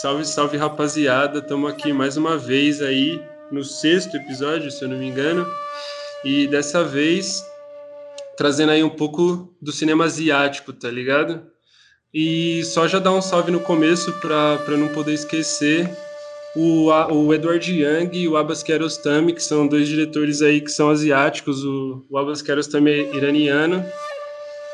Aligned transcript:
Salve, 0.00 0.24
salve 0.24 0.56
rapaziada, 0.56 1.40
estamos 1.40 1.70
aqui 1.70 1.92
mais 1.92 2.16
uma 2.16 2.38
vez 2.38 2.80
aí 2.80 3.22
no 3.52 3.62
sexto 3.62 4.16
episódio, 4.16 4.70
se 4.70 4.82
eu 4.82 4.88
não 4.88 4.96
me 4.96 5.06
engano, 5.06 5.46
e 6.24 6.46
dessa 6.46 6.82
vez 6.82 7.44
trazendo 8.34 8.72
aí 8.72 8.82
um 8.82 8.88
pouco 8.88 9.54
do 9.60 9.70
cinema 9.70 10.06
asiático, 10.06 10.72
tá 10.72 10.90
ligado? 10.90 11.42
E 12.14 12.64
só 12.64 12.88
já 12.88 12.98
dar 12.98 13.12
um 13.12 13.20
salve 13.20 13.52
no 13.52 13.60
começo 13.60 14.10
para 14.14 14.74
não 14.78 14.88
poder 14.88 15.12
esquecer 15.12 15.94
o, 16.56 16.86
o 16.86 17.34
Edward 17.34 17.70
Young 17.70 18.08
e 18.14 18.26
o 18.26 18.38
Abbas 18.38 18.62
Kiarostami, 18.62 19.34
que 19.34 19.42
são 19.42 19.68
dois 19.68 19.86
diretores 19.86 20.40
aí 20.40 20.62
que 20.62 20.70
são 20.70 20.88
asiáticos. 20.88 21.62
O, 21.62 22.06
o 22.08 22.16
Abbas 22.16 22.40
Kiarostami 22.40 22.90
é 22.90 23.14
iraniano 23.14 23.84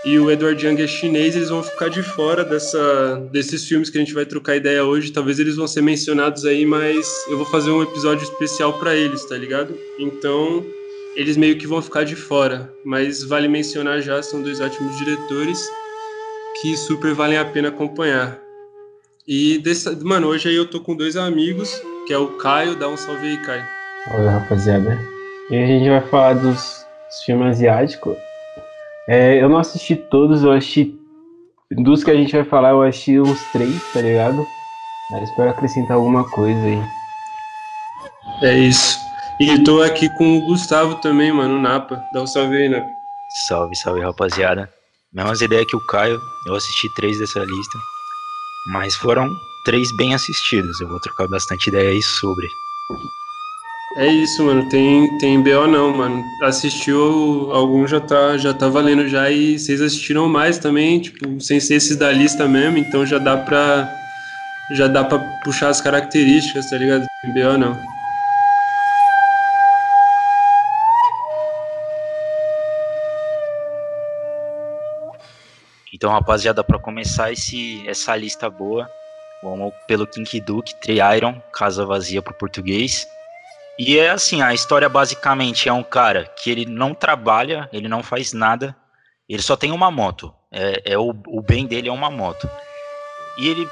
e 0.07 0.21
o 0.21 0.31
Edward 0.31 0.65
Young 0.65 0.81
é 0.81 0.87
chinês, 0.87 1.35
eles 1.35 1.49
vão 1.49 1.65
ficar 1.65 1.91
de 1.91 2.01
fora 2.01 2.45
dessa, 2.45 3.29
desses 3.33 3.65
filmes 3.65 3.91
que 3.91 3.99
a 3.99 4.01
gente 4.01 4.15
vai 4.15 4.25
trocar 4.25 4.55
ideia 4.55 4.85
hoje. 4.85 5.11
Talvez 5.11 5.41
eles 5.41 5.57
vão 5.57 5.67
ser 5.67 5.83
mencionados 5.83 6.45
aí, 6.45 6.65
mas 6.65 7.05
eu 7.29 7.37
vou 7.37 7.45
fazer 7.45 7.73
um 7.73 7.83
episódio 7.83 8.23
especial 8.23 8.75
para 8.75 8.95
eles, 8.95 9.25
tá 9.25 9.37
ligado? 9.37 9.77
Então, 9.99 10.65
eles 11.17 11.37
meio 11.37 11.59
que 11.59 11.67
vão 11.67 11.83
ficar 11.83 12.05
de 12.05 12.15
fora, 12.15 12.73
mas 12.85 13.25
vale 13.25 13.49
mencionar 13.49 14.01
já, 14.01 14.23
são 14.23 14.41
dois 14.41 14.61
ótimos 14.61 14.97
diretores 14.97 15.59
que 16.63 16.77
super 16.77 17.13
valem 17.13 17.39
a 17.39 17.45
pena 17.45 17.71
acompanhar. 17.71 18.41
E, 19.27 19.59
desse, 19.59 19.91
mano, 20.05 20.29
hoje 20.29 20.49
aí 20.49 20.55
eu 20.55 20.71
tô 20.71 20.81
com 20.81 20.95
dois 20.95 21.17
amigos, 21.17 21.83
que 22.07 22.13
é 22.13 22.19
o 22.19 22.29
Caio, 22.37 22.77
dá 22.77 22.89
um 22.89 22.97
salve 22.97 23.27
aí, 23.27 23.39
Caio. 23.39 23.65
Oi, 24.15 24.27
rapaziada. 24.29 25.01
E 25.51 25.57
a 25.57 25.67
gente 25.67 25.89
vai 25.89 26.01
falar 26.03 26.35
dos 26.35 26.87
filmes 27.25 27.57
asiáticos 27.57 28.17
é, 29.09 29.43
eu 29.43 29.49
não 29.49 29.59
assisti 29.59 29.97
todos, 29.97 30.43
eu 30.43 30.53
assisti. 30.53 30.99
Dos 31.71 32.05
que 32.05 32.11
a 32.11 32.15
gente 32.15 32.33
vai 32.33 32.45
falar, 32.45 32.71
eu 32.71 32.83
assisti 32.83 33.21
uns 33.21 33.41
três, 33.53 33.93
tá 33.93 34.01
ligado? 34.01 34.47
Mas 35.11 35.29
espero 35.29 35.51
acrescentar 35.51 35.97
alguma 35.97 36.29
coisa 36.31 36.61
aí. 36.61 36.83
É 38.43 38.59
isso. 38.59 38.99
E 39.39 39.63
tô 39.63 39.83
aqui 39.83 40.09
com 40.09 40.39
o 40.39 40.47
Gustavo 40.47 40.97
também, 40.97 41.33
mano, 41.33 41.61
Napa. 41.61 42.03
Dá 42.13 42.23
um 42.23 42.27
salve 42.27 42.57
aí, 42.57 42.69
Napa. 42.69 42.89
Salve, 43.47 43.77
salve, 43.77 44.01
rapaziada. 44.01 44.69
Mesmas 45.13 45.41
ideias 45.41 45.67
que 45.67 45.77
o 45.77 45.87
Caio, 45.87 46.21
eu 46.47 46.55
assisti 46.55 46.93
três 46.95 47.19
dessa 47.19 47.41
lista. 47.41 47.79
Mas 48.73 48.95
foram 48.95 49.31
três 49.65 49.95
bem 49.97 50.15
assistidos. 50.15 50.81
Eu 50.81 50.89
vou 50.89 51.01
trocar 51.01 51.29
bastante 51.29 51.69
ideia 51.69 51.91
aí 51.91 52.03
sobre. 52.03 52.47
É 53.97 54.07
isso, 54.07 54.45
mano. 54.45 54.69
Tem, 54.69 55.17
tem 55.19 55.43
BO 55.43 55.67
não, 55.67 55.97
mano. 55.97 56.23
Assistiu, 56.43 57.51
algum 57.51 57.87
já 57.87 57.99
tá, 57.99 58.37
já 58.37 58.53
tá 58.53 58.69
valendo 58.69 59.09
já 59.09 59.31
e 59.31 59.59
vocês 59.59 59.81
assistiram 59.81 60.29
mais 60.29 60.59
também, 60.59 61.01
tipo, 61.01 61.41
sem 61.41 61.59
ser 61.59 61.77
esses 61.77 61.97
da 61.97 62.13
lista 62.13 62.47
mesmo, 62.47 62.77
então 62.77 63.07
já 63.07 63.19
dá 63.19 63.39
pra. 63.39 63.91
Já 64.73 64.87
dá 64.87 65.03
pra 65.03 65.19
puxar 65.45 65.69
as 65.71 65.81
características, 65.81 66.69
tá 66.69 66.77
ligado? 66.77 67.07
Tem 67.23 67.33
BO 67.33 67.57
não. 67.57 67.75
Então, 75.95 76.11
rapaziada, 76.11 76.63
para 76.63 76.79
começar 76.79 77.33
esse, 77.33 77.83
essa 77.89 78.15
lista 78.15 78.51
boa, 78.51 78.91
vamos 79.43 79.73
pelo 79.87 80.07
King 80.07 80.41
Duke, 80.41 80.75
Tri-Iron, 80.75 81.41
Casa 81.51 81.87
Vazia 81.87 82.21
pro 82.21 82.35
português. 82.35 83.07
E 83.79 83.99
é 83.99 84.11
assim, 84.11 84.41
a 84.41 84.55
história 84.55 84.89
basicamente 84.89 85.69
é 85.69 85.73
um 85.73 85.83
cara 85.83 86.25
que 86.25 86.51
ele 86.51 86.65
não 86.65 86.95
trabalha, 86.95 87.69
ele 87.73 87.89
não 87.89 88.03
faz 88.03 88.33
nada, 88.33 88.75
ele 89.29 89.43
só 89.43 89.55
tem 89.57 89.71
uma 89.71 89.91
moto. 89.91 90.33
É, 90.51 90.93
é 90.93 90.99
o, 90.99 91.15
o 91.27 91.43
bem 91.43 91.67
dele 91.67 91.89
é 91.89 91.93
uma 91.93 92.11
moto. 92.11 92.49
E 93.37 93.49
ele 93.49 93.69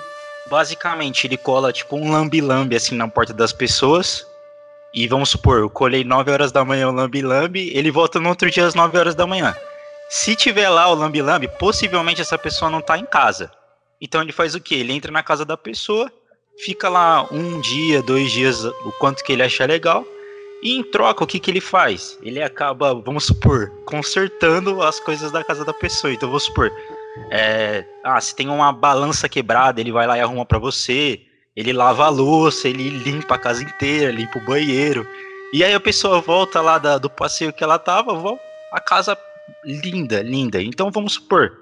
basicamente 0.50 1.26
ele 1.26 1.38
cola 1.38 1.72
tipo 1.72 1.96
um 1.96 2.12
lambi-lambi 2.12 2.76
assim 2.76 2.96
na 2.96 3.08
porta 3.08 3.32
das 3.32 3.52
pessoas. 3.52 4.26
E 4.92 5.08
vamos 5.08 5.30
supor, 5.30 5.58
eu 5.58 5.70
colhei 5.70 6.04
9 6.04 6.30
horas 6.30 6.52
da 6.52 6.64
manhã 6.64 6.88
o 6.88 6.92
lambi-lambi, 6.92 7.70
ele 7.74 7.90
volta 7.90 8.20
no 8.20 8.28
outro 8.28 8.50
dia 8.50 8.66
às 8.66 8.74
9 8.74 8.96
horas 8.96 9.14
da 9.14 9.26
manhã. 9.26 9.56
Se 10.08 10.36
tiver 10.36 10.68
lá 10.68 10.88
o 10.88 10.94
lambi-lambi, 10.94 11.48
possivelmente 11.48 12.20
essa 12.20 12.38
pessoa 12.38 12.70
não 12.70 12.80
tá 12.80 12.98
em 12.98 13.06
casa. 13.06 13.50
Então 14.00 14.20
ele 14.20 14.32
faz 14.32 14.54
o 14.54 14.60
quê? 14.60 14.76
Ele 14.76 14.92
entra 14.92 15.10
na 15.10 15.22
casa 15.22 15.44
da 15.44 15.56
pessoa, 15.56 16.12
fica 16.58 16.88
lá 16.88 17.26
um 17.30 17.60
dia, 17.60 18.02
dois 18.02 18.30
dias, 18.30 18.64
o 18.64 18.92
quanto 18.98 19.22
que 19.24 19.32
ele 19.32 19.42
achar 19.42 19.68
legal, 19.68 20.06
e 20.62 20.76
em 20.76 20.82
troca, 20.82 21.22
o 21.22 21.26
que, 21.26 21.38
que 21.38 21.50
ele 21.50 21.60
faz? 21.60 22.18
Ele 22.22 22.42
acaba, 22.42 22.94
vamos 22.94 23.24
supor, 23.24 23.70
consertando 23.84 24.82
as 24.82 24.98
coisas 24.98 25.30
da 25.30 25.44
casa 25.44 25.62
da 25.64 25.74
pessoa. 25.74 26.12
Então, 26.12 26.28
vamos 26.28 26.44
supor, 26.44 26.72
é, 27.30 27.84
ah, 28.02 28.20
se 28.20 28.34
tem 28.34 28.48
uma 28.48 28.72
balança 28.72 29.28
quebrada, 29.28 29.80
ele 29.80 29.92
vai 29.92 30.06
lá 30.06 30.16
e 30.16 30.20
arruma 30.20 30.46
para 30.46 30.58
você. 30.58 31.20
Ele 31.54 31.72
lava 31.72 32.06
a 32.06 32.08
louça, 32.08 32.68
ele 32.68 32.88
limpa 32.88 33.34
a 33.34 33.38
casa 33.38 33.62
inteira, 33.62 34.10
limpa 34.10 34.38
o 34.38 34.44
banheiro. 34.44 35.06
E 35.52 35.62
aí 35.62 35.72
a 35.72 35.80
pessoa 35.80 36.20
volta 36.20 36.60
lá 36.60 36.78
da, 36.78 36.98
do 36.98 37.08
passeio 37.08 37.52
que 37.52 37.62
ela 37.62 37.78
tava, 37.78 38.12
a 38.72 38.80
casa 38.80 39.16
linda, 39.64 40.22
linda. 40.22 40.60
Então, 40.60 40.90
vamos 40.90 41.14
supor, 41.14 41.52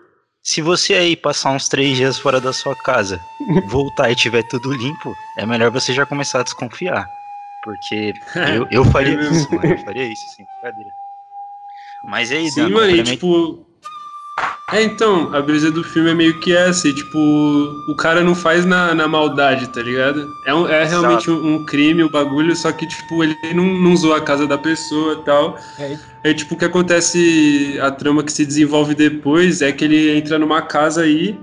se 0.42 0.60
você 0.60 0.94
aí 0.94 1.16
passar 1.16 1.50
uns 1.50 1.68
três 1.68 1.96
dias 1.96 2.18
fora 2.18 2.40
da 2.40 2.52
sua 2.52 2.74
casa, 2.74 3.20
voltar 3.66 4.10
e 4.10 4.16
tiver 4.16 4.42
tudo 4.42 4.72
limpo, 4.72 5.14
é 5.36 5.46
melhor 5.46 5.70
você 5.70 5.92
já 5.92 6.04
começar 6.04 6.40
a 6.40 6.44
desconfiar. 6.44 7.08
Porque 7.62 8.12
eu, 8.54 8.66
eu 8.70 8.84
faria 8.84 9.14
é 9.14 9.30
isso, 9.30 9.54
mano. 9.54 9.66
Eu 9.66 9.78
faria 9.78 10.04
isso, 10.04 10.28
sim, 10.28 10.44
brincadeira. 10.44 10.90
Mas 12.04 12.32
aí, 12.32 12.50
Sim, 12.50 12.68
mano, 12.68 12.90
e 12.90 13.02
tipo. 13.04 13.71
É, 14.72 14.82
então, 14.82 15.34
a 15.34 15.42
brisa 15.42 15.70
do 15.70 15.84
filme 15.84 16.10
é 16.10 16.14
meio 16.14 16.40
que 16.40 16.56
essa, 16.56 16.88
e, 16.88 16.94
tipo, 16.94 17.18
o 17.86 17.94
cara 17.94 18.22
não 18.22 18.34
faz 18.34 18.64
na, 18.64 18.94
na 18.94 19.06
maldade, 19.06 19.68
tá 19.68 19.82
ligado? 19.82 20.26
É, 20.46 20.54
um, 20.54 20.66
é 20.66 20.82
realmente 20.84 21.30
um, 21.30 21.56
um, 21.56 21.64
crime, 21.66 22.02
o 22.02 22.06
um 22.06 22.10
bagulho, 22.10 22.56
só 22.56 22.72
que, 22.72 22.86
tipo, 22.86 23.22
ele 23.22 23.36
não, 23.54 23.64
não 23.64 23.94
zoa 23.94 24.16
a 24.16 24.20
casa 24.22 24.46
da 24.46 24.56
pessoa 24.56 25.20
e 25.20 25.24
tal. 25.26 25.58
É. 25.78 25.98
Aí, 26.24 26.34
tipo, 26.34 26.54
o 26.54 26.58
que 26.58 26.64
acontece, 26.64 27.78
a 27.82 27.90
trama 27.90 28.22
que 28.22 28.32
se 28.32 28.46
desenvolve 28.46 28.94
depois 28.94 29.60
é 29.60 29.70
que 29.72 29.84
ele 29.84 30.16
entra 30.16 30.38
numa 30.38 30.62
casa 30.62 31.02
aí, 31.02 31.38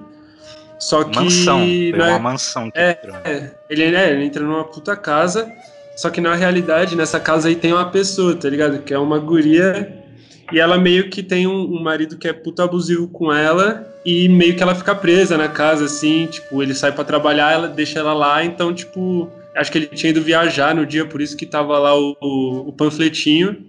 só 0.79 1.03
que... 1.03 1.19
Mansão, 1.19 1.59
né, 1.59 2.09
uma 2.09 2.19
mansão. 2.19 2.71
É, 2.73 2.97
é, 3.23 3.51
ele, 3.69 3.83
é, 3.95 4.11
ele 4.11 4.25
entra 4.25 4.43
numa 4.43 4.63
puta 4.63 4.95
casa, 4.95 5.47
só 5.95 6.09
que 6.09 6.19
na 6.19 6.33
realidade, 6.33 6.95
nessa 6.95 7.19
casa 7.19 7.47
aí 7.47 7.55
tem 7.55 7.73
uma 7.73 7.91
pessoa, 7.91 8.35
tá 8.35 8.49
ligado? 8.49 8.79
Que 8.79 8.91
é 8.91 8.97
uma 8.97 9.19
guria 9.19 10.08
e 10.51 10.59
ela 10.59 10.77
meio 10.77 11.09
que 11.09 11.21
tem 11.21 11.47
um, 11.47 11.75
um, 11.75 11.81
marido 11.81 12.17
que 12.17 12.27
é 12.27 12.33
puta 12.33 12.63
abusivo 12.63 13.07
com 13.07 13.31
ela 13.31 13.87
e 14.05 14.27
meio 14.29 14.55
que 14.55 14.63
ela 14.63 14.75
fica 14.75 14.95
presa 14.95 15.37
na 15.37 15.47
casa, 15.47 15.85
assim, 15.85 16.27
tipo, 16.27 16.61
ele 16.63 16.73
sai 16.73 16.91
para 16.91 17.03
trabalhar, 17.03 17.51
ela 17.51 17.67
deixa 17.67 17.99
ela 17.99 18.13
lá, 18.13 18.43
então, 18.43 18.73
tipo, 18.73 19.29
acho 19.55 19.71
que 19.71 19.77
ele 19.77 19.87
tinha 19.87 20.09
ido 20.09 20.21
viajar 20.21 20.73
no 20.73 20.85
dia, 20.85 21.05
por 21.05 21.21
isso 21.21 21.35
que 21.35 21.45
tava 21.45 21.77
lá 21.77 21.97
o, 21.97 22.15
o, 22.21 22.69
o 22.69 22.73
panfletinho. 22.73 23.65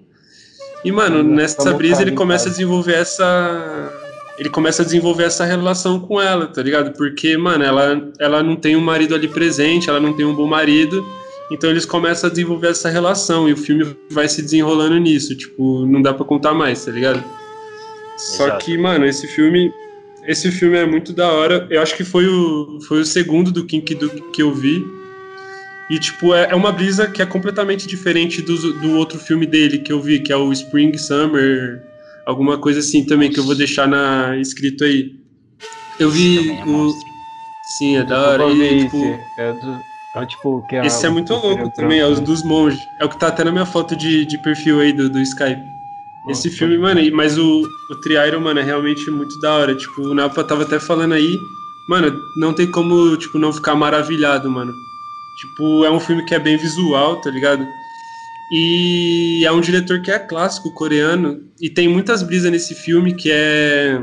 E, 0.85 0.91
mano, 0.91 1.23
nessa 1.23 1.75
brisa 1.75 2.03
ele 2.03 2.13
começa 2.13 2.49
a 2.49 2.51
desenvolver 2.51 2.95
essa. 2.95 3.93
Ele 4.39 4.49
começa 4.49 4.81
a 4.81 4.85
desenvolver 4.85 5.25
essa 5.25 5.45
relação 5.45 6.01
com 6.01 6.21
ela, 6.21 6.47
tá 6.47 6.63
ligado? 6.63 6.93
Porque, 6.93 7.37
mano, 7.37 7.63
ela, 7.63 8.11
ela 8.19 8.43
não 8.43 8.57
tem 8.57 8.75
um 8.75 8.81
marido 8.81 9.15
ali 9.15 9.29
presente, 9.29 9.91
ela 9.91 10.01
não 10.01 10.15
tem 10.15 10.25
um 10.25 10.35
bom 10.35 10.47
marido. 10.47 11.05
Então 11.51 11.69
eles 11.69 11.85
começam 11.85 12.29
a 12.29 12.31
desenvolver 12.31 12.69
essa 12.69 12.89
relação 12.89 13.49
e 13.49 13.53
o 13.53 13.57
filme 13.57 13.97
vai 14.09 14.29
se 14.29 14.41
desenrolando 14.41 14.99
nisso. 14.99 15.35
Tipo, 15.35 15.85
não 15.85 16.01
dá 16.01 16.15
para 16.15 16.25
contar 16.25 16.55
mais, 16.55 16.85
tá 16.85 16.93
ligado? 16.93 17.25
Só 18.17 18.47
Exato. 18.47 18.65
que, 18.65 18.79
mano, 18.79 19.05
esse 19.05 19.27
filme. 19.27 19.73
Esse 20.27 20.53
filme 20.53 20.77
é 20.77 20.87
muito 20.87 21.13
da 21.13 21.33
hora. 21.33 21.67
Eu 21.71 21.81
acho 21.83 21.97
que 21.97 22.05
foi 22.05 22.27
o, 22.27 22.79
foi 22.87 23.01
o 23.01 23.05
segundo 23.05 23.51
do 23.51 23.65
King 23.65 23.95
do, 23.95 24.11
que 24.31 24.43
eu 24.43 24.55
vi. 24.55 24.85
E, 25.91 25.99
tipo, 25.99 26.35
é, 26.35 26.51
é 26.51 26.55
uma 26.55 26.71
brisa 26.71 27.09
que 27.09 27.21
é 27.21 27.27
completamente 27.27 27.89
diferente 27.89 28.41
do, 28.43 28.75
do 28.75 28.97
outro 28.97 29.19
filme 29.19 29.45
dele 29.45 29.79
que 29.79 29.93
eu 29.93 30.01
vi, 30.01 30.21
que 30.21 30.33
é 30.33 30.37
o 30.37 30.53
Spring 30.53 30.97
Summer, 30.97 31.83
alguma 32.25 32.59
coisa 32.59 32.79
assim 32.79 33.05
também, 33.05 33.31
que 33.31 33.41
eu 33.41 33.45
vou 33.45 33.57
deixar 33.57 33.89
na 33.89 34.37
escrito 34.37 34.85
aí. 34.85 35.17
Eu 35.99 36.11
vi 36.11 36.53
é 36.53 36.65
o. 36.65 36.95
Sim, 37.79 37.97
é 37.97 38.05
da 38.05 38.21
hora. 38.21 38.45
E, 38.53 38.85
tipo, 38.85 39.19
é 39.39 39.53
do, 39.55 39.81
é, 40.15 40.27
tipo, 40.27 40.63
que 40.67 40.77
é 40.77 40.87
Esse 40.87 41.07
é 41.07 41.11
muito 41.11 41.33
louco 41.35 41.71
também, 41.71 42.01
é 42.01 42.07
os 42.07 42.21
dos 42.21 42.43
monges. 42.43 42.81
É 42.99 43.05
o 43.05 43.09
que 43.09 43.19
tá 43.19 43.29
até 43.29 43.45
na 43.45 43.53
minha 43.53 43.67
foto 43.67 43.95
de, 43.95 44.27
de 44.27 44.39
perfil 44.39 44.81
aí 44.81 44.93
do, 44.93 45.09
do 45.09 45.21
Skype. 45.21 45.63
Esse 46.29 46.49
Nossa, 46.49 46.59
filme, 46.59 46.77
mano, 46.77 47.01
mas 47.13 47.39
o, 47.39 47.63
o 47.91 47.95
Tri-Iron, 47.97 48.41
mano, 48.41 48.61
é 48.61 48.63
realmente 48.63 49.11
muito 49.11 49.39
da 49.41 49.55
hora. 49.55 49.75
Tipo, 49.75 50.03
o 50.03 50.15
Napa 50.15 50.45
tava 50.45 50.65
até 50.65 50.79
falando 50.79 51.15
aí, 51.15 51.39
mano, 51.89 52.15
não 52.37 52.53
tem 52.53 52.71
como, 52.71 53.17
tipo, 53.17 53.39
não 53.39 53.53
ficar 53.53 53.75
maravilhado, 53.75 54.51
mano. 54.51 54.73
Tipo, 55.39 55.85
é 55.85 55.91
um 55.91 56.01
filme 56.01 56.25
que 56.25 56.35
é 56.35 56.39
bem 56.39 56.57
visual, 56.57 57.21
tá 57.21 57.31
ligado? 57.31 57.67
E 58.53 59.45
é 59.47 59.53
um 59.53 59.61
diretor 59.61 60.03
que 60.03 60.11
é 60.11 60.19
clássico 60.19 60.75
coreano. 60.75 61.41
E 61.61 61.71
tem 61.71 61.89
muitas 61.89 62.23
brisas 62.23 62.51
nesse 62.51 62.75
filme 62.75 63.15
que 63.15 63.31
é 63.31 64.03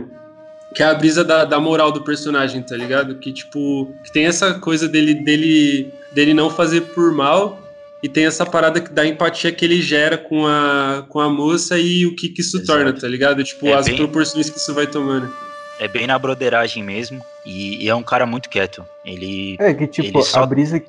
que 0.78 0.84
é 0.84 0.86
a 0.86 0.94
brisa 0.94 1.24
da, 1.24 1.44
da 1.44 1.60
moral 1.60 1.92
do 1.92 2.04
personagem, 2.04 2.62
tá 2.62 2.78
ligado? 2.78 3.16
Que, 3.16 3.34
tipo, 3.34 3.92
que 4.04 4.12
tem 4.12 4.28
essa 4.28 4.60
coisa 4.60 4.88
dele, 4.88 5.16
dele, 5.16 5.92
dele 6.12 6.36
não 6.36 6.52
fazer 6.52 6.82
por 6.82 7.12
mal 7.12 7.60
e 8.04 8.08
tem 8.08 8.28
essa 8.28 8.46
parada 8.46 8.80
da 8.80 9.04
empatia 9.04 9.52
que 9.52 9.66
ele 9.66 9.82
gera 9.82 10.20
com 10.20 10.46
a, 10.46 11.04
com 11.10 11.20
a 11.20 11.28
moça 11.28 11.80
e 11.80 12.06
o 12.06 12.16
que, 12.16 12.30
que 12.30 12.42
isso 12.42 12.58
Exato. 12.58 12.78
torna, 12.78 12.94
tá 12.94 13.08
ligado? 13.08 13.44
Tipo, 13.44 13.70
é 13.70 13.74
as 13.74 13.88
bem... 13.88 13.96
proporções 13.96 14.52
que 14.52 14.60
isso 14.60 14.72
vai 14.72 14.86
tomando. 14.86 15.34
é 15.80 15.88
bem 15.88 16.06
na 16.06 16.20
broderagem 16.20 16.84
mesmo. 16.84 17.26
E, 17.44 17.84
e, 17.84 17.90
é 17.90 17.96
um 17.96 18.04
cara 18.04 18.28
muito 18.28 18.48
quieto. 18.48 18.86
Ele. 19.04 19.58
É 19.60 19.74
que 19.74 19.88
tipo, 19.88 20.22
só... 20.22 20.44
a 20.44 20.46
brisa. 20.46 20.80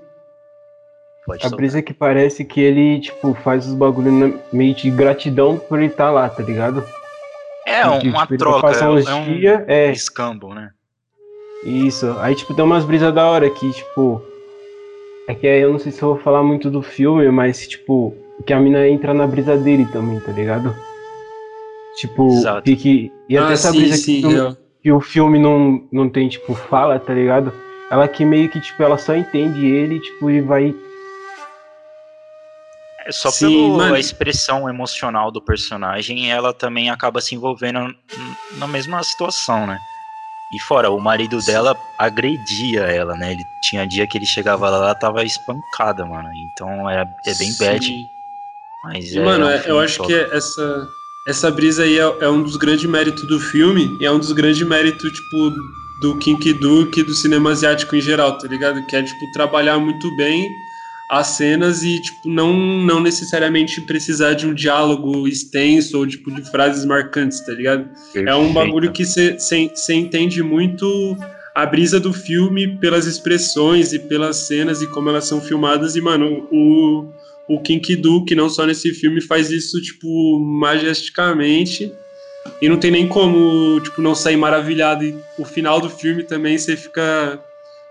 Pode 1.24 1.46
a 1.46 1.48
brisa 1.48 1.80
que 1.80 1.94
parece 1.94 2.44
que 2.44 2.60
ele, 2.60 3.00
tipo, 3.00 3.32
faz 3.42 3.66
os 3.66 3.72
bagulhos 3.72 4.34
meio 4.52 4.74
de 4.74 4.90
gratidão 4.90 5.58
por 5.58 5.78
ele 5.78 5.88
estar 5.88 6.06
tá 6.06 6.10
lá, 6.10 6.28
tá 6.28 6.42
ligado? 6.42 6.84
É, 7.68 7.98
tipo, 7.98 8.16
uma 8.16 8.26
tipo, 8.26 8.38
troca. 8.38 8.72
É, 8.72 9.10
é 9.10 9.14
um 9.14 9.24
dia, 9.24 9.64
é 9.68 9.92
escambo, 9.92 10.54
né? 10.54 10.70
Isso. 11.64 12.16
Aí, 12.20 12.34
tipo, 12.34 12.54
tem 12.54 12.64
umas 12.64 12.84
brisas 12.84 13.14
da 13.14 13.26
hora 13.26 13.48
que, 13.50 13.70
tipo. 13.72 14.22
É 15.28 15.34
que 15.34 15.46
eu 15.46 15.72
não 15.72 15.78
sei 15.78 15.92
se 15.92 16.02
eu 16.02 16.14
vou 16.14 16.18
falar 16.18 16.42
muito 16.42 16.70
do 16.70 16.80
filme, 16.80 17.30
mas, 17.30 17.68
tipo, 17.68 18.14
que 18.46 18.52
a 18.52 18.60
mina 18.60 18.88
entra 18.88 19.12
na 19.12 19.26
brisa 19.26 19.56
dele 19.56 19.86
também, 19.92 20.18
tá 20.20 20.32
ligado? 20.32 20.74
Tipo, 21.96 22.28
Exato. 22.28 22.62
que, 22.76 23.12
e 23.28 23.36
até 23.36 23.48
ah, 23.48 23.52
essa 23.52 23.72
sim, 23.72 23.78
brisa 23.78 23.96
sim, 23.96 24.20
que, 24.22 24.26
o, 24.26 24.56
que 24.82 24.92
o 24.92 25.00
filme 25.00 25.38
não, 25.38 25.82
não 25.92 26.08
tem, 26.08 26.28
tipo, 26.28 26.54
fala, 26.54 26.98
tá 26.98 27.12
ligado? 27.12 27.52
Ela 27.90 28.06
que 28.06 28.24
meio 28.24 28.48
que, 28.48 28.60
tipo, 28.60 28.82
ela 28.82 28.96
só 28.96 29.14
entende 29.14 29.66
ele, 29.66 30.00
tipo, 30.00 30.30
e 30.30 30.40
vai. 30.40 30.74
É 33.08 33.12
só 33.12 33.30
sim, 33.30 33.46
pela 33.46 33.98
expressão 33.98 34.68
emocional 34.68 35.30
do 35.30 35.40
personagem, 35.40 36.30
ela 36.30 36.52
também 36.52 36.90
acaba 36.90 37.22
se 37.22 37.34
envolvendo 37.34 37.94
na 38.58 38.66
mesma 38.66 39.02
situação, 39.02 39.66
né? 39.66 39.80
E 40.52 40.60
fora, 40.60 40.90
o 40.90 41.00
marido 41.00 41.40
dela 41.40 41.74
agredia 41.96 42.80
ela, 42.80 43.16
né? 43.16 43.32
Ele 43.32 43.46
tinha 43.62 43.86
dia 43.86 44.06
que 44.06 44.18
ele 44.18 44.26
chegava 44.26 44.68
lá, 44.68 44.76
ela 44.76 44.94
tava 44.94 45.24
espancada, 45.24 46.04
mano. 46.04 46.28
Então 46.34 46.88
é, 46.88 47.00
é 47.24 47.34
bem 47.34 47.50
Sim. 47.50 47.64
bad. 47.64 48.10
Mas 48.84 49.12
e, 49.12 49.18
é, 49.18 49.24
mano, 49.24 49.48
é 49.48 49.56
um 49.56 49.68
eu 49.68 49.80
acho 49.80 49.96
top. 49.96 50.08
que 50.08 50.14
essa, 50.14 50.88
essa 51.26 51.50
brisa 51.50 51.84
aí 51.84 51.98
é, 51.98 52.02
é, 52.02 52.28
um 52.28 52.42
dos 52.42 52.56
grandes 52.56 52.84
méritos 52.84 53.24
do 53.24 53.40
filme, 53.40 53.96
e 53.98 54.04
é 54.04 54.12
um 54.12 54.18
dos 54.18 54.32
grandes 54.32 54.66
méritos, 54.66 55.10
tipo, 55.12 55.50
do 56.02 56.18
Kinky 56.18 56.52
Duke 56.52 57.00
e 57.00 57.04
do 57.04 57.14
cinema 57.14 57.52
asiático 57.52 57.96
em 57.96 58.02
geral, 58.02 58.36
tá 58.36 58.46
ligado? 58.46 58.84
Que 58.84 58.96
é, 58.96 59.02
tipo, 59.02 59.32
trabalhar 59.32 59.78
muito 59.78 60.14
bem 60.14 60.67
as 61.10 61.28
cenas 61.28 61.82
e, 61.82 62.00
tipo, 62.00 62.28
não, 62.28 62.52
não 62.52 63.00
necessariamente 63.00 63.80
precisar 63.80 64.34
de 64.34 64.46
um 64.46 64.52
diálogo 64.52 65.26
extenso 65.26 65.98
ou, 65.98 66.06
tipo, 66.06 66.30
de 66.30 66.42
frases 66.50 66.84
marcantes, 66.84 67.40
tá 67.40 67.52
ligado? 67.52 67.88
É 68.14 68.34
um 68.34 68.52
bagulho 68.52 68.92
que 68.92 69.04
você 69.06 69.94
entende 69.94 70.42
muito 70.42 71.16
a 71.54 71.64
brisa 71.64 71.98
do 71.98 72.12
filme 72.12 72.76
pelas 72.76 73.06
expressões 73.06 73.92
e 73.94 73.98
pelas 73.98 74.36
cenas 74.36 74.82
e 74.82 74.86
como 74.86 75.08
elas 75.08 75.24
são 75.24 75.40
filmadas. 75.40 75.96
E, 75.96 76.00
mano, 76.00 76.46
o, 76.52 77.06
o 77.48 77.60
Kinky 77.60 77.96
Duke, 77.96 78.34
não 78.34 78.50
só 78.50 78.66
nesse 78.66 78.92
filme, 78.92 79.22
faz 79.22 79.50
isso, 79.50 79.80
tipo, 79.80 80.38
majesticamente. 80.38 81.90
E 82.60 82.68
não 82.68 82.76
tem 82.76 82.90
nem 82.90 83.08
como, 83.08 83.80
tipo, 83.80 84.02
não 84.02 84.14
sair 84.14 84.36
maravilhado. 84.36 85.04
E 85.04 85.18
o 85.38 85.44
final 85.44 85.80
do 85.80 85.88
filme 85.88 86.22
também 86.22 86.58
você 86.58 86.76
fica 86.76 87.42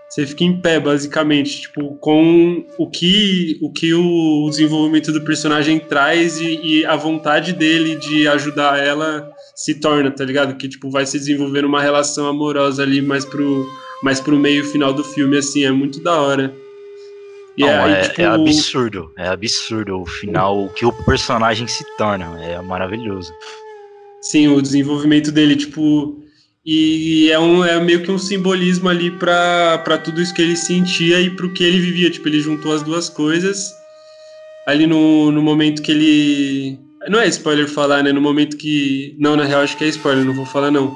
você 0.08 0.26
fica 0.26 0.42
em 0.42 0.58
pé, 0.58 0.80
basicamente, 0.80 1.62
tipo, 1.62 1.94
com 1.96 2.64
o 2.78 2.88
que 2.88 3.58
o, 3.60 3.70
que 3.70 3.92
o 3.92 4.48
desenvolvimento 4.48 5.12
do 5.12 5.20
personagem 5.20 5.78
traz 5.78 6.40
e, 6.40 6.60
e, 6.62 6.86
a 6.86 6.96
vontade 6.96 7.52
dele 7.52 7.96
de 7.96 8.26
ajudar 8.26 8.78
ela 8.78 9.30
se 9.54 9.74
torna, 9.74 10.10
tá 10.10 10.24
ligado? 10.24 10.56
Que, 10.56 10.66
tipo, 10.66 10.90
vai 10.90 11.04
se 11.04 11.18
desenvolvendo 11.18 11.66
uma 11.66 11.82
relação 11.82 12.26
amorosa 12.26 12.82
ali 12.82 13.02
mais 13.02 13.24
pro, 13.24 13.66
mais 14.02 14.18
pro 14.18 14.38
meio 14.38 14.64
final 14.64 14.94
do 14.94 15.04
filme, 15.04 15.36
assim, 15.36 15.64
é 15.64 15.70
muito 15.70 16.02
da 16.02 16.18
hora. 16.18 16.54
E 17.54 17.62
Não, 17.62 17.84
aí, 17.84 17.92
é, 17.92 18.00
tipo, 18.02 18.22
é 18.22 18.24
absurdo, 18.24 19.12
é 19.18 19.28
absurdo 19.28 20.00
o 20.00 20.06
final, 20.06 20.64
o 20.64 20.70
que 20.70 20.86
o 20.86 20.92
personagem 21.04 21.66
se 21.66 21.84
torna, 21.98 22.42
é 22.42 22.58
maravilhoso. 22.62 23.30
Sim, 24.22 24.48
o 24.48 24.62
desenvolvimento 24.62 25.30
dele, 25.30 25.54
tipo, 25.54 26.22
e 26.70 27.30
é, 27.30 27.38
um, 27.38 27.64
é 27.64 27.80
meio 27.80 28.02
que 28.02 28.10
um 28.10 28.18
simbolismo 28.18 28.90
ali 28.90 29.10
para 29.10 29.98
tudo 30.04 30.20
isso 30.20 30.34
que 30.34 30.42
ele 30.42 30.54
sentia 30.54 31.18
e 31.18 31.30
pro 31.30 31.52
que 31.52 31.64
ele 31.64 31.80
vivia. 31.80 32.10
Tipo, 32.10 32.28
ele 32.28 32.40
juntou 32.40 32.74
as 32.74 32.82
duas 32.82 33.08
coisas 33.08 33.72
ali 34.66 34.86
no, 34.86 35.32
no 35.32 35.42
momento 35.42 35.80
que 35.80 35.90
ele. 35.90 36.78
Não 37.08 37.18
é 37.18 37.26
spoiler 37.28 37.66
falar, 37.66 38.02
né? 38.02 38.12
No 38.12 38.20
momento 38.20 38.58
que. 38.58 39.16
Não, 39.18 39.34
na 39.34 39.44
real, 39.44 39.62
acho 39.62 39.78
que 39.78 39.84
é 39.84 39.88
spoiler, 39.88 40.26
não 40.26 40.34
vou 40.34 40.44
falar, 40.44 40.70
não. 40.70 40.94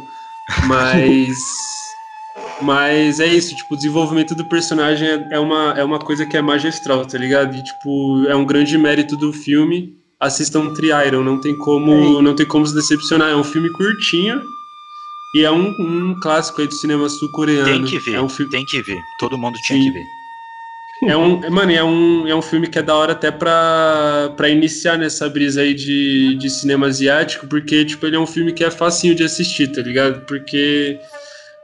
Mas. 0.67 1.39
Mas 2.61 3.19
é 3.19 3.27
isso, 3.27 3.57
tipo, 3.57 3.75
o 3.75 3.77
desenvolvimento 3.77 4.37
do 4.37 4.45
personagem 4.45 5.09
é, 5.09 5.29
é, 5.33 5.39
uma, 5.39 5.75
é 5.77 5.83
uma 5.83 5.99
coisa 5.99 6.25
que 6.25 6.37
é 6.37 6.43
magistral, 6.43 7.05
tá 7.05 7.19
ligado? 7.19 7.57
E, 7.57 7.65
tipo, 7.65 8.25
é 8.29 8.37
um 8.37 8.45
grande 8.45 8.79
mérito 8.79 9.17
do 9.17 9.33
filme. 9.33 9.97
Assistam 10.21 10.73
Tri-Iron, 10.73 11.25
não 11.25 11.41
tem 11.41 11.59
como, 11.59 12.23
não 12.23 12.37
tem 12.37 12.47
como 12.47 12.65
se 12.65 12.73
decepcionar. 12.73 13.31
É 13.31 13.37
um 13.37 13.43
filme 13.43 13.69
curtinho, 13.73 14.41
e 15.35 15.45
é 15.45 15.51
um, 15.51 15.75
um 15.79 16.21
clássico 16.21 16.61
aí 16.61 16.67
do 16.67 16.75
cinema 16.75 17.09
sul-coreano. 17.09 17.65
Tem 17.65 17.85
que 17.85 17.99
ver, 17.99 18.17
é 18.17 18.21
um 18.21 18.29
filme... 18.29 18.53
tem 18.53 18.65
que 18.65 18.83
ver. 18.83 19.03
Todo 19.19 19.39
mundo 19.39 19.59
tinha 19.63 19.79
Sim. 19.79 19.87
que 19.87 19.99
ver. 19.99 20.07
É 21.05 21.17
um, 21.17 21.51
mano, 21.51 21.73
é 21.73 21.83
um, 21.83 22.29
é 22.29 22.35
um 22.35 22.43
filme 22.43 22.69
que 22.69 22.79
é 22.79 22.83
da 22.83 22.95
hora 22.95 23.13
até 23.13 23.31
pra, 23.31 24.33
pra 24.37 24.49
iniciar 24.49 24.97
nessa 24.97 25.29
brisa 25.29 25.63
aí 25.63 25.75
de, 25.75 26.37
de 26.37 26.49
cinema 26.49 26.87
asiático, 26.87 27.49
porque, 27.49 27.85
tipo, 27.85 28.07
ele 28.07 28.15
é 28.15 28.21
um 28.21 28.27
filme 28.27 28.53
que 28.53 28.63
é 28.63 28.71
facinho 28.71 29.15
de 29.15 29.25
assistir, 29.25 29.73
tá 29.73 29.83
ligado? 29.83 30.25
Porque, 30.27 31.01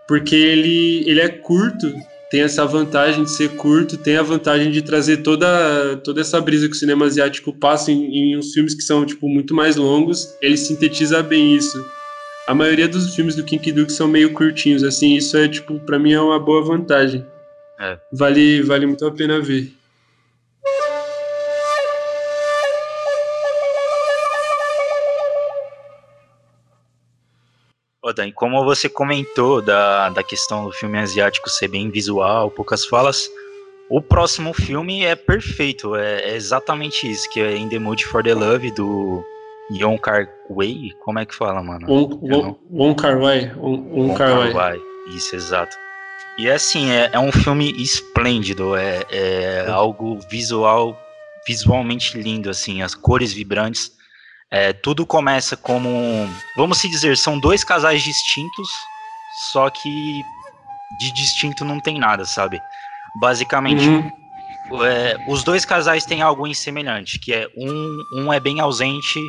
porque 0.09 0.35
ele, 0.35 1.05
ele 1.07 1.21
é 1.21 1.29
curto, 1.29 1.93
tem 2.33 2.41
essa 2.41 2.67
vantagem 2.67 3.23
de 3.23 3.31
ser 3.31 3.51
curto, 3.51 3.97
tem 3.97 4.17
a 4.17 4.23
vantagem 4.23 4.73
de 4.73 4.83
trazer 4.83 5.19
toda, 5.19 5.97
toda 6.03 6.21
essa 6.21 6.41
brisa 6.41 6.67
que 6.67 6.75
o 6.75 6.79
cinema 6.79 7.07
asiático 7.07 7.53
passa 7.53 7.93
em, 7.93 8.33
em 8.33 8.37
uns 8.37 8.53
filmes 8.53 8.75
que 8.75 8.83
são, 8.83 9.07
tipo, 9.07 9.29
muito 9.29 9.55
mais 9.55 9.77
longos, 9.77 10.27
ele 10.43 10.57
sintetiza 10.57 11.23
bem 11.23 11.55
isso 11.55 11.79
a 12.49 12.55
maioria 12.55 12.89
dos 12.89 13.15
filmes 13.15 13.37
do 13.37 13.45
Kinky 13.45 13.71
Duke 13.71 13.93
são 13.93 14.09
meio 14.09 14.33
curtinhos, 14.33 14.83
assim, 14.83 15.15
isso 15.15 15.37
é, 15.37 15.47
tipo, 15.47 15.79
pra 15.81 15.99
mim 15.99 16.15
é 16.15 16.21
uma 16.21 16.41
boa 16.41 16.65
vantagem. 16.65 17.23
É. 17.79 17.99
Vale, 18.11 18.63
vale 18.63 18.87
muito 18.87 19.07
a 19.07 19.13
pena 19.13 19.39
ver. 19.39 19.71
Ô, 28.03 28.11
Dan, 28.15 28.33
como 28.33 28.65
você 28.65 28.89
comentou 28.89 29.61
da, 29.61 30.09
da 30.09 30.23
questão 30.23 30.65
do 30.65 30.73
filme 30.73 30.97
asiático 30.97 31.51
ser 31.51 31.69
bem 31.69 31.91
visual, 31.91 32.51
poucas 32.51 32.87
falas, 32.87 33.29
o 33.91 34.01
próximo 34.01 34.55
filme 34.55 35.05
é 35.05 35.15
perfeito, 35.15 35.95
é, 35.95 36.31
é 36.31 36.35
exatamente 36.35 37.11
isso, 37.11 37.29
que 37.29 37.41
é 37.41 37.55
In 37.55 37.69
the 37.69 37.79
Mood 37.79 38.07
for 38.07 38.23
the 38.23 38.33
Love, 38.33 38.71
do 38.71 39.23
Yon 39.71 39.99
Kar 39.99 40.29
Wai? 40.49 40.91
Como 41.01 41.19
é 41.19 41.27
que 41.27 41.35
fala, 41.35 41.63
mano? 41.63 41.87
Won 42.71 42.95
Kar 42.95 43.19
Wai. 43.19 43.53
Won 43.57 44.15
Kar 44.15 44.55
Wai. 44.55 44.81
Isso, 45.15 45.37
exato. 45.37 45.77
E 46.39 46.49
é 46.49 46.55
assim, 46.55 46.91
é, 46.91 47.11
é 47.13 47.19
um 47.19 47.33
filme 47.33 47.71
esplêndido, 47.83 48.77
é, 48.77 49.05
é 49.11 49.69
algo 49.69 50.21
visual, 50.31 50.97
visualmente 51.47 52.17
lindo, 52.17 52.49
assim, 52.49 52.81
as 52.81 52.95
cores 52.95 53.33
vibrantes. 53.33 53.91
É, 54.51 54.73
tudo 54.73 55.05
começa 55.05 55.57
como, 55.57 55.91
vamos 56.57 56.79
se 56.79 56.89
dizer, 56.89 57.17
são 57.17 57.39
dois 57.39 57.65
casais 57.65 58.03
distintos, 58.03 58.69
só 59.53 59.69
que 59.69 60.23
de 60.99 61.13
distinto 61.13 61.65
não 61.65 61.81
tem 61.81 61.99
nada, 61.99 62.25
sabe? 62.25 62.61
Basicamente, 63.21 63.87
uhum. 63.87 64.85
é, 64.85 65.17
os 65.29 65.43
dois 65.43 65.65
casais 65.65 66.07
têm 66.07 66.23
algo 66.23 66.47
em 66.47 66.55
semelhante, 66.55 67.19
que 67.19 67.35
é 67.35 67.49
um, 67.57 68.05
um 68.15 68.33
é 68.33 68.39
bem 68.39 68.61
ausente 68.61 69.21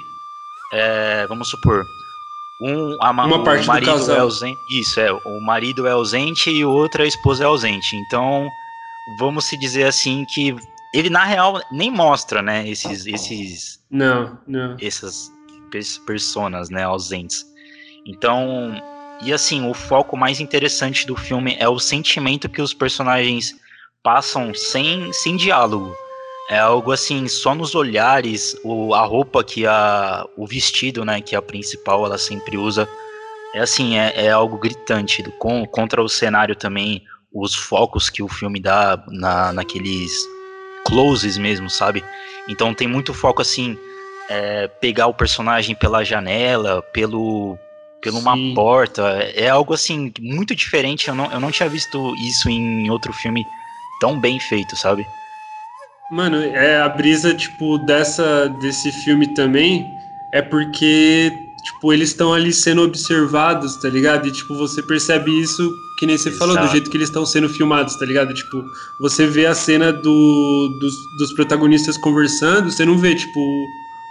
é, 0.73 1.25
vamos 1.27 1.49
supor, 1.49 1.85
um, 2.61 2.97
a, 3.01 3.11
uma 3.11 3.43
parte 3.43 3.63
o 3.63 3.67
marido 3.67 3.91
do 3.91 3.97
casal. 3.97 4.15
é 4.15 4.19
ausente. 4.19 4.59
Isso, 4.69 4.99
é, 4.99 5.11
o 5.11 5.41
marido 5.41 5.87
é 5.87 5.91
ausente 5.91 6.49
e 6.49 6.65
outra 6.65 7.07
esposa 7.07 7.43
é 7.43 7.47
ausente. 7.47 7.95
Então, 7.95 8.49
vamos 9.17 9.45
se 9.45 9.57
dizer 9.57 9.85
assim 9.85 10.25
que 10.25 10.55
ele 10.93 11.09
na 11.09 11.23
real 11.23 11.61
nem 11.71 11.89
mostra, 11.89 12.41
né, 12.41 12.67
esses 12.67 13.05
esses 13.05 13.79
não, 13.89 14.37
não. 14.47 14.75
essas 14.81 15.31
personas, 16.05 16.69
né, 16.69 16.83
ausentes. 16.83 17.45
Então, 18.05 18.81
e 19.21 19.31
assim, 19.31 19.69
o 19.69 19.73
foco 19.73 20.17
mais 20.17 20.39
interessante 20.39 21.05
do 21.05 21.15
filme 21.15 21.55
é 21.59 21.69
o 21.69 21.79
sentimento 21.79 22.49
que 22.49 22.61
os 22.61 22.73
personagens 22.73 23.55
passam 24.03 24.53
sem 24.53 25.13
sem 25.13 25.37
diálogo. 25.37 25.95
É 26.49 26.57
algo 26.57 26.91
assim, 26.91 27.27
só 27.27 27.53
nos 27.53 27.75
olhares, 27.75 28.57
o, 28.63 28.95
a 28.95 29.05
roupa 29.05 29.43
que 29.43 29.67
a. 29.67 30.25
o 30.35 30.47
vestido, 30.47 31.05
né, 31.05 31.21
que 31.21 31.35
a 31.35 31.41
principal 31.41 32.03
ela 32.05 32.17
sempre 32.17 32.57
usa. 32.57 32.89
É 33.53 33.61
assim, 33.61 33.97
é, 33.97 34.25
é 34.25 34.31
algo 34.31 34.57
gritante. 34.57 35.23
Com, 35.37 35.63
contra 35.67 36.01
o 36.01 36.09
cenário 36.09 36.55
também, 36.55 37.03
os 37.31 37.53
focos 37.53 38.09
que 38.09 38.23
o 38.23 38.27
filme 38.27 38.59
dá 38.59 39.01
na, 39.09 39.53
naqueles 39.53 40.11
closes 40.85 41.37
mesmo, 41.37 41.69
sabe? 41.69 42.03
Então 42.47 42.73
tem 42.73 42.87
muito 42.87 43.13
foco 43.13 43.43
assim, 43.43 43.77
é, 44.27 44.67
pegar 44.67 45.05
o 45.05 45.13
personagem 45.13 45.75
pela 45.75 46.03
janela, 46.03 46.81
pelo 46.81 47.59
pela 48.01 48.17
uma 48.17 48.35
porta. 48.55 49.03
É 49.35 49.49
algo 49.49 49.73
assim, 49.73 50.11
muito 50.19 50.55
diferente. 50.55 51.09
Eu 51.09 51.15
não, 51.15 51.31
eu 51.31 51.39
não 51.39 51.51
tinha 51.51 51.69
visto 51.69 52.15
isso 52.15 52.49
em 52.49 52.89
outro 52.89 53.13
filme 53.13 53.45
tão 53.99 54.19
bem 54.19 54.39
feito, 54.39 54.75
sabe? 54.75 55.05
Mano, 56.11 56.37
é 56.37 56.81
a 56.81 56.89
brisa, 56.89 57.33
tipo, 57.33 57.77
dessa, 57.77 58.47
desse 58.59 58.91
filme 58.91 59.27
também 59.27 59.85
é 60.31 60.41
porque 60.41 61.31
tipo, 61.63 61.93
eles 61.93 62.09
estão 62.09 62.33
ali 62.33 62.53
sendo 62.53 62.83
observados, 62.83 63.75
tá 63.77 63.89
ligado? 63.89 64.27
E, 64.27 64.31
tipo, 64.31 64.55
você 64.55 64.81
percebe 64.81 65.31
isso, 65.39 65.71
que 65.97 66.05
nem 66.05 66.17
você 66.17 66.29
Exato. 66.29 66.39
falou, 66.39 66.65
do 66.65 66.71
jeito 66.71 66.89
que 66.89 66.97
eles 66.97 67.09
estão 67.09 67.25
sendo 67.25 67.49
filmados, 67.49 67.95
tá 67.95 68.05
ligado? 68.05 68.33
Tipo, 68.33 68.63
você 68.99 69.27
vê 69.27 69.45
a 69.45 69.53
cena 69.53 69.91
do, 69.91 70.77
dos, 70.79 70.93
dos 71.17 71.33
protagonistas 71.33 71.97
conversando, 71.97 72.71
você 72.71 72.85
não 72.85 72.97
vê, 72.97 73.15
tipo, 73.15 73.39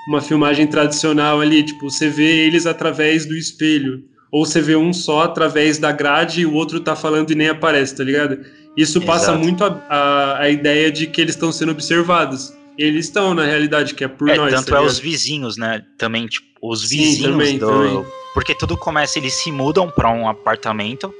uma 0.09 0.21
filmagem 0.21 0.67
tradicional 0.67 1.40
ali, 1.40 1.62
tipo, 1.62 1.90
você 1.90 2.09
vê 2.09 2.47
eles 2.47 2.67
através 2.67 3.26
do 3.26 3.37
espelho. 3.37 4.02
Ou 4.31 4.45
você 4.45 4.61
vê 4.61 4.76
um 4.76 4.93
só 4.93 5.23
através 5.23 5.78
da 5.78 5.90
grade 5.90 6.43
e 6.43 6.47
o 6.47 6.52
outro 6.52 6.81
tá 6.81 6.95
falando 6.95 7.31
e 7.31 7.35
nem 7.35 7.49
aparece, 7.49 7.97
tá 7.97 8.05
ligado? 8.05 8.38
Isso 8.78 9.00
passa 9.00 9.32
Exato. 9.32 9.38
muito 9.40 9.64
a, 9.64 9.82
a, 9.88 10.42
a, 10.42 10.50
ideia 10.50 10.88
de 10.92 11.08
que 11.08 11.20
eles 11.20 11.35
estão 11.35 11.50
sendo 11.50 11.73
observados. 11.73 12.54
Eles 12.78 13.06
estão, 13.06 13.35
na 13.35 13.44
realidade, 13.44 13.92
que 13.92 14.04
é 14.04 14.08
por 14.08 14.28
é, 14.28 14.37
nós. 14.37 14.54
Tanto 14.54 14.70
tá 14.70 14.78
é 14.78 14.80
os 14.80 15.00
vizinhos, 15.00 15.56
né? 15.56 15.85
Também, 15.99 16.28
tipo, 16.28 16.47
os 16.62 16.82
vizinhos 16.82 17.16
Sim, 17.16 17.23
também, 17.25 17.58
do. 17.58 17.66
Também. 17.66 18.06
Porque 18.32 18.54
tudo 18.54 18.76
começa, 18.76 19.18
eles 19.18 19.35
se 19.35 19.50
mudam 19.50 19.90
para 19.90 20.08
um 20.11 20.28
apartamento. 20.28 21.12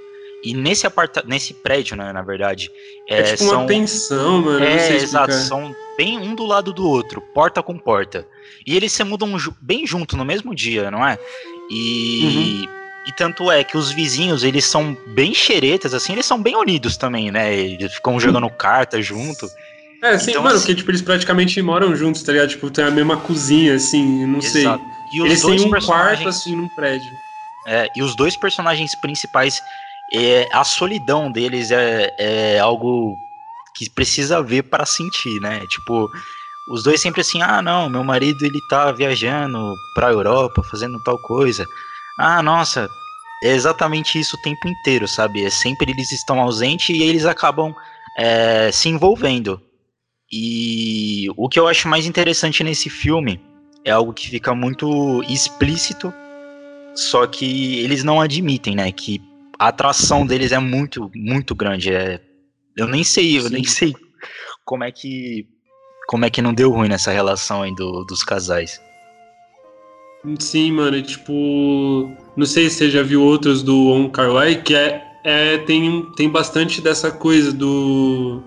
E 0.45 0.55
nesse 0.55 0.87
aparta 0.87 1.25
nesse 1.27 1.53
prédio, 1.53 1.97
né, 1.97 2.13
na 2.13 2.23
verdade. 2.23 2.71
É, 3.09 3.19
é 3.19 3.23
tipo 3.25 3.43
são... 3.43 3.59
uma 3.59 3.67
pensão, 3.67 4.41
mano. 4.41 4.65
É, 4.65 4.95
exato. 4.95 5.33
São 5.33 5.75
bem 5.97 6.17
um 6.17 6.37
do 6.37 6.47
lado 6.47 6.73
do 6.73 6.87
outro, 6.87 7.21
porta 7.35 7.61
com 7.61 7.77
porta. 7.77 8.25
E 8.65 8.77
eles 8.77 8.93
se 8.93 9.03
mudam 9.03 9.37
bem 9.61 9.85
junto 9.85 10.17
no 10.17 10.25
mesmo 10.25 10.55
dia, 10.55 10.93
não 10.93 11.05
é? 11.05 11.19
E. 11.69 12.69
Uhum. 12.69 12.78
E 13.09 13.13
tanto 13.13 13.51
é 13.51 13.65
que 13.65 13.75
os 13.75 13.91
vizinhos, 13.91 14.45
eles 14.45 14.67
são 14.67 14.95
bem 15.07 15.33
xeretas, 15.33 15.95
assim, 15.95 16.13
eles 16.13 16.27
são 16.27 16.43
bem 16.43 16.55
unidos 16.55 16.99
também, 16.99 17.31
né? 17.31 17.57
Eles 17.57 17.95
ficam 17.95 18.21
jogando 18.21 18.51
carta 18.51 19.01
junto. 19.01 19.49
É, 20.03 20.19
sim, 20.19 20.33
então, 20.33 20.43
mano, 20.43 20.57
assim, 20.57 20.67
porque 20.67 20.75
tipo, 20.75 20.91
eles 20.91 21.01
praticamente 21.01 21.61
moram 21.63 21.97
juntos, 21.97 22.23
tá 22.23 22.33
ligado? 22.33 22.51
Tipo, 22.51 22.71
tem 22.71 22.85
a 22.85 22.91
mesma 22.91 23.17
cozinha, 23.17 23.77
assim, 23.77 24.27
não 24.27 24.41
exato. 24.41 24.85
sei. 25.11 25.21
E 25.21 25.25
eles 25.25 25.41
têm 25.41 25.59
um 25.59 25.71
quarto, 25.81 26.29
assim, 26.29 26.55
num 26.55 26.69
prédio. 26.69 27.11
É, 27.67 27.89
e 27.97 28.03
os 28.03 28.15
dois 28.15 28.37
personagens 28.37 28.95
principais, 28.95 29.63
é, 30.13 30.47
a 30.53 30.63
solidão 30.63 31.33
deles 31.33 31.71
é, 31.71 32.15
é 32.19 32.59
algo 32.59 33.17
que 33.75 33.89
precisa 33.89 34.43
ver 34.43 34.65
para 34.65 34.85
sentir, 34.85 35.41
né? 35.41 35.61
Tipo, 35.67 36.11
os 36.71 36.83
dois 36.83 37.01
sempre 37.01 37.23
assim, 37.23 37.41
ah, 37.41 37.63
não, 37.63 37.89
meu 37.89 38.05
marido 38.05 38.45
ele 38.45 38.61
tá 38.69 38.93
viajando 38.93 39.75
pra 39.95 40.11
Europa, 40.11 40.63
fazendo 40.63 41.03
tal 41.03 41.19
coisa. 41.19 41.67
Ah, 42.19 42.43
nossa, 42.43 42.89
é 43.43 43.53
exatamente 43.53 44.19
isso 44.19 44.37
o 44.37 44.41
tempo 44.41 44.67
inteiro, 44.67 45.07
sabe? 45.07 45.45
É 45.45 45.51
sempre 45.51 45.93
eles 45.93 46.11
estão 46.11 46.41
ausentes 46.41 46.91
e 46.91 47.03
eles 47.03 47.25
acabam 47.25 47.75
é, 48.17 48.71
se 48.73 48.89
envolvendo. 48.89 49.63
E 50.31 51.29
o 51.37 51.49
que 51.49 51.59
eu 51.59 51.69
acho 51.69 51.89
mais 51.89 52.07
interessante 52.07 52.63
nesse 52.65 52.91
filme 52.91 53.41
é 53.85 53.91
algo 53.91 54.13
que 54.13 54.29
fica 54.29 54.55
muito 54.55 55.23
explícito, 55.23 56.13
só 56.95 57.27
que 57.27 57.79
eles 57.79 58.03
não 58.03 58.21
admitem, 58.21 58.75
né? 58.75 58.91
Que 58.91 59.23
a 59.59 59.69
atração 59.69 60.27
deles 60.27 60.53
é 60.53 60.59
muito, 60.59 61.11
muito 61.15 61.55
grande. 61.55 61.95
É, 61.95 62.21
eu 62.77 62.89
nem 62.89 63.05
sei, 63.05 63.39
eu 63.39 63.43
Sim. 63.43 63.51
nem 63.51 63.65
sei 63.65 63.95
como 64.65 64.85
é 64.85 64.93
que 64.93 65.47
como 66.09 66.25
é 66.25 66.31
que 66.31 66.41
não 66.41 66.55
deu 66.55 66.71
ruim 66.71 66.89
nessa 66.89 67.13
relação 67.13 67.63
aí 67.63 67.75
do, 67.75 68.03
dos 68.05 68.23
casais. 68.25 68.81
Sim, 70.41 70.73
mano, 70.73 71.01
tipo, 71.01 72.11
não 72.37 72.45
sei 72.45 72.69
se 72.69 72.77
você 72.77 72.91
já 72.91 73.03
viu 73.03 73.23
outros 73.23 73.63
do 73.63 73.89
On 73.89 74.09
Kar 74.11 74.33
Wai, 74.33 74.61
que 74.61 74.75
é, 74.75 75.01
é 75.23 75.59
tem, 75.59 76.05
tem 76.17 76.29
bastante 76.29 76.81
dessa 76.81 77.11
coisa 77.11 77.53
do 77.53 78.43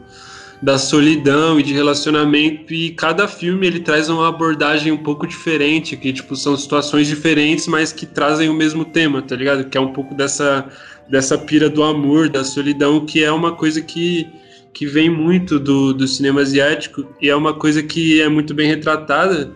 da 0.61 0.77
solidão 0.77 1.59
e 1.59 1.63
de 1.63 1.73
relacionamento 1.73 2.71
e 2.71 2.91
cada 2.91 3.27
filme 3.27 3.65
ele 3.65 3.79
traz 3.79 4.09
uma 4.09 4.27
abordagem 4.29 4.91
um 4.91 4.97
pouco 4.97 5.25
diferente, 5.25 5.97
que 5.97 6.13
tipo 6.13 6.35
são 6.35 6.55
situações 6.55 7.07
diferentes, 7.07 7.65
mas 7.65 7.91
que 7.91 8.05
trazem 8.05 8.47
o 8.47 8.53
mesmo 8.53 8.85
tema, 8.85 9.23
tá 9.23 9.35
ligado? 9.35 9.67
Que 9.67 9.75
é 9.77 9.81
um 9.81 9.91
pouco 9.91 10.13
dessa 10.13 10.67
dessa 11.09 11.37
pira 11.37 11.67
do 11.69 11.83
amor, 11.83 12.29
da 12.29 12.43
solidão, 12.43 13.05
que 13.05 13.23
é 13.23 13.31
uma 13.31 13.53
coisa 13.53 13.81
que 13.81 14.27
que 14.73 14.85
vem 14.85 15.09
muito 15.09 15.59
do, 15.59 15.93
do 15.93 16.07
cinema 16.07 16.41
asiático 16.41 17.05
e 17.21 17.27
é 17.27 17.35
uma 17.35 17.53
coisa 17.53 17.81
que 17.81 18.21
é 18.21 18.29
muito 18.29 18.53
bem 18.53 18.67
retratada 18.67 19.51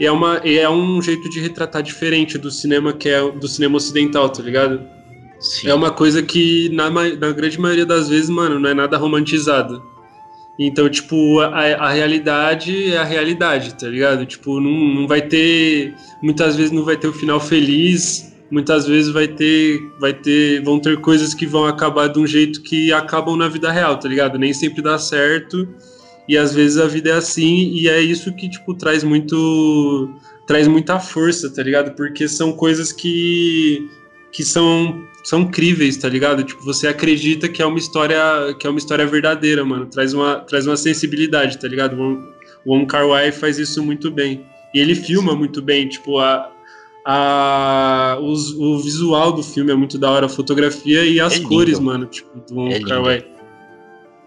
e 0.00 0.06
é, 0.06 0.12
uma, 0.12 0.40
e 0.44 0.58
é 0.58 0.68
um 0.68 1.00
jeito 1.00 1.28
de 1.28 1.40
retratar 1.40 1.82
diferente 1.82 2.38
do 2.38 2.50
cinema 2.50 2.92
que 2.92 3.08
é 3.08 3.30
do 3.30 3.46
cinema 3.46 3.76
ocidental, 3.76 4.28
tá 4.28 4.42
ligado? 4.42 4.80
Sim. 5.38 5.68
É 5.68 5.74
uma 5.74 5.90
coisa 5.90 6.22
que, 6.22 6.68
na, 6.70 6.88
na 6.88 7.32
grande 7.32 7.60
maioria 7.60 7.84
das 7.84 8.08
vezes, 8.08 8.30
mano, 8.30 8.58
não 8.58 8.70
é 8.70 8.74
nada 8.74 8.96
romantizado. 8.96 9.82
Então, 10.58 10.88
tipo, 10.88 11.40
a, 11.40 11.48
a 11.48 11.90
realidade 11.90 12.92
é 12.92 12.98
a 12.98 13.04
realidade, 13.04 13.74
tá 13.74 13.88
ligado? 13.88 14.24
Tipo, 14.24 14.60
não, 14.60 14.70
não 14.70 15.08
vai 15.08 15.22
ter. 15.22 15.94
Muitas 16.22 16.56
vezes 16.56 16.70
não 16.70 16.84
vai 16.84 16.96
ter 16.96 17.08
o 17.08 17.12
final 17.12 17.40
feliz, 17.40 18.32
muitas 18.50 18.86
vezes 18.86 19.12
vai 19.12 19.26
ter. 19.26 19.80
Vai 19.98 20.12
ter. 20.12 20.62
Vão 20.62 20.78
ter 20.78 21.00
coisas 21.00 21.34
que 21.34 21.46
vão 21.46 21.64
acabar 21.64 22.08
de 22.08 22.18
um 22.18 22.26
jeito 22.26 22.62
que 22.62 22.92
acabam 22.92 23.36
na 23.36 23.48
vida 23.48 23.72
real, 23.72 23.96
tá 23.98 24.08
ligado? 24.08 24.38
Nem 24.38 24.52
sempre 24.52 24.82
dá 24.82 24.98
certo. 24.98 25.66
E 26.32 26.38
às 26.38 26.54
vezes 26.54 26.78
a 26.78 26.86
vida 26.86 27.10
é 27.10 27.12
assim, 27.12 27.74
e 27.74 27.86
é 27.86 28.00
isso 28.00 28.32
que, 28.32 28.48
tipo, 28.48 28.72
traz 28.72 29.04
muito. 29.04 30.08
traz 30.46 30.66
muita 30.66 30.98
força, 30.98 31.54
tá 31.54 31.62
ligado? 31.62 31.94
Porque 31.94 32.26
são 32.26 32.54
coisas 32.54 32.90
que. 32.90 33.86
que 34.32 34.42
são. 34.42 34.98
são 35.22 35.50
críveis, 35.50 35.98
tá 35.98 36.08
ligado? 36.08 36.42
Tipo, 36.42 36.64
você 36.64 36.88
acredita 36.88 37.50
que 37.50 37.60
é 37.60 37.66
uma 37.66 37.78
história. 37.78 38.16
que 38.58 38.66
é 38.66 38.70
uma 38.70 38.78
história 38.78 39.06
verdadeira, 39.06 39.62
mano. 39.62 39.84
Traz 39.84 40.14
uma, 40.14 40.36
traz 40.36 40.66
uma 40.66 40.78
sensibilidade, 40.78 41.58
tá 41.58 41.68
ligado? 41.68 42.00
O 42.00 42.72
Wong 42.72 42.86
Kar 42.86 43.06
Wai 43.06 43.30
faz 43.30 43.58
isso 43.58 43.82
muito 43.82 44.10
bem. 44.10 44.46
E 44.74 44.80
ele 44.80 44.94
filma 44.94 45.36
muito 45.36 45.60
bem, 45.60 45.86
tipo, 45.86 46.18
a, 46.18 46.50
a, 47.04 48.18
os, 48.22 48.54
o 48.54 48.78
visual 48.78 49.32
do 49.32 49.42
filme 49.42 49.70
é 49.70 49.74
muito 49.74 49.98
da 49.98 50.10
hora, 50.10 50.24
a 50.24 50.30
fotografia 50.30 51.04
e 51.04 51.20
as 51.20 51.34
é 51.34 51.40
cores, 51.40 51.78
mano, 51.78 52.06
tipo, 52.06 52.30
do 52.48 52.54
Wong 52.54 52.72
é 52.72 52.80
Kar 52.80 53.02
Wai. 53.02 53.22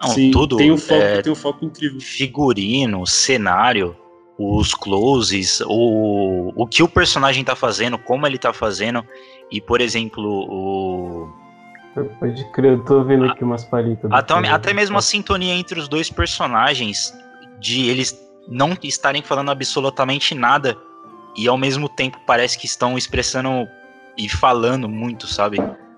Não, 0.05 0.13
Sim, 0.13 0.31
tudo. 0.31 0.57
Tem 0.57 0.71
um 0.71 0.77
foco, 0.77 1.01
é, 1.01 1.21
tem 1.21 1.31
um 1.31 1.35
foco 1.35 1.65
incrível. 1.65 1.99
Figurino, 1.99 3.05
cenário, 3.07 3.95
os 4.37 4.73
closes, 4.73 5.61
o, 5.65 6.51
o 6.55 6.67
que 6.67 6.83
o 6.83 6.87
personagem 6.87 7.43
tá 7.43 7.55
fazendo, 7.55 7.97
como 7.97 8.27
ele 8.27 8.37
tá 8.37 8.53
fazendo. 8.53 9.03
E, 9.51 9.59
por 9.59 9.81
exemplo, 9.81 10.23
o. 10.23 11.29
Pode 12.19 12.51
crer, 12.51 12.73
eu 12.73 12.83
tô 12.83 13.03
vendo 13.03 13.25
aqui 13.25 13.43
umas 13.43 13.63
palitas. 13.63 14.11
Até, 14.11 14.33
até 14.49 14.73
mesmo 14.73 14.97
a 14.97 15.01
sintonia 15.01 15.53
entre 15.53 15.79
os 15.79 15.87
dois 15.87 16.09
personagens, 16.09 17.13
de 17.59 17.89
eles 17.89 18.19
não 18.47 18.77
estarem 18.83 19.21
falando 19.21 19.49
absolutamente 19.49 20.35
nada 20.35 20.77
e 21.35 21.47
ao 21.47 21.57
mesmo 21.57 21.89
tempo 21.89 22.19
parece 22.25 22.57
que 22.57 22.65
estão 22.65 22.97
expressando 22.97 23.67
e 24.17 24.29
falando 24.29 24.87
muito, 24.87 25.25
sabe? 25.25 25.57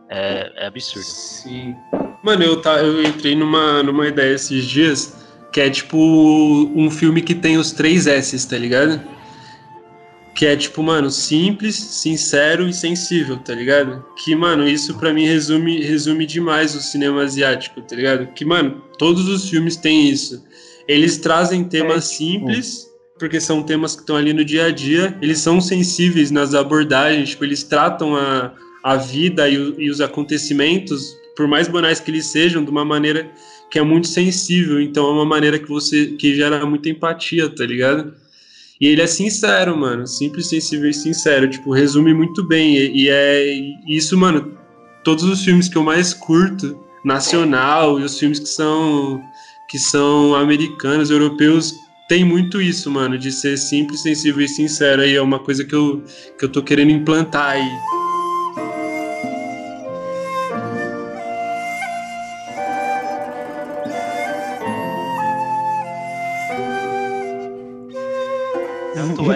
É, 0.09 0.51
é 0.55 0.67
absurdo. 0.67 1.03
Sim. 1.03 1.75
Mano, 2.23 2.43
eu, 2.43 2.61
tá, 2.61 2.81
eu 2.81 3.03
entrei 3.03 3.35
numa, 3.35 3.83
numa 3.83 4.07
ideia 4.07 4.33
esses 4.33 4.65
dias 4.65 5.15
que 5.51 5.61
é 5.61 5.69
tipo 5.69 5.97
um 5.97 6.89
filme 6.91 7.21
que 7.21 7.33
tem 7.33 7.57
os 7.57 7.71
três 7.71 8.05
S's, 8.05 8.45
tá 8.45 8.57
ligado? 8.57 9.01
Que 10.35 10.45
é 10.45 10.55
tipo, 10.55 10.83
mano, 10.83 11.09
simples, 11.09 11.75
sincero 11.75 12.67
e 12.67 12.73
sensível, 12.73 13.37
tá 13.37 13.55
ligado? 13.55 14.05
Que, 14.23 14.35
mano, 14.35 14.67
isso 14.67 14.95
para 14.99 15.13
mim 15.13 15.25
resume, 15.25 15.81
resume 15.81 16.25
demais 16.25 16.75
o 16.75 16.81
cinema 16.81 17.23
asiático, 17.23 17.81
tá 17.81 17.95
ligado? 17.95 18.27
Que, 18.33 18.45
mano, 18.45 18.83
todos 18.99 19.27
os 19.27 19.49
filmes 19.49 19.77
têm 19.77 20.09
isso. 20.09 20.43
Eles 20.87 21.17
trazem 21.17 21.63
temas 21.63 22.05
simples, 22.05 22.87
porque 23.17 23.41
são 23.41 23.63
temas 23.63 23.95
que 23.95 24.01
estão 24.01 24.15
ali 24.15 24.31
no 24.31 24.45
dia 24.45 24.65
a 24.65 24.71
dia, 24.71 25.17
eles 25.21 25.39
são 25.39 25.59
sensíveis 25.59 26.29
nas 26.29 26.53
abordagens, 26.53 27.29
tipo, 27.29 27.43
eles 27.43 27.63
tratam 27.63 28.15
a, 28.15 28.53
a 28.83 28.95
vida 28.95 29.49
e, 29.49 29.57
o, 29.57 29.81
e 29.81 29.89
os 29.89 30.01
acontecimentos 30.01 31.17
por 31.37 31.47
mais 31.47 31.67
banais 31.67 31.99
que 31.99 32.09
eles 32.09 32.25
sejam, 32.25 32.65
de 32.65 32.71
uma 32.71 32.83
maneira 32.83 33.31
que 33.69 33.77
é 33.77 33.83
muito 33.83 34.07
sensível. 34.07 34.81
Então 34.81 35.07
é 35.07 35.11
uma 35.11 35.25
maneira 35.25 35.59
que 35.59 35.69
você 35.69 36.07
que 36.07 36.35
gera 36.35 36.65
muita 36.65 36.89
empatia, 36.89 37.47
tá 37.47 37.63
ligado? 37.63 38.13
E 38.81 38.87
ele 38.87 39.01
é 39.01 39.07
sincero, 39.07 39.77
mano, 39.77 40.05
simples, 40.05 40.49
sensível 40.49 40.89
e 40.89 40.93
sincero, 40.93 41.49
tipo, 41.49 41.71
resume 41.71 42.13
muito 42.13 42.43
bem. 42.43 42.75
E, 42.75 43.03
e 43.03 43.09
é 43.09 43.45
isso, 43.87 44.17
mano, 44.17 44.57
todos 45.03 45.23
os 45.23 45.43
filmes 45.43 45.69
que 45.69 45.77
eu 45.77 45.83
mais 45.83 46.13
curto, 46.13 46.77
nacional, 47.05 47.99
e 47.99 48.03
os 48.03 48.19
filmes 48.19 48.39
que 48.39 48.49
são 48.49 49.21
que 49.69 49.77
são 49.77 50.33
americanos, 50.33 51.09
europeus, 51.09 51.73
tem 52.07 52.23
muito 52.23 52.61
isso, 52.61 52.89
mano, 52.89 53.17
de 53.17 53.33
ser 53.33 53.57
simples, 53.57 54.01
sensível 54.01 54.41
e 54.41 54.47
sincero. 54.47 55.03
E 55.05 55.15
é 55.15 55.21
uma 55.21 55.39
coisa 55.39 55.65
que 55.65 55.75
eu, 55.75 56.01
que 56.39 56.45
eu 56.45 56.49
tô 56.49 56.63
querendo 56.63 56.91
implantar 56.91 57.51
aí. 57.51 57.96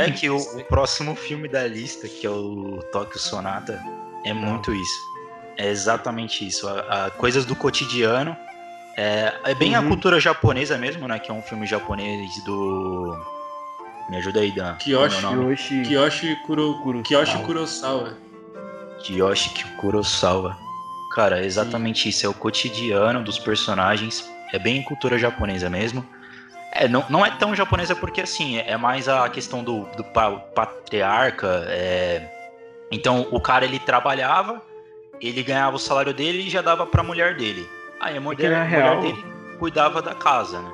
É 0.07 0.11
que 0.11 0.29
o, 0.29 0.37
o 0.37 0.63
próximo 0.65 1.15
filme 1.15 1.47
da 1.47 1.67
lista, 1.67 2.07
que 2.07 2.25
é 2.25 2.29
o 2.29 2.79
Tóquio 2.91 3.19
Sonata, 3.19 3.81
é 4.25 4.33
muito 4.33 4.73
isso. 4.73 5.11
É 5.57 5.69
exatamente 5.69 6.47
isso. 6.47 6.67
A, 6.67 7.05
a 7.05 7.11
coisas 7.11 7.45
do 7.45 7.55
cotidiano. 7.55 8.35
É, 8.97 9.33
é 9.45 9.55
bem 9.55 9.75
uhum. 9.75 9.85
a 9.85 9.87
cultura 9.87 10.19
japonesa 10.19 10.77
mesmo, 10.77 11.07
né? 11.07 11.17
Que 11.17 11.31
é 11.31 11.33
um 11.33 11.41
filme 11.41 11.65
japonês 11.65 12.43
do 12.43 13.17
Me 14.09 14.17
ajuda 14.17 14.41
aí, 14.41 14.51
Dan. 14.51 14.75
Kiyoshi, 14.75 15.15
é 15.15 15.19
o 15.19 15.21
nome? 15.21 15.51
Yoshi. 15.51 15.81
Kiyoshi, 15.83 16.35
Kuro, 16.45 16.73
Kurosawa. 16.83 17.03
Kiyoshi 17.03 17.37
Kurosawa. 17.45 18.17
Kiyoshi 19.03 19.65
Kurosawa. 19.77 20.57
Cara, 21.15 21.41
é 21.41 21.45
exatamente 21.45 22.09
isso. 22.09 22.25
É 22.25 22.29
o 22.29 22.33
cotidiano 22.33 23.23
dos 23.23 23.39
personagens. 23.39 24.29
É 24.53 24.59
bem 24.59 24.83
cultura 24.83 25.17
japonesa 25.17 25.69
mesmo. 25.69 26.05
É, 26.73 26.87
não, 26.87 27.03
não 27.09 27.25
é 27.25 27.31
tão 27.31 27.53
japonesa 27.55 27.95
porque, 27.95 28.21
assim, 28.21 28.57
é 28.59 28.77
mais 28.77 29.07
a 29.09 29.27
questão 29.29 29.63
do, 29.63 29.81
do 29.97 30.03
pa- 30.03 30.31
patriarca. 30.31 31.65
é. 31.67 32.29
Então, 32.91 33.27
o 33.31 33.39
cara, 33.39 33.63
ele 33.65 33.79
trabalhava, 33.79 34.61
ele 35.21 35.43
ganhava 35.43 35.75
o 35.75 35.79
salário 35.79 36.13
dele 36.13 36.39
e 36.47 36.49
já 36.49 36.61
dava 36.61 36.85
pra 36.85 37.01
mulher 37.03 37.35
dele. 37.35 37.65
Aí 37.99 38.17
a 38.17 38.21
mulher, 38.21 38.49
na 38.49 38.61
a 38.61 38.65
mulher 38.65 38.79
real- 38.81 39.01
dele 39.01 39.25
cuidava 39.59 40.01
da 40.01 40.13
casa, 40.15 40.59
né? 40.59 40.71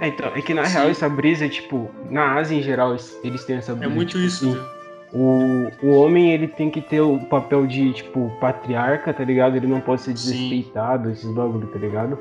É, 0.00 0.08
então, 0.08 0.30
é 0.34 0.40
que 0.42 0.54
na 0.54 0.64
Sim. 0.64 0.74
real 0.74 0.88
essa 0.90 1.08
brisa, 1.08 1.48
tipo, 1.48 1.90
na 2.08 2.34
Ásia 2.34 2.56
em 2.56 2.62
geral, 2.62 2.90
eles- 3.24 3.44
têm 3.44 3.56
essa 3.56 3.72
É 3.72 3.74
brisa. 3.74 3.94
muito 3.94 4.08
tipo, 4.10 4.20
isso, 4.24 4.44
assim, 4.48 4.54
viu? 4.54 4.80
O, 5.12 5.70
o 5.82 5.90
homem, 6.00 6.32
ele 6.32 6.46
tem 6.46 6.70
que 6.70 6.80
ter 6.80 7.00
o 7.00 7.18
papel 7.26 7.66
de, 7.66 7.92
tipo, 7.94 8.30
patriarca, 8.40 9.12
tá 9.12 9.24
ligado? 9.24 9.56
Ele 9.56 9.66
não 9.66 9.80
pode 9.80 10.02
ser 10.02 10.16
Sim. 10.16 10.32
desrespeitado, 10.32 11.10
esses 11.10 11.28
bagulho, 11.34 11.66
tá 11.66 11.78
ligado? 11.80 12.16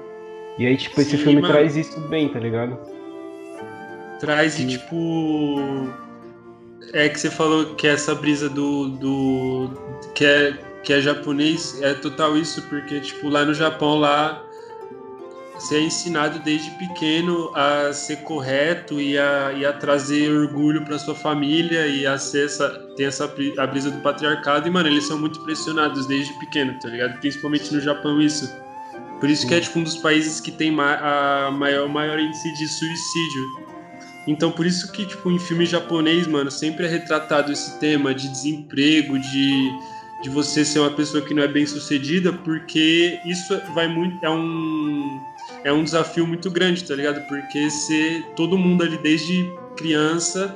E 0.58 0.66
aí, 0.66 0.76
tipo, 0.76 1.00
esse 1.00 1.12
Sim, 1.12 1.24
filme 1.24 1.42
mano. 1.42 1.54
traz 1.54 1.78
isso 1.78 2.00
bem, 2.08 2.28
tá 2.30 2.40
ligado? 2.40 2.78
Traz 4.20 4.60
e 4.60 4.68
tipo. 4.68 5.88
É 6.92 7.08
que 7.08 7.20
você 7.20 7.30
falou 7.30 7.76
que 7.76 7.88
essa 7.88 8.14
brisa 8.14 8.50
do. 8.50 8.90
do 8.90 9.70
que, 10.14 10.26
é, 10.26 10.58
que 10.84 10.94
é 10.94 11.02
japonês, 11.02 11.80
é 11.82 11.94
total 11.94 12.38
isso, 12.38 12.62
porque, 12.64 13.00
tipo, 13.00 13.30
lá 13.30 13.46
no 13.46 13.54
Japão, 13.54 14.00
lá. 14.00 14.46
Você 15.56 15.76
é 15.76 15.82
ensinado 15.82 16.40
desde 16.40 16.72
pequeno 16.78 17.52
a 17.54 17.92
ser 17.92 18.24
correto 18.24 19.02
e 19.02 19.18
a, 19.18 19.52
e 19.52 19.66
a 19.66 19.74
trazer 19.74 20.32
orgulho 20.32 20.86
pra 20.86 20.98
sua 20.98 21.14
família 21.14 21.86
e 21.86 22.08
a 22.08 22.18
ser 22.18 22.46
essa, 22.46 22.70
ter 22.96 23.04
essa 23.04 23.26
a 23.58 23.68
brisa 23.68 23.92
do 23.92 24.00
patriarcado. 24.00 24.70
E, 24.70 24.72
mano, 24.72 24.88
eles 24.88 25.06
são 25.06 25.20
muito 25.20 25.42
pressionados 25.42 26.06
desde 26.08 26.32
pequeno, 26.40 26.80
tá 26.80 26.88
ligado? 26.88 27.20
Principalmente 27.20 27.74
no 27.74 27.82
Japão, 27.82 28.22
isso. 28.22 28.50
Por 29.20 29.30
isso 29.30 29.46
que 29.46 29.54
é 29.54 29.60
tipo 29.60 29.80
um 29.80 29.84
dos 29.84 29.98
países 29.98 30.40
que 30.40 30.50
tem 30.50 30.72
ma 30.72 30.96
a 30.96 31.52
maior, 31.52 31.90
maior 31.90 32.18
índice 32.18 32.54
de 32.54 32.66
suicídio. 32.66 33.79
Então 34.30 34.52
por 34.52 34.66
isso 34.66 34.92
que, 34.92 35.06
tipo, 35.08 35.32
em 35.32 35.40
filme 35.40 35.66
japonês, 35.66 36.28
mano, 36.28 36.52
sempre 36.52 36.86
é 36.86 36.88
retratado 36.88 37.52
esse 37.52 37.80
tema 37.80 38.14
de 38.14 38.30
desemprego, 38.30 39.18
de, 39.18 39.72
de 40.22 40.30
você 40.30 40.64
ser 40.64 40.80
uma 40.80 40.92
pessoa 40.92 41.24
que 41.26 41.34
não 41.34 41.42
é 41.42 41.48
bem 41.48 41.66
sucedida, 41.66 42.32
porque 42.32 43.20
isso 43.26 43.60
vai 43.74 43.88
muito. 43.88 44.24
É 44.24 44.30
um, 44.30 45.20
é 45.64 45.74
um 45.74 45.84
desafio 45.84 46.28
muito 46.28 46.52
grande, 46.52 46.84
tá 46.84 46.94
ligado? 46.96 47.26
Porque 47.28 47.72
se 47.72 48.24
todo 48.36 48.56
mundo 48.56 48.84
ali 48.84 48.98
desde 49.00 49.52
criança 49.76 50.56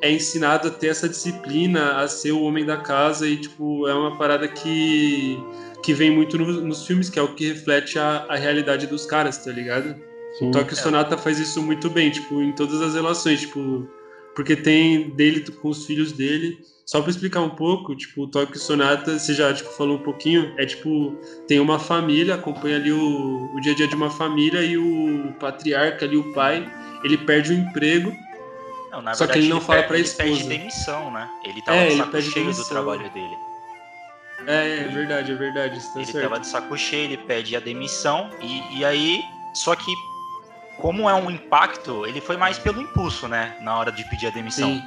é 0.00 0.12
ensinado 0.12 0.68
a 0.68 0.70
ter 0.70 0.86
essa 0.86 1.08
disciplina, 1.08 1.96
a 2.00 2.06
ser 2.06 2.30
o 2.30 2.42
homem 2.42 2.64
da 2.64 2.76
casa 2.76 3.26
e, 3.26 3.36
tipo, 3.36 3.88
é 3.88 3.94
uma 3.94 4.16
parada 4.16 4.46
que, 4.46 5.36
que 5.82 5.92
vem 5.92 6.08
muito 6.08 6.38
no- 6.38 6.60
nos 6.60 6.86
filmes, 6.86 7.10
que 7.10 7.18
é 7.18 7.22
o 7.22 7.34
que 7.34 7.48
reflete 7.48 7.98
a, 7.98 8.26
a 8.28 8.36
realidade 8.36 8.86
dos 8.86 9.04
caras, 9.06 9.38
tá 9.44 9.50
ligado? 9.50 9.96
Sim. 10.38 10.50
Tokyo 10.50 10.76
Sonata 10.76 11.16
faz 11.18 11.38
isso 11.38 11.60
muito 11.62 11.90
bem, 11.90 12.10
tipo, 12.10 12.40
em 12.40 12.52
todas 12.52 12.80
as 12.80 12.94
relações, 12.94 13.40
tipo, 13.40 13.88
porque 14.34 14.54
tem 14.54 15.10
dele 15.10 15.40
com 15.50 15.68
os 15.68 15.84
filhos 15.84 16.12
dele. 16.12 16.58
Só 16.86 17.02
pra 17.02 17.10
explicar 17.10 17.40
um 17.42 17.50
pouco, 17.50 17.94
tipo, 17.94 18.22
o 18.22 18.28
Tokyo 18.28 18.58
Sonata, 18.58 19.18
você 19.18 19.34
já 19.34 19.52
tipo, 19.52 19.68
falou 19.72 19.98
um 19.98 20.02
pouquinho, 20.02 20.54
é 20.56 20.64
tipo, 20.64 21.14
tem 21.46 21.60
uma 21.60 21.78
família, 21.78 22.34
acompanha 22.36 22.76
ali 22.76 22.90
o, 22.92 23.50
o 23.54 23.60
dia 23.60 23.72
a 23.72 23.74
dia 23.74 23.86
de 23.86 23.94
uma 23.94 24.08
família 24.10 24.62
e 24.62 24.78
o 24.78 25.34
patriarca 25.38 26.06
ali, 26.06 26.16
o 26.16 26.32
pai, 26.32 26.66
ele 27.04 27.18
perde 27.18 27.52
o 27.52 27.54
emprego. 27.54 28.10
Não, 28.90 29.02
na 29.02 29.12
Só 29.12 29.26
que 29.26 29.32
verdade, 29.32 29.46
ele 29.46 29.48
não 29.54 29.60
fala 29.60 29.82
pede, 29.82 29.88
pra 29.88 29.98
ele 29.98 30.08
pede 30.08 30.30
esposa. 30.32 30.48
demissão, 30.48 31.10
né? 31.10 31.28
Ele 31.44 31.60
tava 31.60 31.76
É, 31.76 31.86
de 31.88 31.92
ele 31.92 31.98
saco 31.98 32.12
cheio 32.22 32.32
do 32.32 32.40
demissão. 32.40 32.64
trabalho 32.68 33.10
dele. 33.10 33.36
É, 34.46 34.78
é 34.78 34.88
verdade, 34.88 35.32
é 35.32 35.34
verdade, 35.34 35.78
isso 35.78 35.92
tá 35.92 36.00
ele 36.00 36.12
certo. 36.12 36.22
tava 36.28 36.40
de 36.40 36.46
saco 36.46 36.78
cheio, 36.78 37.04
ele 37.04 37.16
pede 37.18 37.54
a 37.54 37.60
demissão 37.60 38.30
e, 38.40 38.78
e 38.78 38.84
aí, 38.84 39.20
só 39.52 39.74
que 39.76 39.92
como 40.78 41.08
é 41.08 41.14
um 41.14 41.30
impacto, 41.30 42.06
ele 42.06 42.20
foi 42.20 42.36
mais 42.36 42.58
pelo 42.58 42.80
impulso, 42.80 43.26
né, 43.28 43.56
na 43.60 43.76
hora 43.78 43.90
de 43.92 44.04
pedir 44.04 44.28
a 44.28 44.30
demissão. 44.30 44.70
Sim. 44.74 44.82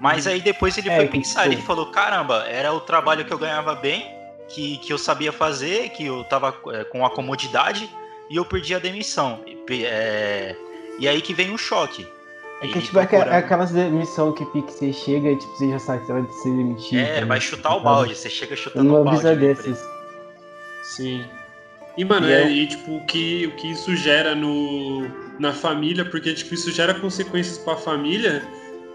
Mas 0.00 0.26
aí 0.26 0.40
depois 0.40 0.76
ele 0.76 0.90
É, 0.90 0.96
foi 0.96 1.08
pensar, 1.08 1.46
ele 1.46 1.62
falou, 1.62 1.86
caramba, 1.86 2.44
era 2.48 2.72
o 2.72 2.80
trabalho 2.80 3.24
que 3.24 3.32
eu 3.32 3.38
ganhava 3.38 3.74
bem, 3.74 4.06
que, 4.48 4.76
que 4.78 4.92
eu 4.92 4.98
sabia 4.98 5.32
fazer, 5.32 5.88
que 5.90 6.04
eu 6.04 6.22
tava 6.24 6.54
é, 6.72 6.84
com 6.84 7.04
a 7.06 7.10
comodidade 7.10 7.88
e 8.28 8.36
eu 8.36 8.44
perdi 8.44 8.74
a 8.74 8.78
demissão. 8.78 9.40
E, 9.46 9.84
é, 9.84 10.54
e 10.98 11.08
aí 11.08 11.22
que 11.22 11.32
vem 11.32 11.52
o 11.52 11.56
choque. 11.58 12.06
É 12.60 12.66
que, 12.68 12.78
Ele 12.78 12.82
tipo, 12.86 12.98
é, 12.98 13.02
é 13.02 13.06
procurando- 13.06 13.34
aquelas 13.34 13.70
demissão 13.70 14.32
que 14.32 14.44
você 14.44 14.92
chega 14.92 15.30
e, 15.30 15.36
tipo, 15.36 15.52
você 15.56 15.70
já 15.70 15.78
sabe 15.78 16.00
que 16.00 16.06
você 16.06 16.12
vai 16.12 16.32
ser 16.32 16.50
demitido. 16.56 16.98
É, 16.98 17.20
né? 17.20 17.24
vai 17.26 17.40
chutar 17.40 17.70
o 17.70 17.74
Tipo, 17.74 17.84
balde, 17.84 18.14
você 18.16 18.30
chega 18.30 18.56
chutando 18.56 18.88
Uma 18.90 19.00
o 19.00 19.04
balde. 19.04 19.24
na 19.24 19.34
dessas. 19.34 19.66
empresa. 19.66 19.90
Sim. 20.82 21.24
E, 21.96 22.04
mano, 22.04 22.28
E 22.28 22.32
é, 22.32 22.42
é- 22.42 22.50
e, 22.50 22.66
tipo, 22.66 22.96
o 22.96 23.04
que, 23.06 23.46
o 23.46 23.56
que 23.56 23.70
isso 23.70 23.94
gera 23.96 24.34
no, 24.34 25.08
na 25.38 25.52
família, 25.52 26.04
porque, 26.04 26.32
tipo, 26.32 26.54
isso 26.54 26.70
gera 26.72 26.94
consequências 26.94 27.58
pra 27.58 27.76
família, 27.76 28.42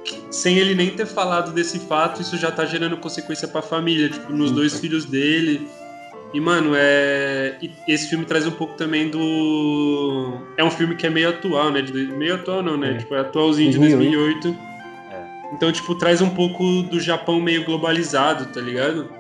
que, 0.04 0.19
sem 0.32 0.58
ele 0.58 0.73
nem 0.75 0.89
ter 0.89 1.06
falado 1.06 1.51
desse 1.51 1.80
fato, 1.80 2.21
isso 2.21 2.38
já 2.38 2.51
tá 2.51 2.65
gerando 2.65 2.97
consequência 2.97 3.47
pra 3.47 3.62
família, 3.62 4.10
tipo, 4.10 4.32
nos 4.34 4.49
Sim. 4.49 4.56
dois 4.56 4.80
filhos 4.80 5.06
dele. 5.06 5.67
E, 6.34 6.39
mano, 6.39 6.71
é. 6.75 7.58
esse 7.88 8.08
filme 8.08 8.23
traz 8.25 8.47
um 8.47 8.51
pouco 8.51 8.75
também 8.75 9.10
do. 9.10 10.39
É 10.58 10.63
um 10.63 10.71
filme 10.71 10.95
que 10.95 11.06
é 11.06 11.10
meio 11.10 11.30
atual, 11.30 11.71
né? 11.71 11.82
De, 11.82 11.91
meio 11.91 12.36
atual 12.36 12.63
não, 12.63 12.77
né? 12.77 12.91
É. 12.91 12.97
Tipo, 12.99 13.15
é 13.15 13.19
atualzinho 13.19 13.69
de 13.69 13.77
2008. 13.77 14.41
2008. 14.41 14.71
Então, 15.54 15.71
tipo, 15.71 15.93
traz 15.95 16.21
um 16.21 16.30
pouco 16.30 16.63
do 16.84 16.99
Japão 16.99 17.41
meio 17.41 17.65
globalizado, 17.65 18.45
tá 18.45 18.62
ligado? 18.62 19.12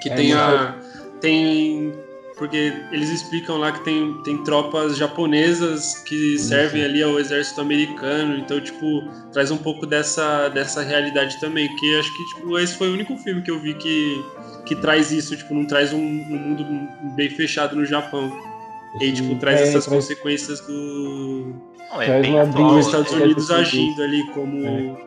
Que 0.00 0.08
É, 0.08 0.14
tem 0.14 0.32
a. 0.32 0.74
Tem. 1.20 1.92
Porque 2.36 2.72
eles 2.92 3.08
explicam 3.08 3.56
lá 3.56 3.72
que 3.72 3.82
tem, 3.82 4.12
tem 4.22 4.36
tropas 4.44 4.96
japonesas 4.96 5.94
que 6.06 6.38
servem 6.38 6.84
ali 6.84 7.02
ao 7.02 7.18
exército 7.18 7.62
americano. 7.62 8.36
Então, 8.36 8.60
tipo, 8.60 9.02
traz 9.32 9.50
um 9.50 9.56
pouco 9.56 9.86
dessa, 9.86 10.48
dessa 10.50 10.82
realidade 10.82 11.40
também. 11.40 11.66
Que 11.76 11.98
acho 11.98 12.14
que, 12.14 12.24
tipo, 12.34 12.58
esse 12.58 12.76
foi 12.76 12.90
o 12.90 12.92
único 12.92 13.16
filme 13.16 13.40
que 13.42 13.50
eu 13.50 13.58
vi 13.58 13.72
que, 13.74 14.22
que 14.66 14.76
traz 14.76 15.10
isso. 15.12 15.34
Tipo, 15.34 15.54
não 15.54 15.66
traz 15.66 15.94
um, 15.94 15.98
um 15.98 16.38
mundo 16.38 16.66
bem 17.16 17.30
fechado 17.30 17.74
no 17.74 17.86
Japão. 17.86 18.30
E 19.00 19.12
tipo, 19.12 19.34
traz 19.36 19.60
É, 19.60 19.62
essas 19.68 19.86
traz- 19.86 20.04
consequência 20.06 20.54
do, 20.66 21.54
Não, 21.90 22.02
é 22.02 22.20
bem 22.20 22.38
atual. 22.38 22.74
dos 22.74 22.84
Sim, 22.84 22.90
Estados 22.90 23.12
é, 23.12 23.16
Unidos 23.24 23.50
é, 23.50 23.54
agindo 23.54 24.02
ali 24.02 24.26
como, 24.32 24.66
É. 24.66 25.05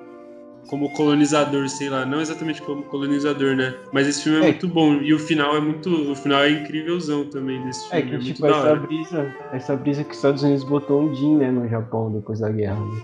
como 0.70 0.90
colonizador, 0.92 1.68
sei 1.68 1.90
lá, 1.90 2.06
não 2.06 2.22
exatamente 2.22 2.62
como 2.62 2.84
colonizador, 2.84 3.56
né? 3.56 3.74
Mas 3.92 4.08
esse 4.08 4.24
filme 4.24 4.38
é, 4.40 4.42
É. 4.42 4.44
muito 4.52 4.68
bom 4.68 4.94
e 4.96 5.14
o 5.14 5.20
final 5.20 5.56
é 5.56 5.60
muito, 5.60 5.90
o 6.12 6.16
final 6.16 6.42
é 6.44 6.52
incrívelzão 6.52 7.26
também 7.26 7.62
desse 7.66 7.86
É 7.94 8.02
filme, 8.02 8.10
que, 8.12 8.16
é, 8.30 8.34
tipo, 8.34 8.46
essa 8.46 8.76
brisa, 8.76 9.36
essa 9.52 9.76
brisa 9.76 10.04
que 10.04 10.12
os 10.12 10.18
Estados 10.18 10.44
Unidos 10.44 10.64
botou 10.64 11.02
um 11.02 11.12
DIN, 11.12 11.38
né, 11.38 11.52
no 11.52 11.68
Japão 11.68 12.12
depois 12.12 12.40
da 12.40 12.50
guerra. 12.50 12.80
Né? 12.80 13.02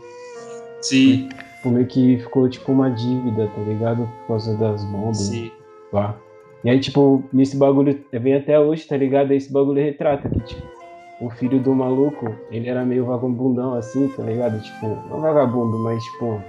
Sim, 0.81 1.29
Tipo, 1.57 1.69
meio 1.73 1.87
que 1.87 2.17
ficou, 2.19 2.47
tipo, 2.47 2.71
uma 2.71 2.91
dívida, 2.91 3.47
tá 3.47 3.61
ligado? 3.61 4.07
Por 4.21 4.27
causa 4.27 4.55
das 4.57 4.83
bombas. 4.85 5.17
sim, 5.17 5.51
Pá. 5.91 6.15
E 6.63 6.69
aí, 6.69 6.79
tipo, 6.79 7.23
nesse 7.33 7.57
bagulho, 7.57 7.99
vem 8.11 8.35
até 8.35 8.59
hoje, 8.59 8.85
tá 8.87 8.95
ligado? 8.95 9.31
Esse 9.31 9.51
bagulho 9.51 9.81
retrata 9.81 10.29
que, 10.29 10.39
tipo, 10.41 10.61
o 11.21 11.29
filho 11.29 11.59
do 11.59 11.73
maluco, 11.73 12.31
ele 12.51 12.67
era 12.69 12.83
meio 12.85 13.05
vagabundão 13.05 13.73
assim, 13.73 14.07
tá 14.09 14.21
ligado? 14.23 14.61
Tipo, 14.61 14.87
não 15.09 15.21
vagabundo, 15.21 15.79
mas, 15.79 16.03
tipo. 16.03 16.39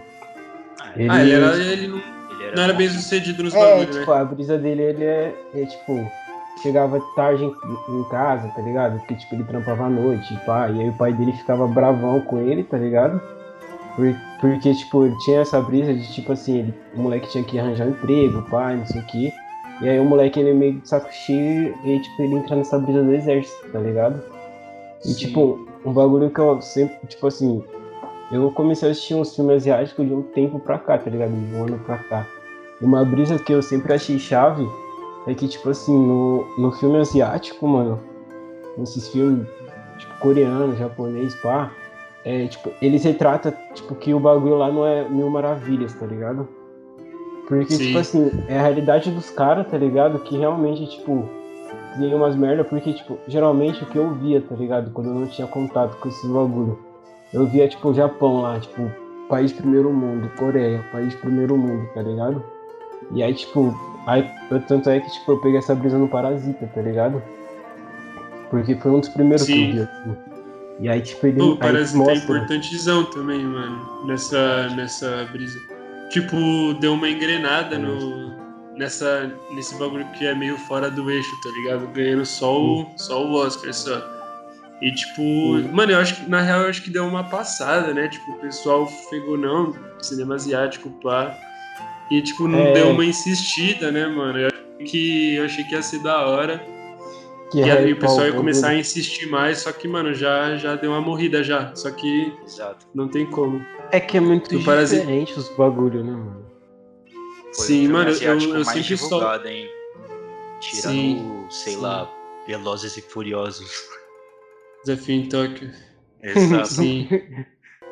Ele, 0.96 1.08
Ah, 1.10 1.20
ele 1.20 1.32
era, 1.32 1.56
ele 1.56 1.86
não, 1.88 1.98
Ele 2.40 2.56
não 2.56 2.62
era 2.62 2.72
bem 2.72 2.88
sucedido 2.88 3.42
nos 3.42 3.54
É, 3.54 3.58
bagulhos, 3.58 3.96
tipo, 3.96 4.10
né? 4.10 4.20
a 4.20 4.24
brisa 4.24 4.58
dele, 4.58 4.82
ele 4.82 5.04
é, 5.04 5.34
é, 5.54 5.66
tipo, 5.66 6.10
chegava 6.62 7.00
tarde 7.14 7.44
em, 7.44 7.48
em 7.48 8.04
casa, 8.08 8.48
tá 8.48 8.62
ligado? 8.62 8.98
Porque, 9.00 9.14
tipo, 9.14 9.34
ele 9.34 9.44
trampava 9.44 9.84
à 9.84 9.90
noite, 9.90 10.34
pá, 10.46 10.68
e 10.70 10.80
aí 10.80 10.88
o 10.88 10.92
pai 10.94 11.12
dele 11.12 11.32
ficava 11.32 11.66
bravão 11.66 12.20
com 12.22 12.38
ele, 12.38 12.64
tá 12.64 12.78
ligado? 12.78 13.20
Por- 13.94 14.14
porque, 14.40 14.74
tipo, 14.74 15.04
ele 15.06 15.16
tinha 15.24 15.40
essa 15.40 15.60
brisa 15.60 15.92
de, 15.94 16.12
tipo 16.12 16.32
assim, 16.32 16.58
ele, 16.60 16.74
o 16.94 17.00
moleque 17.02 17.28
tinha 17.30 17.44
que 17.44 17.58
arranjar 17.58 17.86
um 17.86 17.90
emprego, 17.90 18.42
pá, 18.50 18.72
não 18.72 18.86
sei 18.86 19.00
o 19.00 19.04
quê. 19.06 19.32
E 19.82 19.88
aí 19.88 19.98
o 20.00 20.04
moleque, 20.04 20.40
ele 20.40 20.50
é 20.50 20.54
meio 20.54 20.80
de 20.80 20.88
saco 20.88 21.12
cheio, 21.12 21.74
e 21.84 22.00
tipo, 22.00 22.22
ele 22.22 22.34
entra 22.36 22.56
nessa 22.56 22.78
brisa 22.78 23.02
do 23.02 23.12
exército, 23.12 23.68
tá 23.70 23.78
ligado? 23.78 24.22
E, 25.04 25.08
Sim. 25.08 25.14
tipo, 25.26 25.68
um 25.84 25.92
bagulho 25.92 26.30
que 26.30 26.38
eu 26.40 26.60
sempre, 26.62 26.96
tipo 27.06 27.26
assim, 27.26 27.62
eu 28.30 28.50
comecei 28.50 28.88
a 28.88 28.92
assistir 28.92 29.14
uns 29.14 29.34
filmes 29.34 29.56
asiáticos 29.56 30.06
de 30.06 30.12
um 30.12 30.22
tempo 30.22 30.58
pra 30.58 30.78
cá, 30.78 30.98
tá 30.98 31.10
ligado? 31.10 31.30
De 31.30 31.54
um 31.54 31.64
ano 31.64 31.78
pra 31.80 31.98
cá. 31.98 32.26
Uma 32.80 33.04
brisa 33.04 33.38
que 33.38 33.52
eu 33.52 33.62
sempre 33.62 33.92
achei 33.92 34.18
chave 34.18 34.66
é 35.26 35.34
que, 35.34 35.48
tipo 35.48 35.68
assim, 35.70 35.96
no, 35.96 36.44
no 36.58 36.72
filme 36.72 36.98
asiático, 36.98 37.66
mano, 37.66 38.00
nesses 38.76 39.08
filmes, 39.08 39.46
tipo, 39.98 40.18
coreano, 40.18 40.76
japonês, 40.76 41.34
pá, 41.36 41.70
é, 42.24 42.46
tipo, 42.48 42.70
eles 42.82 43.04
retratam, 43.04 43.52
tipo, 43.74 43.94
que 43.94 44.12
o 44.12 44.20
bagulho 44.20 44.56
lá 44.56 44.70
não 44.70 44.84
é 44.84 45.08
mil 45.08 45.30
maravilhas, 45.30 45.94
tá 45.94 46.06
ligado? 46.06 46.48
Porque, 47.46 47.74
Sim. 47.74 47.86
tipo 47.86 47.98
assim, 47.98 48.30
é 48.48 48.58
a 48.58 48.62
realidade 48.62 49.10
dos 49.10 49.30
caras, 49.30 49.68
tá 49.68 49.78
ligado? 49.78 50.18
Que 50.18 50.36
realmente, 50.36 50.86
tipo, 50.88 51.28
tem 51.96 52.12
umas 52.12 52.34
merda, 52.34 52.64
porque, 52.64 52.92
tipo, 52.92 53.18
geralmente 53.28 53.84
o 53.84 53.86
que 53.86 53.96
eu 53.96 54.12
via, 54.14 54.40
tá 54.40 54.54
ligado? 54.54 54.90
Quando 54.90 55.10
eu 55.10 55.14
não 55.14 55.26
tinha 55.26 55.46
contato 55.46 55.96
com 55.98 56.08
esse 56.08 56.26
bagulho, 56.26 56.78
eu 57.32 57.46
via, 57.46 57.68
tipo, 57.68 57.88
o 57.88 57.94
Japão 57.94 58.42
lá, 58.42 58.58
tipo, 58.60 58.90
país 59.28 59.52
primeiro 59.52 59.92
mundo, 59.92 60.30
Coreia, 60.36 60.84
país 60.92 61.14
primeiro 61.14 61.56
mundo, 61.56 61.88
tá 61.94 62.02
ligado? 62.02 62.42
E 63.12 63.22
aí, 63.22 63.34
tipo, 63.34 63.74
aí, 64.06 64.28
tanto 64.68 64.88
é 64.90 65.00
que 65.00 65.10
tipo, 65.10 65.32
eu 65.32 65.40
peguei 65.40 65.58
essa 65.58 65.74
brisa 65.74 65.98
no 65.98 66.08
Parasita, 66.08 66.66
tá 66.74 66.80
ligado? 66.80 67.22
Porque 68.50 68.74
foi 68.76 68.90
um 68.90 69.00
dos 69.00 69.08
primeiros 69.08 69.46
Sim. 69.46 69.52
que 69.52 69.62
eu 69.62 69.72
vi, 69.74 69.80
assim. 69.82 70.16
E 70.78 70.88
aí, 70.88 71.00
tipo, 71.00 71.26
ele. 71.26 71.38
Pô, 71.38 71.56
Parasita 71.56 71.98
mostra... 71.98 72.14
é 72.14 72.18
importantezão 72.18 73.04
também, 73.06 73.42
mano, 73.44 74.06
nessa, 74.06 74.68
nessa 74.70 75.28
brisa. 75.32 75.58
Tipo, 76.10 76.74
deu 76.80 76.94
uma 76.94 77.08
engrenada 77.08 77.78
no, 77.78 78.32
nessa, 78.76 79.30
nesse 79.54 79.76
bagulho 79.76 80.06
que 80.12 80.26
é 80.26 80.34
meio 80.34 80.56
fora 80.56 80.90
do 80.90 81.10
eixo, 81.10 81.30
tá 81.42 81.50
ligado? 81.50 81.86
Ganhando 81.92 82.24
só 82.24 82.60
o, 82.60 82.86
só 82.96 83.24
o 83.24 83.34
Oscar 83.34 83.72
só. 83.72 84.15
E 84.80 84.92
tipo, 84.92 85.22
mano, 85.72 85.92
eu 85.92 85.98
acho 85.98 86.16
que 86.16 86.28
na 86.28 86.42
real 86.42 86.62
eu 86.62 86.68
acho 86.68 86.82
que 86.82 86.90
deu 86.90 87.06
uma 87.06 87.24
passada, 87.24 87.94
né? 87.94 88.08
Tipo, 88.08 88.32
o 88.32 88.38
pessoal 88.40 88.86
pegou 89.10 89.36
não, 89.36 89.74
cinema 90.00 90.34
asiático, 90.34 90.90
pá. 91.02 91.36
E 92.10 92.20
tipo, 92.20 92.46
não 92.46 92.60
é... 92.60 92.72
deu 92.72 92.90
uma 92.90 93.04
insistida, 93.04 93.90
né, 93.90 94.06
mano? 94.06 94.38
Eu 94.38 94.48
achei 94.48 94.86
que, 94.86 95.34
eu 95.36 95.44
achei 95.44 95.64
que 95.64 95.74
ia 95.74 95.82
ser 95.82 96.02
da 96.02 96.26
hora. 96.26 96.62
Que 97.50 97.60
e 97.60 97.70
aí 97.70 97.92
o 97.92 97.98
pessoal 97.98 98.26
ia 98.26 98.32
começar 98.32 98.68
a 98.68 98.74
insistir 98.74 99.26
mais, 99.30 99.58
só 99.58 99.72
que, 99.72 99.86
mano, 99.86 100.12
já, 100.12 100.56
já 100.56 100.74
deu 100.74 100.90
uma 100.90 101.00
morrida 101.00 101.42
já. 101.42 101.74
Só 101.74 101.90
que 101.90 102.32
Exato. 102.44 102.86
não 102.94 103.08
tem 103.08 103.24
como. 103.24 103.64
É 103.92 104.00
que 104.00 104.16
é 104.16 104.20
muito 104.20 104.50
diferente 104.50 105.32
parasita... 105.32 105.38
os 105.38 105.48
bagulho, 105.56 106.04
né, 106.04 106.12
mano? 106.12 106.46
Foi 107.54 107.64
Sim, 107.64 107.88
mano, 107.88 108.10
eu, 108.10 108.40
eu 108.40 108.64
sempre 108.64 108.82
divulgado, 108.82 109.44
só... 109.44 109.48
hein? 109.48 109.70
Tirando, 110.60 110.92
Sim. 110.92 111.46
sei 111.48 111.74
Sim. 111.74 111.80
lá, 111.80 112.10
Velozes 112.46 112.96
e 112.96 113.00
Furiosos. 113.00 113.70
Desafio 114.86 115.16
em 115.16 115.28
Tóquio. 115.28 115.70
Exato. 116.22 116.68
Sim. 116.74 117.08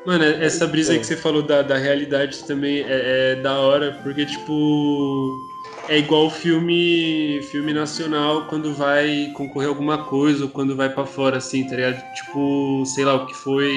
Mano, 0.07 0.23
essa 0.23 0.67
brisa 0.67 0.93
aí 0.93 0.99
que 0.99 1.07
você 1.07 1.17
falou 1.17 1.43
da, 1.43 1.63
da 1.63 1.77
realidade 1.77 2.45
também 2.45 2.81
é, 2.81 3.33
é, 3.33 3.37
da 3.37 3.59
hora, 3.59 3.99
porque, 4.03 4.25
tipo, 4.25 5.35
é 5.89 5.99
igual 5.99 6.31
filme 6.31 7.41
filme 7.51 7.73
nacional 7.73 8.47
quando 8.49 8.75
vai 8.75 9.33
concorrer 9.35 9.69
alguma 9.69 10.05
coisa 10.05 10.45
ou 10.45 10.51
quando 10.51 10.77
vai 10.77 10.91
para 10.91 11.07
fora, 11.07 11.39
assim, 11.39 11.67
tá 11.67 11.75
ligado? 11.75 12.03
Tipo, 12.15 12.85
sei 12.87 13.05
lá, 13.05 13.15
o 13.15 13.27
que 13.27 13.35
foi. 13.35 13.75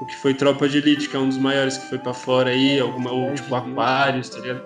O 0.00 0.06
que 0.06 0.16
foi 0.16 0.34
Tropa 0.34 0.68
de 0.68 0.78
Elite, 0.78 1.08
que 1.08 1.16
é 1.16 1.18
um 1.18 1.28
dos 1.28 1.38
maiores 1.38 1.78
que 1.78 1.88
foi 1.88 1.98
para 1.98 2.12
fora 2.12 2.50
aí, 2.50 2.78
alguma, 2.78 3.12
ou 3.12 3.32
tipo 3.34 3.54
Aquários, 3.54 4.28
tá 4.28 4.40
ligado? 4.40 4.62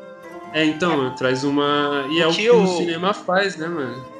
É, 0.52 0.64
então, 0.64 1.14
traz 1.14 1.44
uma. 1.44 2.06
E 2.10 2.20
é 2.20 2.26
o 2.26 2.32
que 2.32 2.50
o 2.50 2.66
cinema 2.66 3.14
faz, 3.14 3.56
né, 3.56 3.68
mano? 3.68 4.15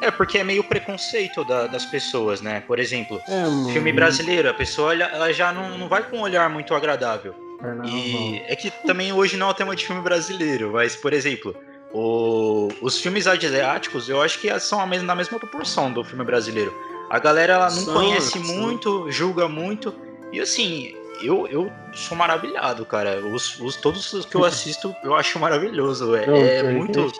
É, 0.00 0.10
porque 0.10 0.38
é 0.38 0.44
meio 0.44 0.62
preconceito 0.62 1.44
da, 1.44 1.66
das 1.66 1.86
pessoas, 1.86 2.40
né? 2.40 2.62
Por 2.66 2.78
exemplo, 2.78 3.20
é, 3.26 3.72
filme 3.72 3.92
brasileiro, 3.92 4.48
a 4.50 4.54
pessoa 4.54 4.94
ela 4.94 5.32
já 5.32 5.52
não, 5.52 5.78
não 5.78 5.88
vai 5.88 6.02
com 6.02 6.18
um 6.18 6.20
olhar 6.20 6.48
muito 6.50 6.74
agradável. 6.74 7.34
É, 7.62 7.88
e 7.88 8.42
é 8.46 8.56
que 8.56 8.70
também 8.86 9.12
hoje 9.12 9.36
não 9.36 9.48
é 9.48 9.50
o 9.50 9.54
tema 9.54 9.74
de 9.74 9.86
filme 9.86 10.02
brasileiro, 10.02 10.72
mas, 10.72 10.94
por 10.94 11.12
exemplo, 11.12 11.56
o, 11.92 12.68
os 12.82 13.00
filmes 13.00 13.26
asiáticos 13.26 14.08
eu 14.08 14.20
acho 14.20 14.38
que 14.38 14.60
são 14.60 14.84
na 14.86 15.14
mesma 15.14 15.38
proporção 15.38 15.90
do 15.90 16.04
filme 16.04 16.24
brasileiro. 16.24 16.74
A 17.08 17.18
galera 17.18 17.54
ela 17.54 17.70
não 17.70 17.82
são, 17.82 17.94
conhece 17.94 18.38
muito, 18.38 19.10
julga 19.10 19.48
muito. 19.48 19.94
E 20.32 20.40
assim, 20.40 20.94
eu, 21.22 21.46
eu 21.46 21.72
sou 21.92 22.16
maravilhado, 22.16 22.84
cara. 22.84 23.24
Os, 23.26 23.58
os, 23.60 23.76
todos 23.76 24.12
os 24.12 24.24
que 24.24 24.34
eu 24.34 24.44
assisto, 24.46 24.94
eu 25.02 25.14
acho 25.14 25.38
maravilhoso. 25.38 26.14
É, 26.14 26.26
Não, 26.26 26.36
é 26.36 26.62
muito. 26.72 27.12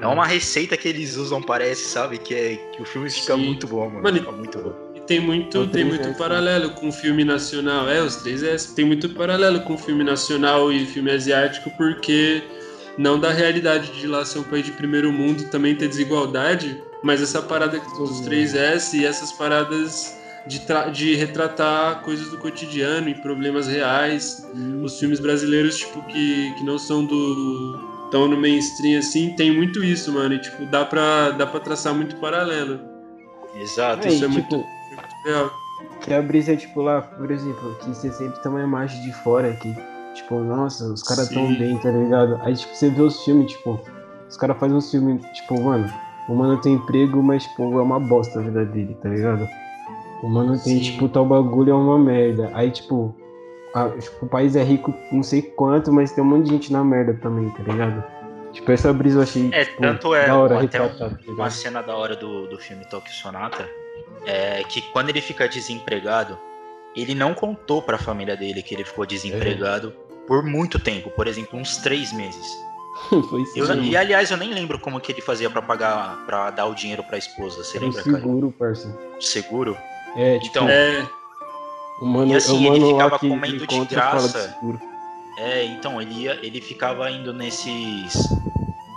É 0.00 0.06
uma 0.06 0.26
receita 0.26 0.76
que 0.76 0.88
eles 0.88 1.16
usam, 1.16 1.42
parece, 1.42 1.84
sabe? 1.84 2.18
Que, 2.18 2.34
é, 2.34 2.56
que 2.72 2.82
o 2.82 2.84
filme 2.84 3.10
fica 3.10 3.36
Sim. 3.36 3.44
muito 3.44 3.66
bom, 3.66 3.88
mano. 3.88 4.02
mano 4.02 4.18
fica 4.18 4.32
muito 4.32 4.58
bom. 4.58 4.74
E 4.94 5.00
tem 5.00 5.20
muito, 5.20 5.66
tem 5.68 5.84
muito 5.84 6.16
paralelo 6.16 6.70
com 6.70 6.88
o 6.88 6.92
filme 6.92 7.24
nacional. 7.24 7.88
É, 7.88 8.00
os 8.00 8.16
três 8.16 8.42
S. 8.42 8.74
Tem 8.74 8.84
muito 8.84 9.08
paralelo 9.10 9.60
com 9.60 9.74
o 9.74 9.78
filme 9.78 10.04
nacional 10.04 10.72
e 10.72 10.86
filme 10.86 11.10
asiático, 11.10 11.70
porque 11.76 12.42
não 12.98 13.18
da 13.18 13.30
realidade 13.30 13.92
de 13.92 14.06
lá 14.06 14.24
ser 14.24 14.38
um 14.38 14.44
país 14.44 14.64
de 14.64 14.72
primeiro 14.72 15.12
mundo 15.12 15.44
também 15.50 15.74
ter 15.74 15.88
desigualdade, 15.88 16.82
mas 17.02 17.22
essa 17.22 17.42
parada 17.42 17.78
dos 17.78 18.20
três 18.20 18.54
S 18.54 18.96
e 18.96 19.04
essas 19.04 19.32
paradas 19.32 20.16
de, 20.46 20.60
de 20.92 21.14
retratar 21.14 22.02
coisas 22.02 22.30
do 22.30 22.38
cotidiano 22.38 23.08
e 23.08 23.14
problemas 23.14 23.66
reais. 23.66 24.48
Hum. 24.54 24.82
Os 24.82 24.98
filmes 24.98 25.20
brasileiros, 25.20 25.78
tipo, 25.78 26.00
que, 26.02 26.54
que 26.54 26.64
não 26.64 26.78
são 26.78 27.04
do. 27.04 28.08
tão 28.10 28.28
no 28.28 28.36
mainstream 28.36 28.98
assim, 28.98 29.34
tem 29.36 29.54
muito 29.54 29.82
isso, 29.82 30.12
mano. 30.12 30.34
E, 30.34 30.40
tipo, 30.40 30.64
dá 30.66 30.84
pra, 30.84 31.30
dá 31.30 31.46
pra 31.46 31.60
traçar 31.60 31.94
muito 31.94 32.16
paralelo. 32.16 32.80
Exato. 33.54 34.06
É, 34.06 34.10
isso 34.10 34.24
é 34.24 34.28
tipo, 34.28 34.32
muito, 34.32 34.56
muito 34.56 35.14
real. 35.24 35.50
Que 36.00 36.14
a 36.14 36.22
brisa 36.22 36.52
é, 36.52 36.56
tipo, 36.56 36.80
lá, 36.82 37.02
por 37.02 37.30
exemplo, 37.30 37.76
que 37.80 37.88
você 37.88 38.12
sempre 38.12 38.40
tem 38.40 38.50
uma 38.50 38.62
imagem 38.62 39.00
de 39.02 39.12
fora 39.12 39.52
que, 39.54 39.74
tipo, 40.14 40.38
nossa, 40.38 40.84
os 40.84 41.02
caras 41.02 41.28
tão 41.28 41.54
bem, 41.56 41.76
tá 41.78 41.90
ligado? 41.90 42.38
Aí, 42.42 42.54
tipo, 42.54 42.74
você 42.74 42.88
vê 42.88 43.02
os 43.02 43.24
filmes, 43.24 43.52
tipo, 43.52 43.80
os 44.28 44.36
caras 44.36 44.56
fazem 44.58 44.76
uns 44.76 44.90
filmes, 44.90 45.22
tipo, 45.32 45.60
mano, 45.60 45.92
o 46.28 46.34
mano 46.34 46.60
tem 46.60 46.74
emprego, 46.74 47.22
mas, 47.22 47.44
tipo, 47.44 47.62
é 47.78 47.82
uma 47.82 47.98
bosta 47.98 48.38
a 48.38 48.42
vida 48.42 48.64
dele, 48.64 48.96
tá 49.02 49.08
ligado? 49.08 49.48
O 50.22 50.28
mano 50.28 50.52
tem, 50.62 50.78
Sim. 50.78 50.92
tipo, 50.92 51.08
tal 51.08 51.24
bagulho 51.24 51.70
é 51.70 51.74
uma 51.74 51.98
merda. 51.98 52.50
Aí, 52.54 52.70
tipo, 52.70 53.14
a, 53.74 53.88
tipo, 53.90 54.26
o 54.26 54.28
país 54.28 54.56
é 54.56 54.62
rico 54.62 54.94
não 55.12 55.22
sei 55.22 55.42
quanto, 55.42 55.92
mas 55.92 56.12
tem 56.12 56.24
um 56.24 56.26
monte 56.26 56.46
de 56.46 56.50
gente 56.50 56.72
na 56.72 56.82
merda 56.82 57.14
também, 57.14 57.50
tá 57.50 57.62
ligado? 57.62 58.02
Tipo, 58.52 58.72
essa 58.72 58.92
brisa 58.92 59.18
eu 59.18 59.22
achei. 59.22 59.50
É, 59.52 59.64
tipo, 59.66 59.82
tanto 59.82 60.14
é 60.14 60.26
da 60.26 60.36
hora, 60.38 60.60
até 60.62 60.80
um, 60.80 60.88
tá 60.88 61.10
uma 61.28 61.50
cena 61.50 61.82
da 61.82 61.94
hora 61.94 62.16
do, 62.16 62.46
do 62.46 62.58
filme 62.58 62.84
Tokyo 62.86 63.12
Sonata 63.12 63.68
é 64.24 64.64
que 64.64 64.82
quando 64.92 65.10
ele 65.10 65.20
fica 65.20 65.48
desempregado, 65.48 66.38
ele 66.94 67.14
não 67.14 67.34
contou 67.34 67.82
pra 67.82 67.98
família 67.98 68.36
dele 68.36 68.62
que 68.62 68.74
ele 68.74 68.84
ficou 68.84 69.06
desempregado 69.06 69.94
é. 69.94 70.26
por 70.26 70.42
muito 70.42 70.78
tempo, 70.78 71.10
por 71.10 71.26
exemplo, 71.26 71.58
uns 71.58 71.76
três 71.76 72.12
meses. 72.12 72.46
Foi 73.28 73.44
eu, 73.54 73.82
e 73.82 73.94
aliás, 73.94 74.30
eu 74.30 74.38
nem 74.38 74.54
lembro 74.54 74.78
como 74.78 74.98
que 74.98 75.12
ele 75.12 75.20
fazia 75.20 75.50
para 75.50 75.60
pagar, 75.60 76.24
para 76.24 76.50
dar 76.50 76.66
o 76.66 76.74
dinheiro 76.74 77.04
pra 77.04 77.18
esposa. 77.18 77.62
Você 77.62 77.78
lembra, 77.78 78.02
seguro, 78.02 78.12
cara? 78.12 78.24
Seguro, 78.24 78.54
parça. 78.58 78.98
Seguro? 79.20 79.76
É, 80.16 80.38
tipo, 80.38 80.46
então, 80.48 80.68
é... 80.68 81.06
O 82.00 82.04
mano, 82.04 82.32
e 82.32 82.36
assim, 82.36 82.56
o 82.56 82.60
mano 82.60 82.76
ele 82.76 82.92
ficava 82.92 83.18
comendo 83.18 83.66
de 83.66 83.84
graça. 83.86 84.56
De 84.62 84.78
é, 85.38 85.64
então, 85.64 86.00
ele, 86.00 86.22
ia, 86.22 86.38
ele 86.42 86.60
ficava 86.60 87.10
indo 87.10 87.32
nesses. 87.32 88.30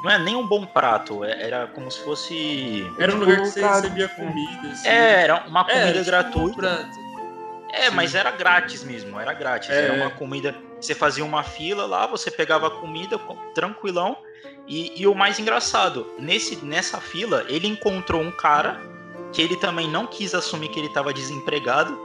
Não 0.03 0.11
é 0.11 0.17
nem 0.17 0.35
um 0.35 0.47
bom 0.47 0.65
prato, 0.65 1.23
é, 1.25 1.43
era 1.43 1.67
como 1.67 1.91
se 1.91 1.99
fosse. 2.03 2.85
Era 2.97 3.13
um 3.13 3.19
tipo, 3.19 3.29
lugar 3.29 3.41
que 3.41 3.49
você 3.49 3.65
recebia 3.65 4.07
comida. 4.07 4.67
Assim. 4.69 4.87
É, 4.87 5.23
era 5.23 5.43
uma 5.47 5.65
comida 5.65 5.99
é, 5.99 6.03
gratuita. 6.03 6.89
Tipo 6.91 7.09
é, 7.71 7.89
Sim. 7.89 7.95
mas 7.95 8.15
era 8.15 8.31
grátis 8.31 8.83
mesmo, 8.83 9.19
era 9.19 9.33
grátis. 9.33 9.69
É. 9.69 9.85
Era 9.85 9.93
uma 9.93 10.09
comida. 10.11 10.55
Você 10.79 10.95
fazia 10.95 11.23
uma 11.23 11.43
fila 11.43 11.85
lá, 11.85 12.07
você 12.07 12.31
pegava 12.31 12.67
a 12.67 12.71
comida 12.71 13.19
tranquilão. 13.53 14.17
E, 14.67 15.01
e 15.01 15.07
o 15.07 15.15
mais 15.15 15.39
engraçado, 15.39 16.07
nesse, 16.19 16.63
nessa 16.63 16.99
fila, 17.01 17.43
ele 17.49 17.67
encontrou 17.67 18.21
um 18.21 18.31
cara 18.31 18.79
que 19.31 19.41
ele 19.41 19.55
também 19.55 19.89
não 19.89 20.05
quis 20.05 20.33
assumir 20.33 20.69
que 20.69 20.79
ele 20.79 20.87
estava 20.87 21.13
desempregado. 21.13 21.97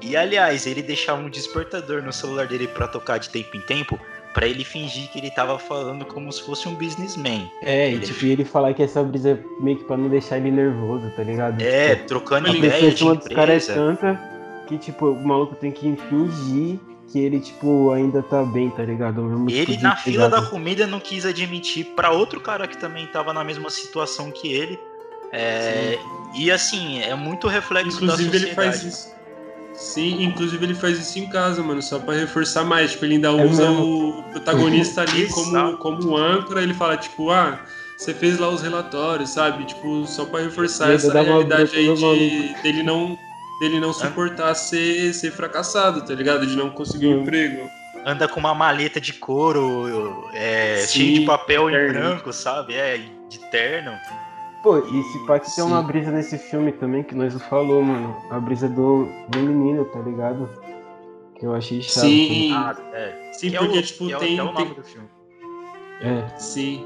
E 0.00 0.16
aliás, 0.16 0.66
ele 0.66 0.82
deixava 0.82 1.20
um 1.20 1.28
despertador 1.28 2.02
no 2.02 2.12
celular 2.12 2.46
dele 2.46 2.68
para 2.68 2.86
tocar 2.86 3.18
de 3.18 3.30
tempo 3.30 3.56
em 3.56 3.60
tempo, 3.62 3.98
para 4.32 4.46
ele 4.46 4.62
fingir 4.62 5.10
que 5.10 5.18
ele 5.18 5.30
tava 5.30 5.58
falando 5.58 6.04
como 6.04 6.32
se 6.32 6.42
fosse 6.42 6.68
um 6.68 6.74
businessman. 6.74 7.50
É, 7.62 7.90
ele... 7.90 8.04
e 8.04 8.06
tipo, 8.06 8.24
ele 8.26 8.44
falar 8.44 8.74
que 8.74 8.82
essa 8.82 9.02
brisa 9.02 9.30
é 9.30 9.38
meio 9.60 9.78
que 9.78 9.84
pra 9.84 9.96
não 9.96 10.08
deixar 10.08 10.36
ele 10.36 10.52
nervoso, 10.52 11.10
tá 11.16 11.22
ligado? 11.24 11.60
É, 11.60 11.96
tipo, 11.96 12.08
trocando 12.08 12.48
ideia 12.54 12.92
de 12.92 13.04
dos 13.04 13.26
caras 13.26 13.68
é 13.68 13.74
tanta 13.74 14.38
que, 14.68 14.78
tipo, 14.78 15.06
o 15.06 15.26
maluco 15.26 15.56
tem 15.56 15.72
que 15.72 15.96
fingir 16.08 16.78
que 17.10 17.18
ele, 17.18 17.40
tipo, 17.40 17.90
ainda 17.90 18.22
tá 18.22 18.44
bem, 18.44 18.68
tá 18.68 18.82
ligado? 18.82 19.22
ele, 19.48 19.78
na 19.78 19.96
fila 19.96 20.28
da 20.28 20.42
comida, 20.42 20.86
não 20.86 21.00
quis 21.00 21.24
admitir 21.24 21.86
para 21.96 22.10
outro 22.10 22.38
cara 22.38 22.68
que 22.68 22.76
também 22.76 23.06
tava 23.06 23.32
na 23.32 23.42
mesma 23.42 23.70
situação 23.70 24.30
que 24.30 24.52
ele. 24.52 24.78
É, 25.32 25.98
e 26.34 26.50
assim, 26.50 27.02
é 27.02 27.14
muito 27.14 27.48
reflexo 27.48 27.96
inclusive, 27.96 28.30
da 28.30 28.38
sociedade. 28.38 28.46
ele 28.46 28.54
faz 28.54 28.82
isso. 28.82 29.18
Sim, 29.74 30.24
inclusive 30.24 30.64
ele 30.64 30.74
faz 30.74 30.98
isso 30.98 31.18
em 31.20 31.28
casa, 31.28 31.62
mano, 31.62 31.80
só 31.80 32.00
para 32.00 32.14
reforçar 32.14 32.64
mais. 32.64 32.92
Tipo, 32.92 33.04
ele 33.04 33.14
ainda 33.14 33.28
é 33.28 33.44
usa 33.44 33.70
o 33.70 34.24
protagonista 34.32 35.02
ali 35.02 35.28
como, 35.28 35.76
como 35.76 36.16
âncora, 36.16 36.62
ele 36.62 36.74
fala, 36.74 36.96
tipo, 36.96 37.30
ah, 37.30 37.60
você 37.96 38.12
fez 38.12 38.38
lá 38.38 38.48
os 38.48 38.60
relatórios, 38.60 39.30
sabe? 39.30 39.64
Tipo, 39.64 40.04
só 40.04 40.24
para 40.24 40.42
reforçar 40.42 40.92
essa 40.92 41.12
realidade 41.12 41.76
aí 41.76 41.94
de, 41.94 42.62
dele 42.62 42.82
não 42.82 43.16
dele 43.60 43.80
não 43.80 43.92
suportar 43.92 44.54
ser, 44.54 45.12
ser 45.12 45.32
fracassado, 45.32 46.02
tá 46.02 46.14
ligado? 46.14 46.46
De 46.46 46.56
não 46.56 46.70
conseguir 46.70 47.08
um 47.08 47.22
emprego. 47.22 47.68
Anda 48.04 48.28
com 48.28 48.38
uma 48.38 48.54
maleta 48.54 49.00
de 49.00 49.12
couro, 49.12 50.28
é, 50.32 50.84
cheio 50.86 51.20
de 51.20 51.26
papel 51.26 51.68
terno. 51.68 51.88
em 51.88 51.92
branco, 51.92 52.32
sabe? 52.32 52.74
É, 52.74 53.00
de 53.28 53.38
terno. 53.50 53.92
Pô, 54.62 54.78
e 54.78 55.02
se 55.04 55.18
pá 55.26 55.38
que 55.38 55.54
tem 55.54 55.62
uma 55.62 55.82
brisa 55.82 56.10
nesse 56.10 56.36
filme 56.36 56.72
também, 56.72 57.02
que 57.02 57.14
nós 57.14 57.32
falou, 57.44 57.82
mano. 57.82 58.16
A 58.30 58.40
brisa 58.40 58.68
do, 58.68 59.08
do 59.28 59.38
menino, 59.38 59.84
tá 59.84 60.00
ligado? 60.00 60.48
Que 61.38 61.46
eu 61.46 61.54
achei 61.54 61.80
chato. 61.80 62.06
Sim, 62.06 62.52
ah, 62.52 62.76
é. 62.92 63.30
Sim, 63.32 63.50
que 63.50 63.58
porque, 63.58 63.76
é 63.76 63.80
o, 63.80 63.82
tipo, 63.82 64.10
é 64.10 64.16
tem. 64.16 64.38
É 64.38 64.42
o 64.42 64.54
tem... 64.54 64.74
do 64.74 64.82
filme. 64.82 65.08
É. 66.00 66.38
Sim. 66.38 66.84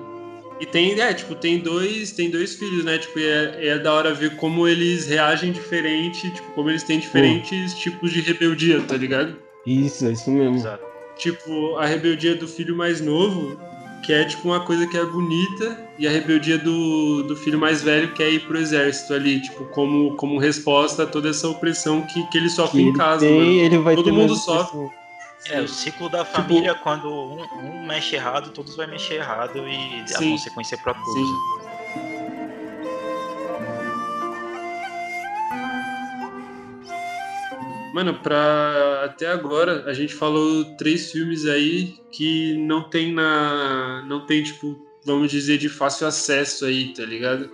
E 0.61 0.67
tem, 0.67 1.01
é, 1.01 1.13
tipo, 1.13 1.35
tem 1.35 1.59
dois, 1.59 2.13
tem 2.13 2.31
dois 2.31 2.55
filhos, 2.55 2.85
né? 2.85 2.99
Tipo, 2.99 3.19
é, 3.19 3.67
é 3.67 3.79
da 3.79 3.93
hora 3.93 4.15
ver 4.15 4.37
como 4.37 4.69
eles 4.69 5.09
reagem 5.09 5.51
diferente, 5.51 6.31
tipo, 6.31 6.53
como 6.53 6.71
eles 6.71 6.85
têm 6.85 7.01
diferentes 7.01 7.75
Pô. 7.75 7.81
tipos 7.81 8.13
de 8.13 8.21
rebeldia, 8.21 8.81
tá 8.83 8.97
ligado? 8.97 9.37
Isso, 9.67 10.07
é 10.07 10.13
isso 10.13 10.31
mesmo. 10.31 10.57
Exato. 10.57 10.85
tipo, 11.17 11.77
a 11.77 11.87
rebeldia 11.87 12.37
do 12.37 12.47
filho 12.47 12.77
mais 12.77 13.01
novo, 13.01 13.59
que 14.05 14.13
é 14.13 14.25
tipo 14.25 14.49
uma 14.49 14.61
coisa 14.61 14.87
que 14.87 14.97
é 14.97 15.05
bonita, 15.05 15.77
e 16.03 16.07
a 16.09 16.11
rebeldia 16.11 16.59
do, 16.59 17.23
do 17.23 17.37
filho 17.37 17.57
mais 17.61 17.81
velho 17.81 18.13
que 18.13 18.21
é 18.25 18.29
ir 18.29 18.41
pro 18.41 18.59
exército 18.59 19.15
ali, 19.15 19.41
tipo, 19.41 19.67
como, 19.67 20.17
como 20.17 20.37
resposta 20.37 21.05
a 21.05 21.07
toda 21.07 21.29
essa 21.31 21.49
opressão 21.49 22.03
que, 22.03 22.27
que 22.29 22.39
ele 22.39 22.51
sofre 22.51 22.83
Que 22.83 22.89
em 22.89 22.93
casa. 22.93 23.21
tem, 23.25 23.39
mano. 23.39 23.51
ele 23.53 23.79
vai 23.79 23.95
Todo 23.95 24.07
ter 24.07 24.11
mundo 24.11 24.35
sofre. 24.35 24.79
opressão. 24.79 25.03
É, 25.51 25.61
o 25.61 25.69
ciclo 25.69 26.09
da 26.09 26.25
Tipo- 26.25 26.37
família, 26.39 26.75
quando 26.75 27.09
um, 27.09 27.43
um 27.65 27.87
mexe 27.87 28.17
errado, 28.17 28.51
todos 28.51 28.75
vai 28.77 28.87
mexer 28.89 29.15
errado 29.15 29.59
e 29.59 30.01
a 30.03 30.07
Sim. 30.09 30.33
consequência 30.33 30.75
é 30.75 30.79
pra 30.79 30.93
todos. 30.95 31.13
Sim. 31.13 32.23
Mano, 37.95 38.15
pra 38.15 39.03
até 39.05 39.27
agora 39.31 39.85
a 39.87 39.93
gente 39.93 40.15
falou 40.15 40.65
três 40.77 41.13
filmes 41.13 41.45
aí 41.47 41.95
que 42.11 42.55
não 42.57 42.83
tem 42.89 43.13
na. 43.13 44.03
não 44.07 44.25
tem, 44.25 44.43
tipo, 44.43 44.77
vamos 45.05 45.31
dizer, 45.31 45.59
de 45.59 45.69
fácil 45.69 46.07
acesso 46.07 46.65
aí, 46.65 46.93
tá 46.95 47.05
ligado? 47.05 47.51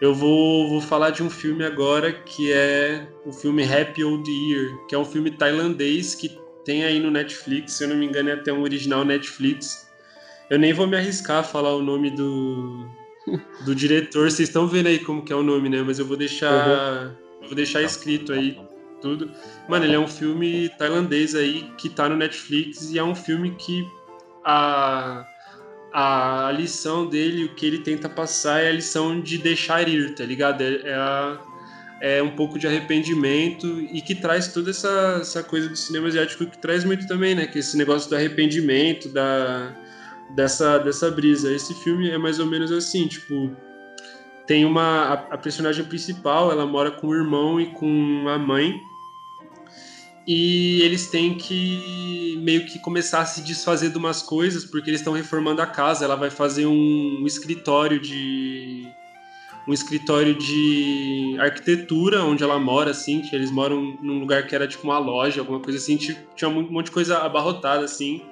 Eu 0.00 0.14
vou, 0.14 0.68
vou 0.68 0.80
falar 0.80 1.10
de 1.10 1.22
um 1.22 1.30
filme 1.30 1.64
agora 1.64 2.12
que 2.12 2.52
é 2.52 3.08
o 3.24 3.32
filme 3.32 3.64
Happy 3.64 4.04
Old 4.04 4.30
Year, 4.30 4.86
que 4.86 4.94
é 4.94 4.98
um 4.98 5.04
filme 5.04 5.30
tailandês 5.30 6.14
que 6.14 6.38
tem 6.64 6.84
aí 6.84 7.00
no 7.00 7.10
Netflix, 7.10 7.72
se 7.72 7.84
eu 7.84 7.88
não 7.88 7.96
me 7.96 8.06
engano 8.06 8.30
é 8.30 8.34
até 8.34 8.52
um 8.52 8.62
original 8.62 9.04
Netflix. 9.04 9.88
Eu 10.48 10.58
nem 10.58 10.72
vou 10.72 10.86
me 10.86 10.96
arriscar 10.96 11.38
a 11.38 11.42
falar 11.42 11.74
o 11.74 11.82
nome 11.82 12.10
do, 12.10 12.86
do 13.64 13.74
diretor, 13.74 14.30
vocês 14.30 14.48
estão 14.48 14.68
vendo 14.68 14.86
aí 14.86 14.98
como 14.98 15.24
que 15.24 15.32
é 15.32 15.36
o 15.36 15.42
nome, 15.42 15.68
né? 15.68 15.82
Mas 15.82 15.98
eu 15.98 16.06
vou 16.06 16.16
deixar, 16.16 17.16
eu 17.42 17.46
vou 17.46 17.56
deixar 17.56 17.82
escrito 17.82 18.32
aí 18.32 18.56
tudo. 19.00 19.30
Mano, 19.68 19.84
ele 19.84 19.94
é 19.94 19.98
um 19.98 20.08
filme 20.08 20.68
tailandês 20.78 21.34
aí 21.34 21.70
que 21.76 21.88
tá 21.88 22.08
no 22.08 22.16
Netflix 22.16 22.92
e 22.92 22.98
é 22.98 23.04
um 23.04 23.14
filme 23.14 23.54
que 23.56 23.84
a, 24.44 25.26
a 25.92 26.52
lição 26.56 27.06
dele, 27.06 27.44
o 27.44 27.54
que 27.54 27.66
ele 27.66 27.78
tenta 27.78 28.08
passar 28.08 28.62
é 28.62 28.68
a 28.68 28.72
lição 28.72 29.20
de 29.20 29.38
deixar 29.38 29.88
ir, 29.88 30.14
tá 30.14 30.24
ligado? 30.24 30.62
É, 30.62 30.80
é, 30.84 30.94
a- 30.94 31.38
é 32.00 32.22
um 32.22 32.30
pouco 32.30 32.58
de 32.58 32.66
arrependimento 32.66 33.66
e 33.80 34.00
que 34.00 34.14
traz 34.14 34.48
toda 34.52 34.70
essa, 34.70 35.18
essa 35.20 35.42
coisa 35.42 35.68
do 35.68 35.76
cinema 35.76 36.06
asiático 36.08 36.46
que 36.46 36.58
traz 36.58 36.84
muito 36.84 37.06
também, 37.08 37.34
né? 37.34 37.46
Que 37.46 37.58
esse 37.58 37.76
negócio 37.76 38.08
do 38.08 38.14
arrependimento, 38.16 39.08
da, 39.08 39.74
dessa, 40.30 40.78
dessa 40.78 41.10
brisa. 41.10 41.52
Esse 41.52 41.74
filme 41.74 42.08
é 42.08 42.16
mais 42.18 42.38
ou 42.38 42.46
menos 42.46 42.70
assim, 42.70 43.08
tipo, 43.08 43.50
tem 44.46 44.64
uma 44.64 44.82
a, 44.82 45.12
a 45.34 45.38
personagem 45.38 45.84
principal, 45.84 46.52
ela 46.52 46.64
mora 46.66 46.90
com 46.92 47.08
o 47.08 47.14
irmão 47.14 47.60
e 47.60 47.66
com 47.72 48.26
a 48.28 48.38
mãe. 48.38 48.80
E 50.30 50.82
eles 50.82 51.06
têm 51.06 51.38
que 51.38 52.38
meio 52.42 52.66
que 52.66 52.78
começar 52.78 53.20
a 53.20 53.24
se 53.24 53.40
desfazer 53.40 53.88
de 53.88 53.96
umas 53.96 54.20
coisas, 54.20 54.62
porque 54.62 54.90
eles 54.90 55.00
estão 55.00 55.14
reformando 55.14 55.62
a 55.62 55.66
casa. 55.66 56.04
Ela 56.04 56.16
vai 56.16 56.28
fazer 56.28 56.66
um 56.66 57.24
escritório 57.24 57.98
de 57.98 58.86
um 59.66 59.72
escritório 59.72 60.34
de 60.34 61.34
arquitetura 61.38 62.22
onde 62.24 62.44
ela 62.44 62.58
mora, 62.58 62.90
assim, 62.90 63.22
que 63.22 63.34
eles 63.34 63.50
moram 63.50 63.96
num 64.02 64.20
lugar 64.20 64.46
que 64.46 64.54
era 64.54 64.68
tipo 64.68 64.84
uma 64.84 64.98
loja, 64.98 65.40
alguma 65.40 65.60
coisa 65.60 65.78
assim, 65.78 65.96
tinha 65.96 66.48
um 66.48 66.70
monte 66.70 66.86
de 66.86 66.92
coisa 66.92 67.18
abarrotada, 67.18 67.86
assim. 67.86 68.22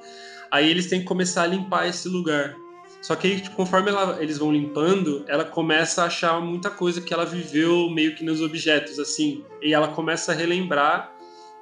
Aí 0.50 0.70
eles 0.70 0.88
têm 0.88 1.00
que 1.00 1.06
começar 1.06 1.44
a 1.44 1.46
limpar 1.46 1.88
esse 1.88 2.08
lugar. 2.10 2.54
Só 3.00 3.14
que 3.14 3.26
aí, 3.26 3.40
tipo, 3.40 3.56
conforme 3.56 3.90
ela- 3.90 4.22
eles 4.22 4.36
vão 4.36 4.52
limpando, 4.52 5.24
ela 5.28 5.44
começa 5.44 6.02
a 6.02 6.06
achar 6.06 6.40
muita 6.40 6.68
coisa 6.68 7.00
que 7.00 7.14
ela 7.14 7.24
viveu 7.24 7.88
meio 7.88 8.14
que 8.14 8.24
nos 8.24 8.42
objetos, 8.42 8.98
assim. 8.98 9.42
E 9.62 9.72
ela 9.72 9.88
começa 9.88 10.32
a 10.32 10.34
relembrar 10.34 11.15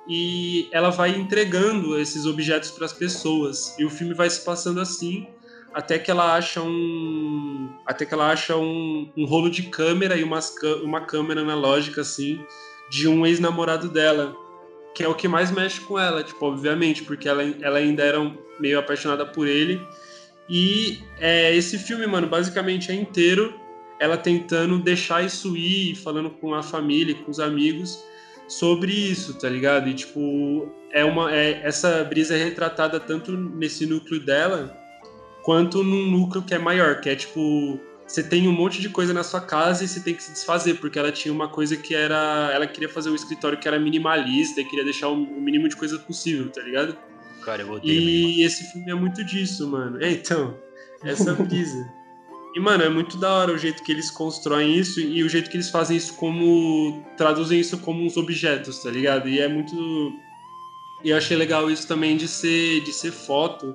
e 0.07 0.69
ela 0.71 0.91
vai 0.91 1.11
entregando 1.11 1.99
esses 1.99 2.27
objetos 2.27 2.71
para 2.71 2.85
as 2.85 2.93
pessoas. 2.93 3.75
E 3.79 3.85
o 3.85 3.91
filme 3.91 4.15
vai 4.15 4.29
se 4.29 4.45
passando 4.45 4.81
assim 4.81 5.27
até 5.75 5.99
que 5.99 6.11
ela 6.11 6.35
acha 6.35 6.63
um 6.63 7.69
até 7.85 8.07
que 8.07 8.15
ela 8.15 8.31
acha 8.31 8.57
um, 8.57 9.11
um 9.17 9.27
rolo 9.27 9.51
de 9.51 9.65
câmera 9.65 10.17
e 10.17 10.23
umas, 10.23 10.51
cã- 10.51 10.77
uma 10.77 11.01
câmera 11.01 11.41
analógica 11.41 12.03
assim 12.03 12.39
de 12.89 13.09
um 13.09 13.27
ex-namorado 13.27 13.89
dela 13.89 14.37
que 14.95 15.03
é 15.03 15.09
o 15.09 15.15
que 15.15 15.27
mais 15.27 15.51
mexe 15.51 15.81
com 15.81 15.99
ela 15.99 16.23
tipo 16.23 16.47
obviamente 16.47 17.03
porque 17.03 17.29
ela, 17.29 17.43
ela 17.61 17.79
ainda 17.79 18.05
era 18.05 18.21
meio 18.61 18.79
apaixonada 18.79 19.27
por 19.27 19.49
ele 19.49 19.81
e 20.49 21.01
é, 21.19 21.55
esse 21.57 21.77
filme 21.77 22.07
mano 22.07 22.29
basicamente 22.29 22.93
é 22.93 22.95
inteiro 22.95 23.53
ela 23.99 24.17
tentando 24.17 24.79
deixar 24.79 25.25
isso 25.25 25.57
ir 25.57 25.97
falando 25.97 26.31
com 26.31 26.55
a 26.55 26.63
família 26.63 27.17
com 27.17 27.31
os 27.33 27.41
amigos 27.41 27.99
sobre 28.47 28.93
isso 28.93 29.39
tá 29.39 29.49
ligado 29.49 29.89
e 29.89 29.95
tipo 29.95 30.69
é 30.93 31.05
uma 31.05 31.35
é, 31.35 31.63
essa 31.65 32.05
brisa 32.05 32.37
é 32.37 32.45
retratada 32.45 33.01
tanto 33.01 33.33
nesse 33.33 33.87
núcleo 33.87 34.21
dela 34.21 34.85
quanto 35.45 35.85
num 35.85 36.11
núcleo 36.11 36.43
que 36.43 36.55
é 36.55 36.59
maior, 36.59 37.01
que 37.01 37.11
é 37.11 37.15
tipo, 37.15 37.79
você 38.07 38.23
tem 38.23 38.49
um 38.49 38.53
monte 38.53 38.81
de 38.81 38.89
coisa 38.89 39.13
na 39.13 39.23
sua 39.23 39.43
casa 39.43 39.85
e 39.85 39.89
você 39.89 40.01
tem 40.01 40.15
que 40.15 40.23
se 40.23 40.33
desfazer, 40.33 40.75
porque 40.81 40.99
ela 40.99 41.13
tinha 41.13 41.33
uma 41.33 41.49
coisa 41.49 41.77
que 41.77 41.95
era. 41.95 42.51
Ela 42.53 42.67
queria 42.67 42.89
fazer 42.89 43.11
um 43.11 43.15
escritório 43.15 43.59
que 43.59 43.69
era 43.69 43.79
minimalista 43.79 44.61
e 44.61 44.65
queria 44.65 44.85
deixar 44.85 45.09
o 45.09 45.17
mínimo 45.17 45.69
de 45.69 45.77
coisa 45.77 45.99
possível, 45.99 46.51
tá 46.51 46.63
ligado? 46.63 46.97
Cara, 47.45 47.63
eu 47.63 47.71
odeio 47.71 48.01
minimal. 48.01 48.31
E 48.31 48.43
esse 48.43 48.65
filme 48.73 48.91
é 48.91 48.95
muito 48.95 49.23
disso, 49.23 49.69
mano. 49.69 50.03
É, 50.03 50.11
então, 50.11 50.59
essa 51.05 51.35
brisa. 51.35 51.87
E, 52.55 52.61
mano, 52.61 52.85
é 52.85 52.89
muito 52.89 53.17
da 53.17 53.33
hora 53.33 53.53
o 53.53 53.59
jeito 53.59 53.83
que 53.83 53.91
eles 53.91 54.13
constroem 54.13 54.79
isso 54.79 55.01
e 55.01 55.25
o 55.25 55.29
jeito 55.29 55.51
que 55.51 55.57
eles 55.57 55.71
fazem 55.71 55.97
isso 55.97 56.15
como. 56.15 57.05
traduzem 57.17 57.59
isso 57.59 57.79
como 57.79 58.05
uns 58.05 58.17
objetos, 58.17 58.79
tá 58.81 58.91
ligado? 58.91 59.29
E 59.29 59.41
é 59.41 59.49
muito. 59.49 60.13
E 61.03 61.11
eu 61.11 61.17
achei 61.17 61.37
legal 61.37 61.69
isso 61.69 61.87
também 61.89 62.17
de 62.17 62.29
ser, 62.29 62.81
de 62.83 62.93
ser 62.93 63.11
foto, 63.11 63.75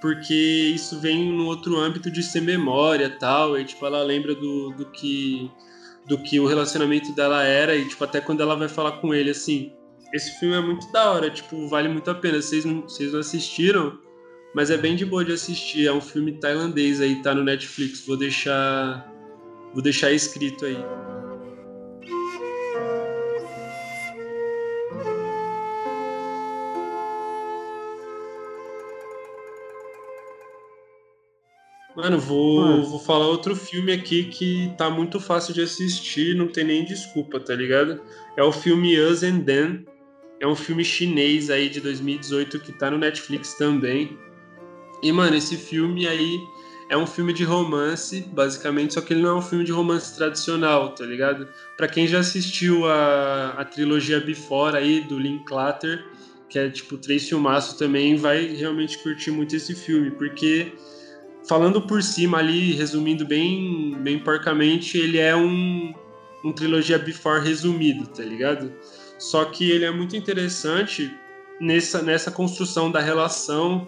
porque 0.00 0.34
isso 0.34 0.98
vem 1.00 1.32
no 1.32 1.46
outro 1.46 1.78
âmbito 1.78 2.10
de 2.10 2.22
ser 2.24 2.40
memória 2.40 3.08
tal. 3.08 3.56
E, 3.56 3.64
tipo, 3.64 3.86
ela 3.86 4.02
lembra 4.02 4.34
do, 4.34 4.70
do 4.72 4.86
que. 4.86 5.48
do 6.04 6.18
que 6.18 6.40
o 6.40 6.46
relacionamento 6.46 7.12
dela 7.14 7.44
era, 7.44 7.76
e, 7.76 7.88
tipo, 7.88 8.02
até 8.02 8.20
quando 8.20 8.42
ela 8.42 8.56
vai 8.56 8.68
falar 8.68 8.92
com 9.00 9.14
ele, 9.14 9.30
assim. 9.30 9.72
Esse 10.12 10.40
filme 10.40 10.56
é 10.56 10.60
muito 10.60 10.90
da 10.90 11.12
hora, 11.12 11.30
tipo, 11.30 11.68
vale 11.68 11.88
muito 11.88 12.10
a 12.10 12.14
pena. 12.14 12.42
Vocês 12.42 12.64
não, 12.64 12.82
vocês 12.82 13.12
não 13.12 13.20
assistiram, 13.20 13.96
mas 14.54 14.70
é 14.70 14.76
bem 14.76 14.96
de 14.96 15.04
boa 15.04 15.24
de 15.24 15.32
assistir. 15.32 15.86
É 15.86 15.92
um 15.92 16.00
filme 16.00 16.32
tailandês 16.32 17.00
aí, 17.00 17.22
tá 17.22 17.34
no 17.34 17.44
Netflix. 17.44 18.04
Vou 18.06 18.16
deixar. 18.16 19.12
Vou 19.72 19.82
deixar 19.82 20.12
escrito 20.12 20.64
aí. 20.64 20.78
Mano, 31.98 32.16
vou, 32.16 32.60
Mano. 32.60 32.84
vou 32.84 33.00
falar 33.00 33.26
outro 33.26 33.56
filme 33.56 33.90
aqui 33.90 34.24
que 34.26 34.72
tá 34.78 34.88
muito 34.88 35.18
fácil 35.18 35.52
de 35.52 35.62
assistir, 35.62 36.36
não 36.36 36.46
tem 36.46 36.62
nem 36.62 36.84
desculpa, 36.84 37.40
tá 37.40 37.52
ligado? 37.56 38.00
É 38.36 38.42
o 38.42 38.52
filme 38.52 38.96
Us 39.00 39.24
and 39.24 39.40
Them. 39.40 39.84
É 40.40 40.46
um 40.46 40.54
filme 40.54 40.84
chinês 40.84 41.50
aí 41.50 41.68
de 41.68 41.80
2018 41.80 42.60
que 42.60 42.70
tá 42.70 42.88
no 42.88 42.98
Netflix 42.98 43.54
também. 43.54 44.16
E, 45.02 45.12
mano, 45.12 45.36
esse 45.36 45.56
filme 45.56 46.06
aí 46.06 46.48
é 46.88 46.96
um 46.96 47.06
filme 47.06 47.32
de 47.32 47.44
romance, 47.44 48.22
basicamente, 48.32 48.94
só 48.94 49.00
que 49.00 49.12
ele 49.12 49.22
não 49.22 49.30
é 49.30 49.34
um 49.34 49.42
filme 49.42 49.64
de 49.64 49.72
romance 49.72 50.16
tradicional, 50.16 50.94
tá 50.94 51.04
ligado? 51.04 51.46
Pra 51.76 51.86
quem 51.86 52.06
já 52.06 52.20
assistiu 52.20 52.86
a, 52.86 53.50
a 53.58 53.64
trilogia 53.64 54.20
Before 54.20 54.76
aí, 54.76 55.00
do 55.02 55.18
Linklater, 55.18 56.04
que 56.48 56.58
é 56.58 56.70
tipo 56.70 56.96
três 56.96 57.28
filmaços 57.28 57.78
também, 57.78 58.16
vai 58.16 58.46
realmente 58.46 58.98
curtir 59.02 59.30
muito 59.30 59.54
esse 59.54 59.74
filme, 59.74 60.10
porque 60.12 60.72
falando 61.46 61.82
por 61.82 62.02
cima 62.02 62.38
ali, 62.38 62.72
resumindo 62.72 63.26
bem, 63.26 63.94
bem 64.00 64.18
porcamente, 64.18 64.96
ele 64.96 65.18
é 65.18 65.36
um, 65.36 65.92
um 66.42 66.52
trilogia 66.52 66.98
Before 66.98 67.42
resumido, 67.44 68.06
tá 68.06 68.22
ligado? 68.22 68.72
Só 69.18 69.44
que 69.44 69.70
ele 69.70 69.84
é 69.84 69.90
muito 69.90 70.16
interessante 70.16 71.12
nessa, 71.60 72.00
nessa 72.00 72.30
construção 72.30 72.90
da 72.90 73.00
relação 73.00 73.86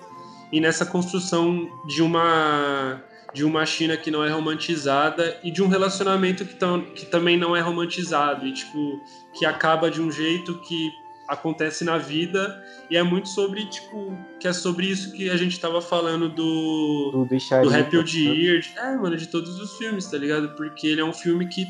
e 0.53 0.61
nessa 0.61 0.85
construção 0.87 1.69
de 1.87 2.03
uma 2.03 3.03
de 3.33 3.45
uma 3.45 3.65
China 3.65 3.97
que 3.97 4.11
não 4.11 4.25
é 4.25 4.29
romantizada 4.29 5.39
e 5.45 5.53
de 5.53 5.63
um 5.63 5.69
relacionamento 5.69 6.45
que, 6.45 6.57
que 6.97 7.07
também 7.07 7.37
não 7.37 7.55
é 7.55 7.61
romantizado 7.61 8.45
e 8.47 8.53
tipo 8.53 9.01
que 9.39 9.47
acaba 9.47 9.89
de 9.89 10.03
um 10.03 10.11
jeito 10.11 10.55
que 10.63 10.91
acontece 11.29 11.85
na 11.85 11.97
vida 11.97 12.61
e 12.91 12.97
é 12.97 13.03
muito 13.05 13.29
sobre 13.29 13.65
tipo 13.67 14.19
que 14.41 14.49
é 14.49 14.53
sobre 14.53 14.87
isso 14.87 15.13
que 15.13 15.31
a 15.31 15.37
gente 15.37 15.61
tava 15.61 15.81
falando 15.81 16.29
do 16.29 17.11
Do 17.13 17.25
do 17.63 17.69
Happy 17.73 17.97
né? 18.25 18.35
Year, 18.35 18.61
de- 18.61 18.73
é, 18.77 18.97
mano, 18.97 19.17
de 19.17 19.29
todos 19.29 19.61
os 19.61 19.77
filmes, 19.79 20.07
tá 20.07 20.19
ligado? 20.19 20.49
Porque 20.57 20.89
ele 20.89 21.01
é 21.01 21.05
um 21.05 21.13
filme 21.13 21.47
que, 21.47 21.65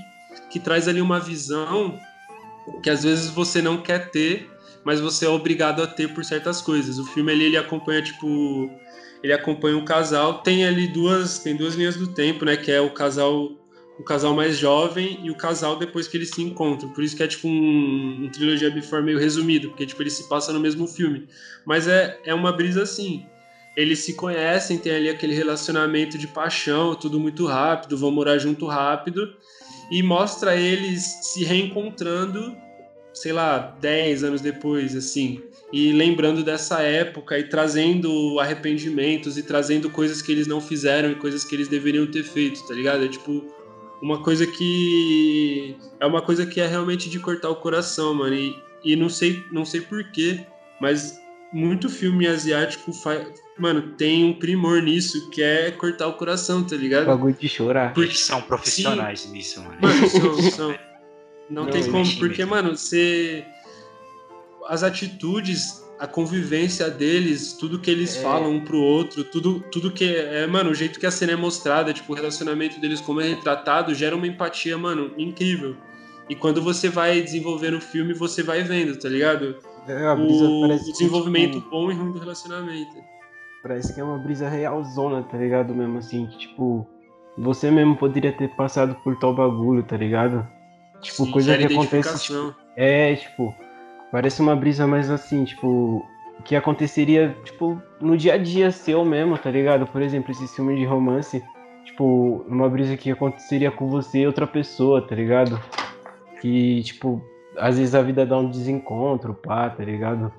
que 0.49 0.59
traz 0.59 0.89
ali 0.89 1.03
uma 1.03 1.21
visão 1.21 2.01
que 2.83 2.89
às 2.89 3.03
vezes 3.03 3.29
você 3.29 3.61
não 3.61 3.77
quer 3.83 4.11
ter, 4.11 4.49
mas 4.85 5.01
você 5.01 5.27
é 5.27 5.29
obrigado 5.29 5.83
a 5.83 5.87
ter 5.87 6.13
por 6.13 6.25
certas 6.25 6.61
coisas. 6.61 6.99
O 6.99 7.05
filme 7.05 7.33
ali, 7.33 7.45
ele 7.45 7.57
acompanha, 7.57 8.03
tipo, 8.03 8.71
ele 9.23 9.33
acompanha 9.33 9.77
um 9.77 9.85
casal, 9.85 10.43
tem 10.43 10.65
ali 10.67 10.87
duas, 10.89 11.39
tem 11.39 11.57
duas 11.57 11.75
linhas 11.75 11.97
do 11.97 12.09
tempo, 12.09 12.45
né, 12.45 12.57
que 12.57 12.71
é 12.71 12.81
o 12.81 12.91
casal 12.91 13.61
o 14.01 14.03
casal 14.03 14.35
mais 14.35 14.57
jovem 14.57 15.21
e 15.23 15.31
o 15.31 15.35
casal 15.35 15.77
depois 15.77 16.09
que 16.09 16.17
eles 16.17 16.31
se 16.31 16.43
encontram. 16.43 16.89
Por 16.89 17.05
isso 17.05 17.15
que 17.15 17.23
é 17.23 17.27
tipo 17.27 17.47
um, 17.47 18.25
um 18.25 18.31
trilogia 18.31 18.71
before 18.71 19.03
meio 19.03 19.19
resumido, 19.19 19.69
porque 19.69 19.85
tipo 19.85 20.03
eles 20.03 20.15
se 20.15 20.27
passam 20.27 20.55
no 20.55 20.61
mesmo 20.61 20.87
filme. 20.87 21.29
Mas 21.67 21.87
é, 21.87 22.19
é 22.25 22.33
uma 22.33 22.51
brisa 22.51 22.83
assim. 22.83 23.27
Eles 23.77 23.99
se 23.99 24.15
conhecem, 24.15 24.79
tem 24.79 24.93
ali 24.95 25.11
aquele 25.11 25.35
relacionamento 25.35 26.17
de 26.17 26.27
paixão, 26.27 26.95
tudo 26.95 27.21
muito 27.21 27.45
rápido, 27.45 27.97
vão 27.97 28.11
morar 28.11 28.39
junto 28.39 28.67
rápido 28.67 29.35
e 29.91 30.03
mostra 30.03 30.57
eles 30.57 31.03
se 31.23 31.45
reencontrando, 31.45 32.57
sei 33.13 33.33
lá, 33.33 33.59
10 33.81 34.25
anos 34.25 34.41
depois, 34.41 34.95
assim, 34.97 35.43
e 35.73 35.93
lembrando 35.93 36.43
dessa 36.43 36.83
época 36.83 37.39
e 37.39 37.45
trazendo 37.45 38.39
arrependimentos 38.41 39.39
e 39.39 39.43
trazendo 39.43 39.89
coisas 39.89 40.21
que 40.21 40.33
eles 40.33 40.47
não 40.47 40.61
fizeram 40.61 41.13
e 41.13 41.15
coisas 41.15 41.45
que 41.45 41.55
eles 41.55 41.69
deveriam 41.69 42.07
ter 42.07 42.25
feito, 42.25 42.67
tá 42.67 42.75
ligado? 42.75 43.05
É 43.05 43.09
tipo 43.09 43.45
uma 44.03 44.23
coisa 44.23 44.47
que 44.47 45.77
é 46.01 46.07
uma 46.07 46.23
coisa 46.23 46.45
que 46.45 46.61
é 46.61 46.67
realmente 46.67 47.09
de 47.09 47.21
cortar 47.21 47.51
o 47.51 47.57
coração, 47.57 48.15
mano. 48.15 48.35
E, 48.35 48.57
e 48.83 48.97
não 48.97 49.09
sei, 49.09 49.45
não 49.53 49.65
sei 49.65 49.81
porquê, 49.83 50.45
mas 50.81 51.21
muito 51.53 51.89
filme 51.89 52.27
asiático 52.27 52.93
faz, 52.93 53.29
mano, 53.59 53.95
tem 53.97 54.25
um 54.25 54.33
primor 54.33 54.83
nisso 54.83 55.31
que 55.31 55.43
é 55.43 55.71
cortar 55.71 56.09
o 56.09 56.15
coração, 56.15 56.65
tá 56.65 56.75
ligado? 56.75 57.07
Bagulho 57.07 57.37
de 57.39 57.49
chorar. 57.49 57.93
Porque 57.93 58.15
são 58.15 58.43
profissionais 58.43 59.21
Sim. 59.21 59.33
nisso, 59.33 59.63
mano. 59.63 59.79
Mano, 59.81 60.09
são, 60.09 60.43
são. 60.51 60.90
Não, 61.51 61.65
não, 61.65 61.71
tem 61.71 61.91
como, 61.91 62.05
porque, 62.19 62.45
mano, 62.45 62.77
você. 62.77 63.45
As 64.69 64.85
atitudes, 64.85 65.85
a 65.99 66.07
convivência 66.07 66.89
deles, 66.89 67.55
tudo 67.55 67.81
que 67.81 67.91
eles 67.91 68.17
é. 68.17 68.23
falam 68.23 68.53
um 68.53 68.65
pro 68.65 68.81
outro, 68.81 69.25
tudo, 69.25 69.61
tudo 69.73 69.91
que 69.91 70.17
é, 70.17 70.47
mano, 70.47 70.71
o 70.71 70.75
jeito 70.75 71.01
que 71.01 71.07
a 71.07 71.11
cena 71.11 71.33
é 71.33 71.37
mostrada, 71.37 71.93
tipo, 71.93 72.13
o 72.13 72.17
relacionamento 72.17 72.81
deles 72.81 73.01
como 73.01 73.21
é 73.21 73.29
retratado, 73.29 73.95
gera 73.95 74.15
uma 74.15 74.27
empatia, 74.27 74.79
mano, 74.79 75.11
incrível. 75.19 75.77
E 76.29 76.37
quando 76.37 76.63
você 76.63 76.89
vai 76.89 77.21
desenvolvendo 77.21 77.79
o 77.79 77.81
filme, 77.81 78.15
você 78.15 78.43
vai 78.43 78.63
vendo, 78.63 78.97
tá 78.97 79.09
ligado? 79.09 79.57
É, 79.89 80.13
o 80.13 80.69
desenvolvimento 80.93 81.55
tipo... 81.55 81.71
bom 81.71 81.91
e 81.91 81.95
ruim 81.95 82.13
do 82.13 82.21
relacionamento. 82.21 82.95
Parece 83.63 83.93
que 83.93 84.01
é 84.01 84.05
uma 84.05 84.19
brisa 84.19 84.49
realzona, 84.49 85.25
tá 85.25 85.37
ligado? 85.37 85.75
Mesmo 85.75 85.99
assim, 85.99 86.27
tipo, 86.39 86.87
você 87.37 87.71
mesmo 87.71 87.97
poderia 87.97 88.33
ter 88.33 88.49
passado 88.51 88.95
por 89.03 89.19
tal 89.19 89.35
bagulho, 89.35 89.83
tá 89.83 89.97
ligado? 89.97 90.47
Tipo, 91.01 91.25
Sim, 91.25 91.31
coisa 91.31 91.57
que 91.57 91.65
acontece. 91.65 92.25
Tipo, 92.25 92.55
é, 92.77 93.17
tipo, 93.17 93.55
parece 94.13 94.41
uma 94.41 94.55
brisa 94.55 94.87
mais 94.87 95.11
assim, 95.11 95.45
tipo, 95.45 96.07
que 96.45 96.57
aconteceria, 96.57 97.37
tipo, 97.45 97.81
no 98.01 98.17
dia 98.17 98.35
a 98.35 98.39
dia 98.39 98.71
seu 98.71 99.05
mesmo, 99.05 99.37
tá 99.39 99.51
ligado? 99.51 99.87
Por 99.87 100.03
exemplo, 100.03 100.31
esse 100.31 100.47
filme 100.49 100.77
de 100.77 100.85
romance, 100.85 101.43
tipo, 101.85 102.45
uma 102.49 102.69
brisa 102.69 102.97
que 102.97 103.11
aconteceria 103.11 103.71
com 103.71 103.89
você 103.89 104.21
e 104.21 104.27
outra 104.27 104.47
pessoa, 104.47 105.07
tá 105.07 105.15
ligado? 105.15 105.61
Que, 106.41 106.83
tipo, 106.83 107.23
às 107.57 107.79
vezes 107.79 107.95
a 107.95 108.03
vida 108.03 108.25
dá 108.25 108.39
um 108.39 108.51
desencontro, 108.51 109.35
pá, 109.35 109.69
tá 109.71 109.85
ligado? 109.85 110.33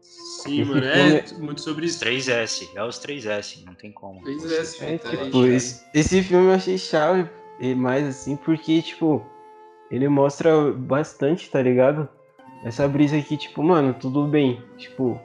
Sim, 0.00 0.64
mano, 0.64 0.84
é 0.84 1.24
muito 1.38 1.60
sobre 1.60 1.86
isso. 1.86 2.04
3S, 2.04 2.68
é 2.74 2.82
os 2.82 2.98
3S, 2.98 3.64
não 3.64 3.74
tem 3.74 3.92
como. 3.92 4.20
3S, 4.22 4.82
é, 4.82 4.98
tipo, 4.98 5.46
esse, 5.46 5.84
esse 5.94 6.22
filme 6.22 6.46
eu 6.46 6.54
achei 6.54 6.76
chave, 6.76 7.28
mais 7.76 8.06
assim, 8.06 8.34
porque, 8.36 8.82
tipo, 8.82 9.24
ele 9.92 10.08
mostra 10.08 10.72
bastante, 10.72 11.50
tá 11.50 11.60
ligado? 11.60 12.08
Essa 12.64 12.88
brisa 12.88 13.16
aqui, 13.16 13.36
tipo, 13.36 13.62
mano, 13.62 13.94
tudo 13.94 14.24
bem, 14.24 14.62
tipo, 14.78 15.20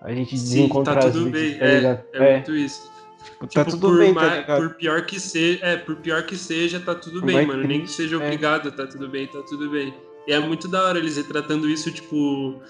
a 0.00 0.12
gente 0.12 0.34
desencontrar 0.34 0.98
tá 0.98 1.10
tudo 1.10 1.30
bem, 1.30 1.58
tá 1.58 1.64
é, 1.64 1.84
é, 1.84 2.04
é, 2.14 2.32
muito 2.34 2.56
isso. 2.56 2.90
Tipo, 3.24 3.46
tá 3.46 3.64
tipo, 3.64 3.76
tudo 3.78 3.98
bem, 3.98 4.14
tá 4.14 4.36
ligado? 4.36 4.60
Por 4.60 4.74
pior 4.76 5.04
que 5.04 5.20
seja, 5.20 5.64
é, 5.64 5.76
por 5.76 5.96
pior 5.96 6.22
que 6.24 6.36
seja, 6.36 6.80
tá 6.80 6.94
tudo 6.94 7.20
bem, 7.22 7.46
mano. 7.46 7.62
Triste, 7.62 7.68
Nem 7.68 7.80
que 7.82 7.90
seja 7.90 8.16
é. 8.16 8.18
obrigado, 8.18 8.72
tá 8.72 8.86
tudo 8.86 9.08
bem, 9.08 9.26
tá 9.26 9.42
tudo 9.42 9.70
bem. 9.70 9.92
E 10.26 10.32
é 10.32 10.40
muito 10.40 10.66
da 10.66 10.82
hora 10.84 10.98
eles 10.98 11.16
retratando 11.16 11.68
isso, 11.68 11.90
tipo, 11.90 12.60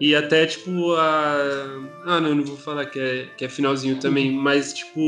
e 0.00 0.14
até, 0.14 0.46
tipo, 0.46 0.94
a. 0.94 1.36
Ah, 2.06 2.20
não, 2.20 2.34
não 2.34 2.44
vou 2.44 2.56
falar 2.56 2.86
que 2.86 3.00
é, 3.00 3.28
que 3.36 3.44
é 3.44 3.48
finalzinho 3.48 3.98
também, 3.98 4.36
uhum. 4.36 4.42
mas, 4.42 4.72
tipo, 4.72 5.00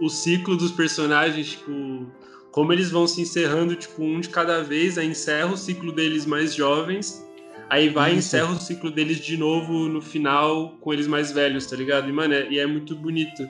o 0.00 0.08
ciclo 0.08 0.56
dos 0.56 0.72
personagens, 0.72 1.50
tipo, 1.50 2.06
como 2.54 2.72
eles 2.72 2.88
vão 2.88 3.04
se 3.04 3.20
encerrando, 3.20 3.74
tipo, 3.74 4.00
um 4.04 4.20
de 4.20 4.28
cada 4.28 4.62
vez, 4.62 4.96
aí 4.96 5.08
encerra 5.08 5.52
o 5.52 5.56
ciclo 5.56 5.90
deles 5.90 6.24
mais 6.24 6.54
jovens, 6.54 7.28
aí 7.68 7.88
vai 7.88 8.14
e 8.14 8.18
encerra 8.18 8.52
o 8.52 8.60
ciclo 8.60 8.92
deles 8.92 9.18
de 9.18 9.36
novo 9.36 9.88
no 9.88 10.00
final 10.00 10.68
com 10.80 10.92
eles 10.92 11.08
mais 11.08 11.32
velhos, 11.32 11.66
tá 11.66 11.74
ligado? 11.74 12.08
E, 12.08 12.12
mano, 12.12 12.32
é, 12.32 12.46
e 12.48 12.60
é 12.60 12.64
muito 12.64 12.94
bonito. 12.94 13.44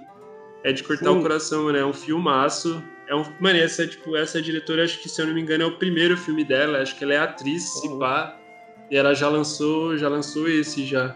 É 0.62 0.73
de 0.73 0.83
cortar 0.83 1.11
Sim. 1.11 1.19
o 1.19 1.21
coração, 1.21 1.64
mano. 1.64 1.77
É 1.77 1.85
um 1.85 1.93
filmaço. 1.93 2.83
É 3.07 3.14
um, 3.14 3.23
mano, 3.38 3.59
essa, 3.59 3.87
tipo, 3.87 4.17
essa 4.17 4.40
diretora, 4.40 4.85
acho 4.85 4.99
que, 5.03 5.09
se 5.11 5.21
eu 5.21 5.27
não 5.27 5.35
me 5.35 5.43
engano, 5.43 5.64
é 5.64 5.67
o 5.67 5.77
primeiro 5.77 6.17
filme 6.17 6.43
dela. 6.43 6.79
Acho 6.79 6.97
que 6.97 7.05
ela 7.05 7.12
é 7.12 7.19
atriz, 7.19 7.62
se 7.75 7.99
pá. 7.99 8.35
E 8.90 8.97
ela 8.97 9.12
já 9.12 9.29
lançou, 9.29 9.99
já 9.99 10.09
lançou 10.09 10.49
esse 10.49 10.83
já. 10.87 11.14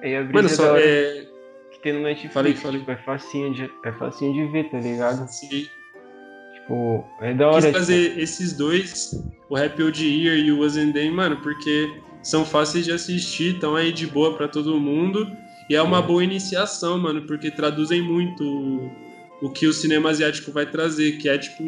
A 0.00 0.32
Mano, 0.32 0.48
só 0.48 0.76
é 0.76 1.26
que 1.72 1.80
tem 1.80 1.92
no 1.92 2.02
Netflix, 2.02 2.32
falei, 2.32 2.54
falei. 2.54 2.78
Tipo, 2.78 2.92
é 2.92 2.96
facinho 2.98 3.52
de 3.52 3.68
é 3.84 3.92
facinho 3.92 4.32
de 4.32 4.52
ver, 4.52 4.70
tá 4.70 4.78
ligado? 4.78 5.26
Sim. 5.26 5.66
Tipo, 6.64 7.04
é 7.20 7.34
da 7.34 7.48
hora. 7.48 7.62
Quis 7.62 7.72
fazer 7.72 8.08
tipo... 8.08 8.20
esses 8.20 8.52
dois, 8.54 9.22
o 9.50 9.56
Happy 9.56 9.82
Old 9.82 10.04
Year 10.04 10.38
e 10.38 10.50
o 10.50 10.60
Wasn't 10.60 11.10
mano, 11.10 11.36
porque 11.42 12.00
são 12.22 12.44
fáceis 12.44 12.86
de 12.86 12.92
assistir, 12.92 13.54
estão 13.54 13.76
aí 13.76 13.92
de 13.92 14.06
boa 14.06 14.34
para 14.34 14.48
todo 14.48 14.80
mundo. 14.80 15.30
E 15.68 15.74
é 15.74 15.82
uma 15.82 15.98
é. 15.98 16.02
boa 16.02 16.24
iniciação, 16.24 16.98
mano, 16.98 17.22
porque 17.22 17.50
traduzem 17.50 18.02
muito 18.02 18.42
o, 18.42 18.90
o 19.46 19.50
que 19.50 19.66
o 19.66 19.72
cinema 19.72 20.10
asiático 20.10 20.50
vai 20.52 20.66
trazer, 20.66 21.18
que 21.18 21.28
é 21.28 21.38
tipo 21.38 21.64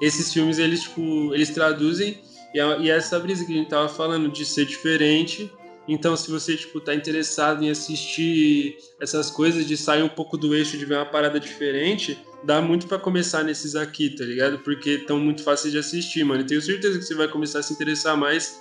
esses 0.00 0.32
filmes 0.32 0.58
eles 0.58 0.82
tipo, 0.82 1.34
eles 1.34 1.50
traduzem 1.50 2.18
e, 2.54 2.60
a, 2.60 2.76
e 2.78 2.90
essa 2.90 3.18
brisa 3.18 3.44
que 3.44 3.52
a 3.52 3.56
gente 3.56 3.68
tava 3.68 3.88
falando 3.88 4.30
de 4.30 4.44
ser 4.44 4.64
diferente. 4.64 5.50
Então, 5.88 6.16
se 6.16 6.30
você, 6.30 6.56
tipo, 6.56 6.80
tá 6.80 6.94
interessado 6.94 7.64
em 7.64 7.70
assistir 7.70 8.76
essas 9.00 9.30
coisas, 9.30 9.66
de 9.66 9.76
sair 9.76 10.02
um 10.02 10.08
pouco 10.08 10.36
do 10.36 10.54
eixo, 10.54 10.76
de 10.76 10.84
ver 10.84 10.96
uma 10.96 11.06
parada 11.06 11.38
diferente, 11.38 12.18
dá 12.42 12.60
muito 12.60 12.86
para 12.86 12.98
começar 12.98 13.44
nesses 13.44 13.76
aqui, 13.76 14.10
tá 14.10 14.24
ligado? 14.24 14.58
Porque 14.60 14.90
estão 14.90 15.18
muito 15.18 15.42
fáceis 15.42 15.72
de 15.72 15.78
assistir, 15.78 16.24
mano. 16.24 16.40
E 16.40 16.44
tenho 16.44 16.60
certeza 16.60 16.98
que 16.98 17.04
você 17.04 17.14
vai 17.14 17.28
começar 17.28 17.60
a 17.60 17.62
se 17.62 17.72
interessar 17.72 18.16
mais, 18.16 18.60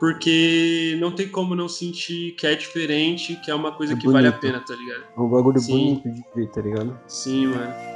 porque 0.00 0.96
não 1.00 1.12
tem 1.12 1.28
como 1.28 1.54
não 1.54 1.68
sentir 1.68 2.32
que 2.32 2.46
é 2.46 2.54
diferente, 2.54 3.36
que 3.44 3.50
é 3.50 3.54
uma 3.54 3.72
coisa 3.72 3.92
é 3.92 3.96
que 3.96 4.04
bonito. 4.04 4.14
vale 4.14 4.28
a 4.28 4.32
pena, 4.32 4.60
tá 4.60 4.74
ligado? 4.74 5.04
É 5.16 5.20
um 5.20 5.28
bagulho 5.28 5.58
Sim. 5.58 6.00
bonito 6.02 6.10
de 6.10 6.22
ver, 6.34 6.50
tá 6.50 6.62
ligado? 6.62 6.98
Sim, 7.06 7.48
mano. 7.48 7.93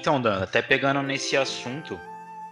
Então, 0.00 0.18
Dan, 0.18 0.42
até 0.42 0.62
pegando 0.62 1.02
nesse 1.02 1.36
assunto 1.36 2.00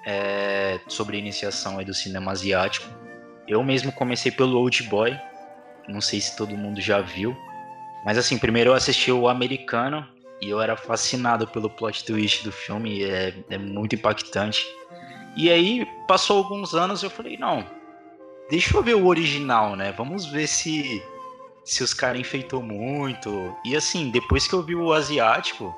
é, 0.04 0.78
sobre 0.87 1.16
iniciação 1.16 1.82
do 1.82 1.94
cinema 1.94 2.30
asiático, 2.30 2.87
eu 3.48 3.64
mesmo 3.64 3.90
comecei 3.90 4.30
pelo 4.30 4.58
Old 4.58 4.82
Boy, 4.82 5.18
não 5.88 6.02
sei 6.02 6.20
se 6.20 6.37
todo 6.37 6.54
mundo 6.54 6.78
já 6.78 7.00
viu, 7.00 7.34
mas 8.04 8.18
assim, 8.18 8.37
primeiro 8.37 8.70
eu 8.70 8.74
assisti 8.74 9.11
o 9.11 9.28
americano 9.28 10.06
e 10.42 10.50
eu 10.50 10.61
era 10.61 10.76
fascinado 10.76 11.48
pelo 11.48 11.70
plot 11.70 12.04
twist 12.04 12.44
do 12.44 12.52
filme, 12.52 13.02
é, 13.02 13.32
é 13.48 13.56
muito 13.56 13.94
impactante. 13.94 14.66
E 15.34 15.50
aí, 15.50 15.87
passou 16.06 16.37
alguns 16.37 16.74
anos 16.74 17.02
eu 17.02 17.08
falei, 17.08 17.38
não, 17.38 17.64
deixa 18.50 18.76
eu 18.76 18.82
ver 18.82 18.94
o 18.94 19.06
original, 19.06 19.74
né? 19.74 19.90
Vamos 19.96 20.26
ver 20.26 20.46
se 20.46 21.02
se 21.64 21.82
os 21.82 21.94
caras 21.94 22.20
enfeitou 22.20 22.62
muito. 22.62 23.54
E 23.64 23.74
assim, 23.74 24.11
depois 24.11 24.46
que 24.46 24.54
eu 24.54 24.62
vi 24.62 24.74
o 24.74 24.92
asiático, 24.92 25.74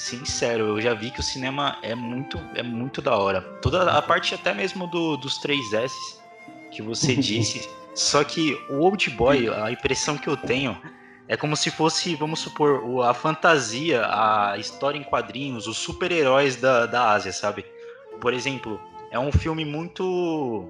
sincero, 0.00 0.64
eu 0.64 0.80
já 0.80 0.94
vi 0.94 1.10
que 1.10 1.20
o 1.20 1.22
cinema 1.22 1.78
é 1.82 1.94
muito, 1.94 2.38
é 2.54 2.62
muito 2.62 3.02
da 3.02 3.16
hora. 3.16 3.42
Toda 3.60 3.92
a 3.92 4.00
parte 4.00 4.34
até 4.34 4.54
mesmo 4.54 4.86
do, 4.86 5.16
dos 5.18 5.38
3S 5.40 5.92
que 6.70 6.80
você 6.80 7.14
disse. 7.16 7.68
Só 7.94 8.24
que 8.24 8.54
o 8.70 8.80
Old 8.80 9.10
Boy, 9.10 9.48
a 9.48 9.70
impressão 9.70 10.16
que 10.16 10.28
eu 10.28 10.36
tenho 10.36 10.76
é 11.28 11.36
como 11.36 11.54
se 11.54 11.70
fosse, 11.70 12.14
vamos 12.14 12.40
supor, 12.40 13.04
a 13.04 13.12
fantasia, 13.12 14.06
a 14.06 14.56
história 14.58 14.98
em 14.98 15.04
quadrinhos, 15.04 15.66
os 15.66 15.76
super-heróis 15.76 16.56
da, 16.56 16.86
da 16.86 17.10
Ásia, 17.10 17.32
sabe? 17.32 17.64
Por 18.20 18.32
exemplo, 18.32 18.80
é 19.10 19.18
um 19.18 19.30
filme 19.30 19.64
muito. 19.64 20.68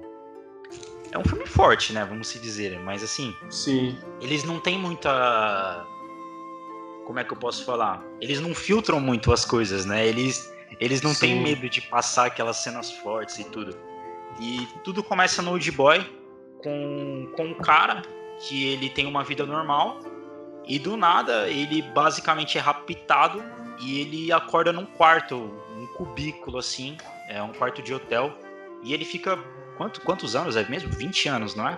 É 1.11 1.17
um 1.17 1.23
filme 1.23 1.45
forte, 1.45 1.93
né? 1.93 2.05
Vamos 2.05 2.27
se 2.27 2.39
dizer. 2.39 2.77
Mas 2.79 3.01
assim. 3.01 3.33
Sim. 3.49 3.97
Eles 4.19 4.43
não 4.43 4.59
têm 4.59 4.77
muita 4.77 5.85
como 7.05 7.19
é 7.19 7.23
que 7.23 7.33
eu 7.33 7.37
posso 7.37 7.65
falar? 7.65 8.03
Eles 8.19 8.39
não 8.39 8.53
filtram 8.53 8.99
muito 8.99 9.31
as 9.31 9.45
coisas, 9.45 9.85
né? 9.85 10.05
Eles, 10.05 10.51
eles 10.79 11.01
não 11.01 11.13
Sim. 11.13 11.19
têm 11.19 11.41
medo 11.41 11.69
de 11.69 11.81
passar 11.81 12.27
aquelas 12.27 12.57
cenas 12.57 12.91
fortes 12.91 13.39
e 13.39 13.43
tudo. 13.45 13.75
E 14.39 14.67
tudo 14.83 15.03
começa 15.03 15.41
no 15.41 15.51
Old 15.51 15.71
Boy 15.71 15.99
com, 16.63 17.29
com 17.35 17.45
um 17.45 17.53
cara 17.55 18.01
que 18.39 18.65
ele 18.65 18.89
tem 18.89 19.05
uma 19.05 19.23
vida 19.23 19.45
normal 19.45 19.99
e 20.65 20.79
do 20.79 20.95
nada 20.95 21.49
ele 21.49 21.81
basicamente 21.81 22.57
é 22.57 22.61
raptado 22.61 23.43
e 23.79 23.99
ele 23.99 24.31
acorda 24.31 24.71
num 24.71 24.85
quarto, 24.85 25.35
um 25.75 25.87
cubículo 25.97 26.57
assim, 26.57 26.97
é 27.27 27.41
um 27.41 27.51
quarto 27.51 27.81
de 27.81 27.93
hotel 27.93 28.33
e 28.83 28.93
ele 28.93 29.05
fica 29.05 29.37
quanto, 29.77 30.01
quantos 30.01 30.35
anos 30.35 30.55
é 30.55 30.67
mesmo? 30.67 30.89
20 30.91 31.29
anos, 31.29 31.55
não 31.55 31.67
é? 31.67 31.77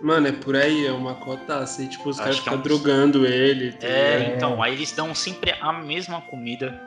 Mano, 0.00 0.28
é 0.28 0.32
por 0.32 0.56
aí, 0.56 0.86
é 0.86 0.92
uma 0.92 1.14
cota 1.14 1.56
assim, 1.58 1.86
tipo, 1.86 2.08
os 2.08 2.18
caras 2.18 2.36
que 2.36 2.40
é 2.40 2.44
ficam 2.44 2.58
um- 2.58 2.62
drogando 2.62 3.26
ele. 3.26 3.72
tá 3.72 3.86
É, 3.86 4.34
então, 4.34 4.62
aí 4.62 4.72
eles 4.74 4.92
dão 4.92 5.14
sempre 5.14 5.54
a 5.60 5.72
mesma 5.72 6.20
comida. 6.22 6.80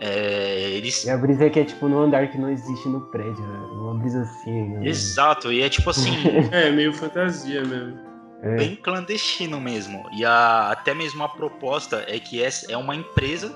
É, 0.00 0.70
eles. 0.70 1.04
E 1.04 1.10
a 1.10 1.16
brisa 1.16 1.46
é 1.46 1.50
que 1.50 1.58
é 1.58 1.64
tipo 1.64 1.88
no 1.88 2.00
andar 2.00 2.28
que 2.30 2.38
não 2.38 2.48
existe 2.50 2.88
no 2.88 3.00
prédio, 3.10 3.40
né? 3.44 3.58
Uma 3.72 3.94
brisa 3.94 4.20
assim, 4.22 4.68
né? 4.68 4.86
Exato, 4.86 5.50
e 5.52 5.60
é 5.62 5.68
tipo 5.68 5.90
assim, 5.90 6.12
É, 6.52 6.70
meio 6.70 6.92
fantasia 6.92 7.64
mesmo. 7.64 8.06
É. 8.40 8.54
bem 8.56 8.76
clandestino 8.76 9.60
mesmo. 9.60 10.08
E 10.12 10.24
a, 10.24 10.70
até 10.70 10.94
mesmo 10.94 11.24
a 11.24 11.28
proposta 11.28 12.04
é 12.06 12.20
que 12.20 12.40
essa 12.40 12.70
é 12.70 12.76
uma 12.76 12.94
empresa 12.94 13.52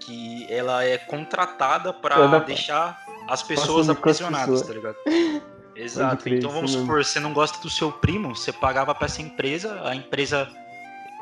que 0.00 0.46
ela 0.50 0.82
é 0.84 0.96
contratada 0.96 1.92
Toda 1.92 1.98
para 2.00 2.28
pa- 2.30 2.38
deixar 2.46 2.98
as 3.28 3.42
pessoas 3.42 3.90
aprisionadas, 3.90 4.62
pessoas. 4.62 4.66
tá 4.66 4.72
ligado? 4.72 4.96
Exato. 5.76 6.24
crer, 6.24 6.38
então 6.38 6.50
vamos 6.50 6.70
mesmo. 6.72 6.86
supor, 6.86 7.04
você 7.04 7.20
não 7.20 7.32
gosta 7.32 7.60
do 7.60 7.70
seu 7.70 7.92
primo, 7.92 8.34
você 8.34 8.52
pagava 8.52 8.94
para 8.94 9.06
essa 9.06 9.22
empresa, 9.22 9.80
a 9.84 9.94
empresa 9.94 10.48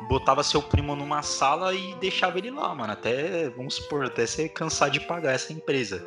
botava 0.07 0.43
seu 0.43 0.61
primo 0.61 0.95
numa 0.95 1.21
sala 1.21 1.73
e 1.73 1.93
deixava 1.95 2.37
ele 2.37 2.51
lá, 2.51 2.73
mano. 2.73 2.93
Até, 2.93 3.49
vamos 3.49 3.75
supor, 3.75 4.05
até 4.05 4.25
você 4.25 4.49
cansar 4.49 4.89
de 4.89 4.99
pagar 4.99 5.33
essa 5.33 5.53
empresa. 5.53 6.05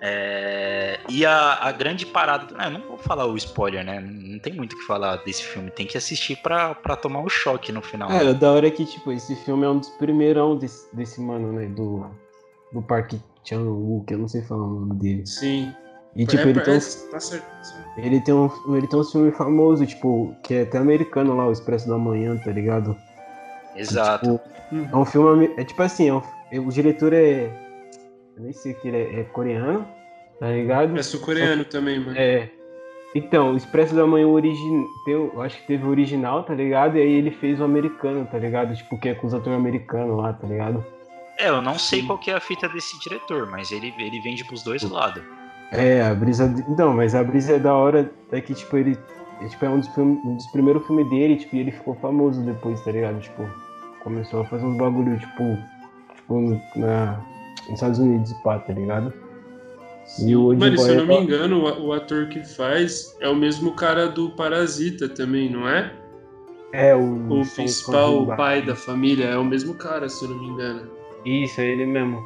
É, 0.00 1.00
e 1.08 1.24
a, 1.24 1.54
a 1.54 1.72
grande 1.72 2.04
parada. 2.04 2.54
ah, 2.58 2.66
Eu 2.66 2.72
não 2.72 2.80
vou 2.82 2.98
falar 2.98 3.26
o 3.26 3.36
spoiler, 3.36 3.84
né? 3.84 4.00
Não 4.00 4.38
tem 4.38 4.52
muito 4.52 4.74
o 4.74 4.78
que 4.78 4.84
falar 4.84 5.16
desse 5.24 5.42
filme. 5.42 5.70
Tem 5.70 5.86
que 5.86 5.96
assistir 5.96 6.36
pra, 6.36 6.74
pra 6.74 6.96
tomar 6.96 7.22
o 7.22 7.28
choque 7.28 7.72
no 7.72 7.80
final. 7.80 8.10
É, 8.10 8.22
né? 8.22 8.30
o 8.30 8.34
da 8.34 8.52
hora 8.52 8.66
é 8.66 8.70
que, 8.70 8.84
tipo, 8.84 9.10
esse 9.10 9.34
filme 9.36 9.64
é 9.64 9.68
um 9.68 9.78
dos 9.78 9.88
primeirão 9.90 10.56
desse, 10.56 10.94
desse 10.94 11.20
mano, 11.20 11.52
né? 11.52 11.66
Do, 11.66 12.10
do 12.72 12.82
Park 12.82 13.14
Chan-wook, 13.42 14.12
eu 14.12 14.18
não 14.18 14.28
sei 14.28 14.42
falar 14.42 14.64
o 14.64 14.80
nome 14.80 14.94
dele. 14.96 15.26
Sim. 15.26 15.72
E, 16.16 16.26
tipo, 16.26 16.42
é, 16.42 16.50
ele, 16.50 16.52
tem 16.54 16.62
um, 16.62 16.64
parece- 16.64 17.10
tá 17.10 17.20
certo. 17.20 17.44
tá 17.44 17.62
certo. 17.64 17.98
ele, 17.98 18.20
tem 18.20 18.34
um, 18.34 18.50
ele 18.74 18.86
tem 18.86 18.98
um 18.98 19.04
filme 19.04 19.30
famoso, 19.32 19.86
tipo, 19.86 20.34
que 20.42 20.54
é 20.54 20.62
até 20.62 20.78
americano 20.78 21.36
lá, 21.36 21.46
o 21.46 21.52
Expresso 21.52 21.88
da 21.88 21.98
Manhã, 21.98 22.36
tá 22.38 22.50
ligado? 22.50 22.96
Exato. 23.76 24.40
Tipo, 24.70 24.88
é 24.92 24.96
um 24.96 25.04
filme. 25.04 25.50
É 25.56 25.64
tipo 25.64 25.82
assim, 25.82 26.08
é 26.08 26.14
um- 26.14 26.22
é- 26.50 26.58
o 26.58 26.68
diretor 26.70 27.12
é. 27.12 27.50
Eu 28.36 28.42
nem 28.42 28.52
sei 28.52 28.74
que 28.74 28.88
ele 28.88 28.96
é, 28.96 29.20
é 29.20 29.24
coreano, 29.24 29.86
tá 30.40 30.48
ligado? 30.50 30.98
É 30.98 31.02
sul-coreano 31.02 31.64
também, 31.64 31.98
mano. 32.00 32.16
É. 32.18 32.50
Então, 33.14 33.52
o 33.52 33.56
Expresso 33.56 33.94
da 33.94 34.06
Manhã 34.06 34.26
origin... 34.26 34.84
eu 35.08 35.40
acho 35.40 35.56
que 35.58 35.66
teve 35.68 35.86
o 35.86 35.88
original, 35.88 36.42
tá 36.42 36.52
ligado? 36.54 36.98
E 36.98 37.00
aí 37.00 37.12
ele 37.12 37.30
fez 37.30 37.60
o 37.60 37.64
americano, 37.64 38.26
tá 38.30 38.38
ligado? 38.38 38.74
Tipo, 38.74 38.98
que 39.00 39.08
é 39.08 39.14
com 39.14 39.26
os 39.26 39.32
atores 39.32 39.58
americanos 39.58 40.18
lá, 40.18 40.32
tá 40.34 40.46
ligado? 40.46 40.84
É, 41.38 41.48
eu 41.48 41.62
não 41.62 41.78
sei 41.78 42.02
qual 42.02 42.18
que 42.18 42.30
é 42.30 42.34
a 42.34 42.40
fita 42.40 42.68
desse 42.68 42.98
diretor, 43.00 43.46
mas 43.50 43.70
ele, 43.70 43.94
ele 43.98 44.20
vende 44.20 44.44
pros 44.44 44.62
dois 44.62 44.82
lados. 44.82 45.22
É, 45.72 46.02
a 46.02 46.14
brisa. 46.14 46.52
Não, 46.78 46.92
mas 46.94 47.14
a 47.14 47.22
brisa 47.24 47.54
é 47.54 47.58
da 47.58 47.74
hora 47.74 48.10
é 48.32 48.40
que, 48.40 48.54
tipo, 48.54 48.76
ele. 48.76 48.96
É, 49.42 49.48
tipo, 49.48 49.64
é 49.64 49.68
um 49.68 49.78
dos, 49.80 49.88
filme- 49.88 50.20
um 50.24 50.36
dos 50.36 50.46
primeiros 50.48 50.86
filmes 50.86 51.08
dele, 51.10 51.36
tipo, 51.36 51.56
e 51.56 51.60
ele 51.60 51.70
ficou 51.72 51.94
famoso 51.96 52.40
depois, 52.42 52.80
tá 52.82 52.90
ligado? 52.92 53.20
Tipo, 53.20 53.46
começou 54.02 54.40
a 54.42 54.44
fazer 54.46 54.64
uns 54.64 54.78
bagulho, 54.78 55.18
tipo. 55.18 55.42
Tipo, 56.16 56.60
na, 56.76 57.20
nos 57.64 57.74
Estados 57.74 57.98
Unidos, 57.98 58.32
pá, 58.44 58.58
tá 58.58 58.72
ligado? 58.72 59.12
E 60.24 60.36
o 60.36 60.44
Old 60.44 60.60
Mano, 60.60 60.74
e 60.74 60.78
se 60.78 60.84
Boy 60.86 60.96
eu 60.96 61.04
não 61.06 61.14
é- 61.14 61.18
me 61.18 61.24
engano, 61.24 61.64
o, 61.64 61.86
o 61.88 61.92
ator 61.92 62.28
que 62.28 62.44
faz 62.44 63.16
é 63.20 63.28
o 63.28 63.34
mesmo 63.34 63.72
cara 63.72 64.08
do 64.08 64.30
Parasita 64.30 65.08
também, 65.08 65.50
não 65.50 65.68
é? 65.68 65.92
É, 66.72 66.94
o. 66.94 67.40
O 67.40 67.46
principal, 67.54 68.22
o 68.22 68.36
pai 68.36 68.62
da 68.62 68.74
família, 68.76 69.24
é 69.26 69.36
o 69.36 69.44
mesmo 69.44 69.74
cara, 69.74 70.08
se 70.08 70.24
eu 70.24 70.30
não 70.30 70.38
me 70.38 70.46
engano. 70.48 70.88
Isso, 71.24 71.60
é 71.60 71.66
ele 71.66 71.86
mesmo. 71.86 72.22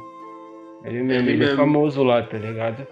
Ele 0.83 1.01
mesmo, 1.03 1.11
Ele 1.29 1.31
ele, 1.31 1.43
é 1.43 1.47
mesmo. 1.47 1.57
famoso 1.57 2.03
lá, 2.03 2.21
tá 2.23 2.37
ligado? 2.37 2.85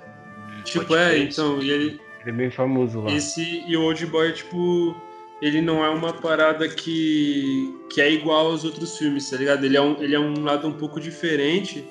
Tipo, 0.64 0.96
é, 0.96 1.18
então, 1.20 1.62
e 1.62 1.70
ele, 1.70 1.86
Ele 2.22 2.30
é 2.30 2.32
bem 2.32 2.52
famoso 2.52 3.02
lá. 3.02 3.12
esse 3.12 3.64
e 3.68 3.76
o 3.78 3.84
Old 3.84 4.06
Boy, 4.08 4.32
tipo, 4.34 4.96
ele 5.42 5.62
não 5.62 5.84
é 5.84 5.90
uma 5.90 6.14
parada 6.14 6.68
que, 6.68 7.74
que 7.90 8.02
é 8.02 8.12
igual 8.12 8.48
aos 8.48 8.64
outros 8.64 8.98
filmes, 8.98 9.30
tá 9.30 9.38
ligado? 9.38 9.64
Ele 9.66 9.78
é, 9.78 9.82
um, 9.82 9.96
ele 10.02 10.16
é 10.16 10.20
um 10.20 10.44
lado 10.44 10.68
um 10.68 10.74
pouco 10.74 11.00
diferente, 11.00 11.84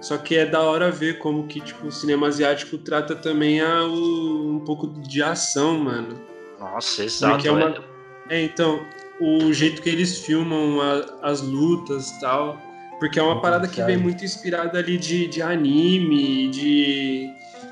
só 0.00 0.16
que 0.18 0.34
é 0.36 0.44
da 0.46 0.60
hora 0.60 0.90
ver 0.90 1.18
como 1.18 1.46
que, 1.46 1.60
tipo, 1.60 1.86
o 1.86 1.92
cinema 1.92 2.26
asiático 2.28 2.76
trata 2.78 3.14
também 3.14 3.60
a, 3.60 3.84
o, 3.84 4.56
um 4.56 4.60
pouco 4.64 4.86
de 5.08 5.22
ação, 5.22 5.78
mano. 5.78 6.20
Nossa, 6.58 7.04
exato. 7.04 7.46
É 7.46 7.50
uma- 7.50 7.84
é- 8.28 8.42
então, 8.42 8.80
o 9.20 9.52
jeito 9.52 9.82
que 9.82 9.88
eles 9.88 10.18
filmam 10.24 10.80
a- 10.80 11.28
as 11.30 11.40
lutas 11.42 12.10
e 12.10 12.20
tal. 12.20 12.60
Porque 12.98 13.18
é 13.18 13.22
uma 13.22 13.40
parada 13.40 13.66
que 13.66 13.82
vem 13.82 13.96
muito 13.96 14.22
inspirada 14.24 14.78
ali 14.78 14.98
de, 14.98 15.26
de 15.26 15.40
anime, 15.40 16.48
de. 16.48 17.26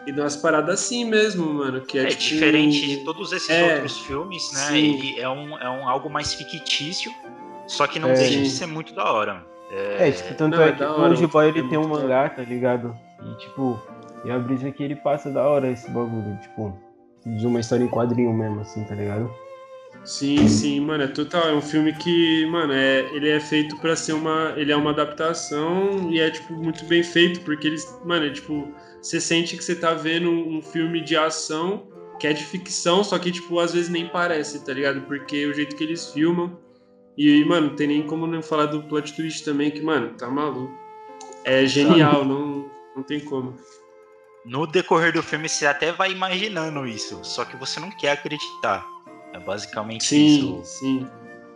E 0.08 0.12
de 0.12 0.20
umas 0.20 0.36
paradas 0.36 0.80
assim 0.80 1.04
mesmo, 1.04 1.52
mano. 1.52 1.82
Que 1.82 1.98
é, 1.98 2.02
É, 2.04 2.06
tipo, 2.06 2.22
diferente 2.22 2.86
de 2.86 3.04
todos 3.04 3.30
esses 3.32 3.50
É, 3.50 3.74
outros 3.74 3.98
filmes, 4.00 4.50
né? 4.54 4.60
sim. 4.68 4.94
Ele 4.98 5.20
é 5.20 5.28
um, 5.28 5.58
é 5.58 5.68
um 5.68 5.86
algo 5.86 6.08
mais 6.08 6.32
fictício, 6.32 7.12
só 7.66 7.86
que 7.86 7.98
não 7.98 8.08
É. 8.08 8.14
deixa 8.14 8.40
de 8.40 8.48
ser 8.50 8.66
muito 8.66 8.94
da 8.94 9.12
hora. 9.12 9.44
É, 9.70 10.10
tipo, 10.10 10.34
tanto 10.34 10.56
Não, 10.56 10.64
é 10.64 10.70
é 10.70 10.72
que 10.72 10.82
o 10.82 11.02
Old 11.02 11.26
Boy 11.26 11.48
ele 11.48 11.60
é 11.60 11.68
tem 11.68 11.76
um 11.78 11.86
mangá, 11.88 12.26
tá 12.30 12.40
ligado? 12.42 12.96
E 13.22 13.34
tipo, 13.36 13.78
e 14.24 14.30
a 14.30 14.38
brisa 14.38 14.68
é 14.68 14.72
que 14.72 14.82
ele 14.82 14.96
passa 14.96 15.28
da 15.30 15.46
hora 15.46 15.70
esse 15.70 15.90
bagulho, 15.90 16.38
tipo, 16.40 16.74
de 17.26 17.46
uma 17.46 17.60
história 17.60 17.84
em 17.84 17.88
quadrinho 17.88 18.32
mesmo, 18.32 18.60
assim, 18.62 18.82
tá 18.84 18.94
ligado? 18.94 19.30
Sim, 20.04 20.48
sim, 20.48 20.80
mano, 20.80 21.04
é 21.04 21.08
total. 21.08 21.48
É 21.48 21.52
um 21.52 21.60
filme 21.60 21.92
que, 21.92 22.46
mano, 22.46 22.72
é, 22.72 23.00
ele 23.12 23.28
é 23.28 23.40
feito 23.40 23.76
pra 23.78 23.94
ser 23.94 24.14
uma. 24.14 24.54
Ele 24.56 24.72
é 24.72 24.76
uma 24.76 24.90
adaptação 24.90 26.10
e 26.10 26.20
é, 26.20 26.30
tipo, 26.30 26.54
muito 26.54 26.84
bem 26.86 27.02
feito, 27.02 27.40
porque 27.40 27.66
eles. 27.66 27.84
Mano, 28.04 28.26
é 28.26 28.30
tipo. 28.30 28.72
Você 29.02 29.20
sente 29.20 29.56
que 29.56 29.62
você 29.62 29.76
tá 29.76 29.94
vendo 29.94 30.30
um 30.30 30.60
filme 30.60 31.00
de 31.00 31.16
ação 31.16 31.86
que 32.18 32.26
é 32.26 32.32
de 32.32 32.44
ficção, 32.44 33.04
só 33.04 33.18
que, 33.18 33.30
tipo, 33.30 33.58
às 33.60 33.72
vezes 33.72 33.88
nem 33.88 34.08
parece, 34.08 34.64
tá 34.64 34.72
ligado? 34.72 35.02
Porque 35.02 35.46
o 35.46 35.54
jeito 35.54 35.76
que 35.76 35.84
eles 35.84 36.10
filmam. 36.12 36.58
E, 37.16 37.44
mano, 37.44 37.70
tem 37.70 37.88
nem 37.88 38.06
como 38.06 38.26
não 38.26 38.42
falar 38.42 38.66
do 38.66 38.82
plot 38.84 39.14
twist 39.14 39.44
também, 39.44 39.70
que, 39.70 39.80
mano, 39.80 40.14
tá 40.16 40.28
maluco. 40.28 40.72
É 41.44 41.66
genial, 41.66 42.24
não, 42.24 42.70
não 42.94 43.02
tem 43.02 43.20
como. 43.20 43.56
No 44.44 44.66
decorrer 44.66 45.12
do 45.12 45.22
filme, 45.22 45.48
você 45.48 45.66
até 45.66 45.92
vai 45.92 46.12
imaginando 46.12 46.86
isso, 46.86 47.18
só 47.24 47.44
que 47.44 47.56
você 47.56 47.80
não 47.80 47.90
quer 47.90 48.12
acreditar. 48.12 48.86
É 49.32 49.38
basicamente 49.38 50.04
Sim, 50.04 50.60
isso. 50.60 50.78
sim. 50.78 51.08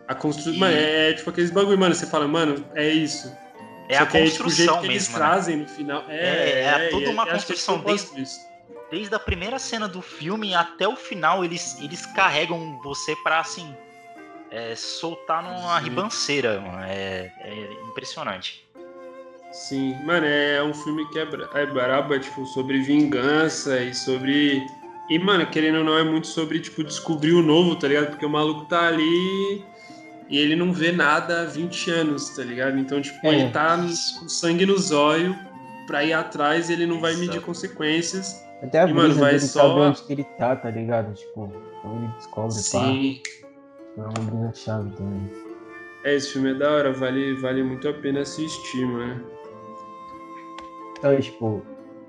A 0.08 0.14
construção. 0.14 0.58
Mano, 0.58 0.74
é, 0.76 1.10
é 1.10 1.12
tipo 1.14 1.30
aqueles 1.30 1.50
bagulho, 1.50 1.78
mano. 1.78 1.94
Você 1.94 2.06
fala, 2.06 2.28
mano, 2.28 2.64
é 2.74 2.88
isso. 2.88 3.34
É 3.88 3.96
Só 3.96 4.02
a 4.04 4.06
que 4.06 4.16
aí, 4.16 4.30
tipo, 4.30 4.46
o 4.46 4.50
jeito 4.50 4.70
construção 4.70 4.80
que 4.80 4.86
eles 4.86 5.08
mesmo, 5.08 5.18
né? 5.18 5.18
trazem 5.26 5.56
no 5.56 5.68
final. 5.68 6.04
É, 6.08 6.16
É, 6.16 6.64
é 6.86 6.88
toda 6.90 7.04
e 7.04 7.08
uma 7.08 7.22
acho 7.22 7.30
que 7.30 7.30
é 7.30 7.38
construção 7.38 7.80
propósito 7.80 8.14
disso. 8.14 8.40
Desde 8.90 9.14
a 9.14 9.18
primeira 9.18 9.58
cena 9.58 9.88
do 9.88 10.02
filme 10.02 10.54
até 10.54 10.86
o 10.86 10.96
final, 10.96 11.44
eles, 11.44 11.78
eles 11.80 12.04
carregam 12.04 12.78
você 12.82 13.16
pra, 13.16 13.40
assim, 13.40 13.74
é, 14.50 14.74
soltar 14.76 15.42
numa 15.42 15.78
Sim. 15.78 15.84
ribanceira, 15.84 16.60
mano. 16.60 16.82
É, 16.84 17.32
é 17.40 17.72
impressionante. 17.88 18.66
Sim, 19.50 19.94
mano, 20.04 20.26
é 20.26 20.62
um 20.62 20.72
filme 20.74 21.06
que 21.10 21.18
é, 21.18 21.26
é 21.54 21.66
brabo, 21.66 22.14
é 22.14 22.18
tipo 22.18 22.44
sobre 22.46 22.80
vingança 22.80 23.78
e 23.80 23.94
sobre. 23.94 24.66
E, 25.12 25.18
mano, 25.18 25.44
querendo 25.46 25.78
ou 25.78 25.84
não, 25.84 25.98
é 25.98 26.02
muito 26.04 26.26
sobre, 26.26 26.58
tipo, 26.60 26.82
descobrir 26.82 27.32
o 27.34 27.42
novo, 27.42 27.76
tá 27.76 27.86
ligado? 27.86 28.10
Porque 28.10 28.24
o 28.24 28.30
maluco 28.30 28.64
tá 28.64 28.86
ali 28.88 29.62
e 30.30 30.38
ele 30.38 30.56
não 30.56 30.72
vê 30.72 30.90
nada 30.90 31.42
há 31.42 31.44
20 31.44 31.90
anos, 31.90 32.30
tá 32.30 32.42
ligado? 32.42 32.78
Então, 32.78 33.00
tipo, 33.02 33.18
É. 33.26 33.34
ele 33.40 33.50
tá 33.50 33.76
com 33.76 34.28
sangue 34.28 34.64
nos 34.64 34.90
olhos 34.90 35.36
pra 35.86 36.02
ir 36.02 36.14
atrás 36.14 36.70
e 36.70 36.72
ele 36.72 36.86
não 36.86 36.98
vai 36.98 37.12
medir 37.14 37.32
Exato. 37.32 37.44
consequências. 37.46 38.42
Até 38.62 38.80
a 38.80 38.88
E, 38.88 38.94
mano, 38.94 39.14
vai 39.14 39.32
dele 39.34 39.40
só- 39.46 39.76
onde 39.76 40.02
que 40.02 40.12
ele 40.14 40.24
tá, 40.38 40.56
tá 40.56 40.70
ligado? 40.70 41.12
Tipo, 41.12 41.52
então 41.78 41.96
ele 41.98 42.08
descobre, 42.16 42.52
Sim. 42.54 43.20
pá. 43.96 43.98
É 43.98 44.00
uma 44.00 44.30
brisa 44.30 44.54
chave 44.54 44.90
também. 44.96 45.30
É, 46.04 46.14
esse 46.14 46.32
filme 46.32 46.52
é 46.52 46.54
da 46.54 46.70
hora, 46.70 46.92
vale, 46.92 47.34
vale 47.34 47.62
muito 47.62 47.86
a 47.86 47.92
pena 47.92 48.20
assistir, 48.20 48.86
mano. 48.86 49.22
Então, 50.98 51.20
tipo, 51.20 51.62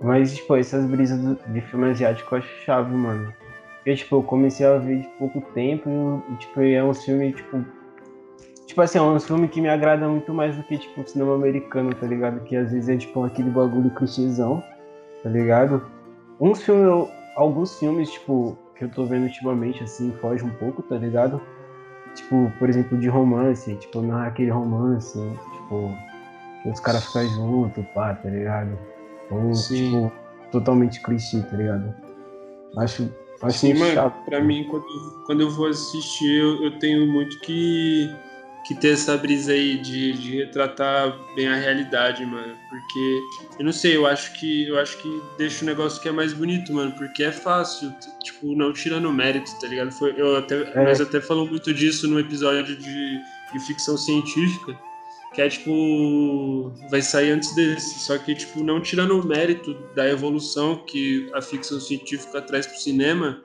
mas, 0.03 0.35
tipo, 0.35 0.57
essas 0.57 0.85
brisas 0.85 1.37
de 1.47 1.61
filme 1.61 1.89
asiático 1.89 2.35
eu 2.35 2.39
acho 2.39 2.65
chave, 2.65 2.93
mano. 2.93 3.33
Porque, 3.77 3.95
tipo, 3.95 4.17
eu 4.17 4.23
comecei 4.23 4.65
a 4.65 4.77
ver 4.77 4.99
de 4.99 5.07
pouco 5.17 5.41
tempo 5.53 6.21
e, 6.29 6.35
tipo, 6.35 6.61
é 6.61 6.83
um 6.83 6.93
filme, 6.93 7.31
tipo. 7.31 7.63
Tipo 8.67 8.81
assim, 8.81 8.97
é 8.97 9.01
um 9.01 9.19
filme 9.19 9.47
que 9.47 9.61
me 9.61 9.69
agrada 9.69 10.07
muito 10.07 10.33
mais 10.33 10.55
do 10.57 10.63
que, 10.63 10.77
tipo, 10.77 11.01
o 11.01 11.07
cinema 11.07 11.35
americano, 11.35 11.93
tá 11.93 12.05
ligado? 12.05 12.41
Que 12.41 12.55
às 12.55 12.71
vezes 12.71 12.89
é, 12.89 12.97
tipo, 12.97 13.23
aquele 13.23 13.49
bagulho 13.49 13.89
clichêzão, 13.91 14.61
tá 15.21 15.29
ligado? 15.29 15.85
Uns 16.39 16.61
filmes, 16.63 17.09
alguns 17.35 17.79
filmes, 17.79 18.11
tipo, 18.11 18.57
que 18.75 18.83
eu 18.83 18.89
tô 18.89 19.05
vendo 19.05 19.23
ultimamente, 19.23 19.83
assim, 19.83 20.11
foge 20.19 20.43
um 20.43 20.49
pouco, 20.49 20.81
tá 20.81 20.97
ligado? 20.97 21.41
Tipo, 22.15 22.51
por 22.59 22.69
exemplo, 22.69 22.97
de 22.97 23.07
romance, 23.07 23.73
tipo, 23.75 24.01
não 24.01 24.21
é 24.21 24.27
aquele 24.27 24.49
romance, 24.49 25.17
tipo, 25.53 25.91
que 26.61 26.69
os 26.69 26.79
caras 26.79 27.05
ficam 27.05 27.25
juntos, 27.27 27.85
pá, 27.93 28.13
tá 28.15 28.29
ligado? 28.29 28.77
Ou, 29.31 29.53
Sim. 29.53 30.09
tipo, 30.09 30.11
totalmente 30.51 31.01
clichê, 31.01 31.41
tá 31.41 31.57
ligado? 31.57 31.93
Acho, 32.77 33.09
acho 33.41 33.59
Sim, 33.59 33.73
mano, 33.75 33.93
chato. 33.93 34.25
pra 34.25 34.41
mim, 34.41 34.65
quando, 34.69 34.85
quando 35.25 35.41
eu 35.41 35.49
vou 35.49 35.67
assistir, 35.67 36.39
eu, 36.39 36.63
eu 36.63 36.79
tenho 36.79 37.05
muito 37.07 37.39
que, 37.41 38.09
que 38.65 38.75
ter 38.75 38.93
essa 38.93 39.17
brisa 39.17 39.51
aí 39.51 39.77
de, 39.81 40.13
de 40.13 40.37
retratar 40.37 41.15
bem 41.35 41.47
a 41.47 41.55
realidade, 41.55 42.25
mano. 42.25 42.55
Porque, 42.69 43.19
eu 43.59 43.65
não 43.65 43.71
sei, 43.71 43.95
eu 43.95 44.05
acho 44.07 44.33
que 44.39 44.67
eu 44.67 44.79
acho 44.79 44.97
que 44.97 45.21
deixa 45.37 45.63
o 45.63 45.67
negócio 45.67 46.01
que 46.01 46.09
é 46.09 46.11
mais 46.11 46.33
bonito, 46.33 46.73
mano, 46.73 46.91
porque 46.93 47.23
é 47.23 47.31
fácil, 47.31 47.93
tipo, 48.23 48.55
não 48.55 48.73
tirando 48.73 49.11
mérito, 49.11 49.51
tá 49.59 49.67
ligado? 49.67 49.91
Foi, 49.91 50.13
eu 50.17 50.35
até, 50.37 50.61
é. 50.61 50.83
Mas 50.83 50.99
até 51.01 51.21
falou 51.21 51.47
muito 51.47 51.73
disso 51.73 52.07
no 52.07 52.19
episódio 52.19 52.75
de, 52.77 53.19
de 53.53 53.59
ficção 53.67 53.97
científica, 53.97 54.75
que 55.33 55.41
é 55.41 55.49
tipo. 55.49 56.71
Vai 56.89 57.01
sair 57.01 57.31
antes 57.31 57.53
desse, 57.55 57.99
só 57.99 58.17
que, 58.17 58.35
tipo, 58.35 58.63
não 58.63 58.81
tirando 58.81 59.19
o 59.19 59.25
mérito 59.25 59.73
da 59.95 60.07
evolução 60.07 60.77
que 60.85 61.29
a 61.33 61.41
ficção 61.41 61.79
científica 61.79 62.41
traz 62.41 62.67
pro 62.67 62.77
cinema, 62.77 63.41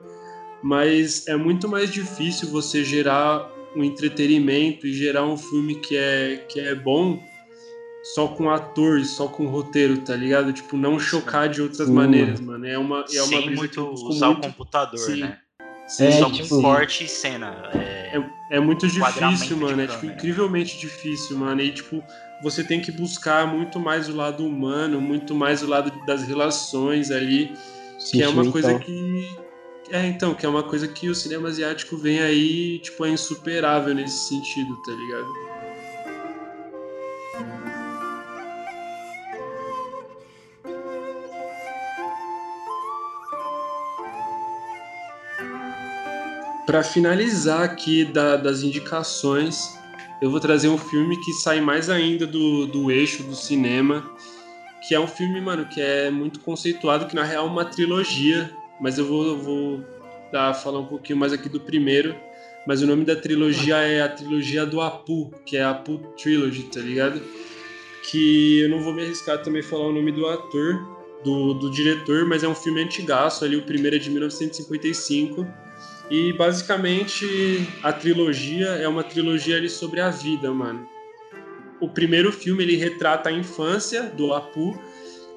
mas 0.61 1.27
é 1.27 1.35
muito 1.35 1.67
mais 1.67 1.91
difícil 1.91 2.49
você 2.49 2.83
gerar 2.83 3.51
um 3.75 3.83
entretenimento 3.83 4.87
e 4.87 4.93
gerar 4.93 5.25
um 5.25 5.37
filme 5.37 5.75
que 5.75 5.95
é, 5.95 6.45
que 6.47 6.59
é 6.59 6.73
bom 6.75 7.21
só 8.15 8.27
com 8.27 8.49
atores, 8.49 9.11
só 9.11 9.27
com 9.27 9.47
roteiro, 9.47 9.99
tá 9.99 10.15
ligado? 10.15 10.53
Tipo, 10.53 10.77
não 10.77 10.99
chocar 10.99 11.49
de 11.49 11.61
outras 11.61 11.87
Sim. 11.87 11.93
maneiras, 11.93 12.39
mano. 12.39 12.65
É 12.65 12.77
uma, 12.77 13.05
é 13.13 13.21
uma 13.21 13.41
Sem 13.41 13.55
muito 13.55 13.81
usar 13.89 14.27
muito... 14.27 14.45
o 14.45 14.47
computador, 14.47 14.99
Sim. 14.99 15.21
né? 15.21 15.39
Sim, 15.89 16.05
é, 16.05 16.11
só 16.11 16.31
tipo, 16.31 16.61
corte 16.61 17.03
e 17.03 17.07
cena. 17.07 17.69
É, 17.73 18.17
é, 18.17 18.57
é 18.57 18.59
muito 18.59 18.87
difícil, 18.87 19.57
mano. 19.57 19.81
É 19.81 19.87
tipo, 19.87 20.05
incrivelmente 20.05 20.77
difícil, 20.77 21.35
mano. 21.35 21.59
E 21.61 21.71
tipo, 21.71 22.03
você 22.43 22.63
tem 22.63 22.79
que 22.79 22.91
buscar 22.91 23.47
muito 23.47 23.79
mais 23.79 24.07
o 24.07 24.15
lado 24.15 24.45
humano, 24.45 25.01
muito 25.01 25.33
mais 25.33 25.63
o 25.63 25.67
lado 25.67 25.91
das 26.05 26.23
relações 26.23 27.09
ali. 27.09 27.53
Sim, 27.97 28.19
que 28.19 28.23
é 28.23 28.29
uma 28.29 28.49
coisa 28.51 28.71
então. 28.71 28.85
que 28.85 29.49
é, 29.91 30.05
então, 30.05 30.35
que 30.35 30.45
é 30.45 30.49
uma 30.49 30.61
coisa 30.61 30.87
que 30.87 31.09
o 31.09 31.15
cinema 31.15 31.49
asiático 31.49 31.97
vem 31.97 32.19
aí, 32.19 32.77
tipo, 32.79 33.03
é 33.05 33.09
insuperável 33.09 33.93
nesse 33.95 34.29
sentido, 34.29 34.75
tá 34.83 34.91
ligado? 34.91 35.48
Para 46.69 46.83
finalizar 46.83 47.63
aqui 47.63 48.05
da, 48.05 48.37
das 48.37 48.61
indicações, 48.61 49.75
eu 50.21 50.29
vou 50.29 50.39
trazer 50.39 50.67
um 50.69 50.77
filme 50.77 51.19
que 51.19 51.33
sai 51.33 51.59
mais 51.59 51.89
ainda 51.89 52.27
do, 52.27 52.67
do 52.67 52.91
eixo 52.91 53.23
do 53.23 53.33
cinema, 53.33 54.07
que 54.87 54.93
é 54.93 54.99
um 54.99 55.07
filme, 55.07 55.41
mano, 55.41 55.65
que 55.65 55.81
é 55.81 56.11
muito 56.11 56.39
conceituado, 56.41 57.07
que 57.07 57.15
na 57.15 57.23
real 57.23 57.47
é 57.47 57.49
uma 57.49 57.65
trilogia 57.65 58.55
mas 58.79 58.99
eu 58.99 59.05
vou, 59.05 59.35
vou 59.35 59.83
dar, 60.31 60.53
falar 60.53 60.79
um 60.79 60.85
pouquinho 60.85 61.17
mais 61.17 61.33
aqui 61.33 61.49
do 61.49 61.59
primeiro. 61.59 62.15
Mas 62.67 62.83
o 62.83 62.87
nome 62.87 63.03
da 63.03 63.15
trilogia 63.15 63.77
é 63.77 64.01
a 64.03 64.09
trilogia 64.09 64.63
do 64.63 64.79
Apu, 64.79 65.33
que 65.43 65.57
é 65.57 65.63
a 65.63 65.71
Apu 65.71 65.97
Trilogy, 66.21 66.63
tá 66.63 66.79
ligado? 66.79 67.19
Que 68.11 68.59
eu 68.61 68.69
não 68.69 68.83
vou 68.83 68.93
me 68.93 69.01
arriscar 69.01 69.41
também 69.41 69.63
falar 69.63 69.87
o 69.87 69.91
nome 69.91 70.11
do 70.11 70.27
ator, 70.27 70.79
do, 71.23 71.55
do 71.55 71.71
diretor, 71.71 72.27
mas 72.27 72.43
é 72.43 72.47
um 72.47 72.53
filme 72.53 72.83
antigaço 72.83 73.43
ali, 73.43 73.55
o 73.55 73.63
primeiro 73.63 73.95
é 73.95 73.99
de 73.99 74.11
1955. 74.11 75.47
E 76.09 76.33
basicamente 76.33 77.67
a 77.83 77.93
trilogia 77.93 78.67
é 78.69 78.87
uma 78.87 79.03
trilogia 79.03 79.57
ali 79.57 79.69
sobre 79.69 80.01
a 80.01 80.09
vida, 80.09 80.51
mano. 80.51 80.87
O 81.79 81.87
primeiro 81.87 82.31
filme 82.31 82.63
ele 82.63 82.75
retrata 82.75 83.29
a 83.29 83.31
infância 83.31 84.03
do 84.03 84.33
Apu, 84.33 84.77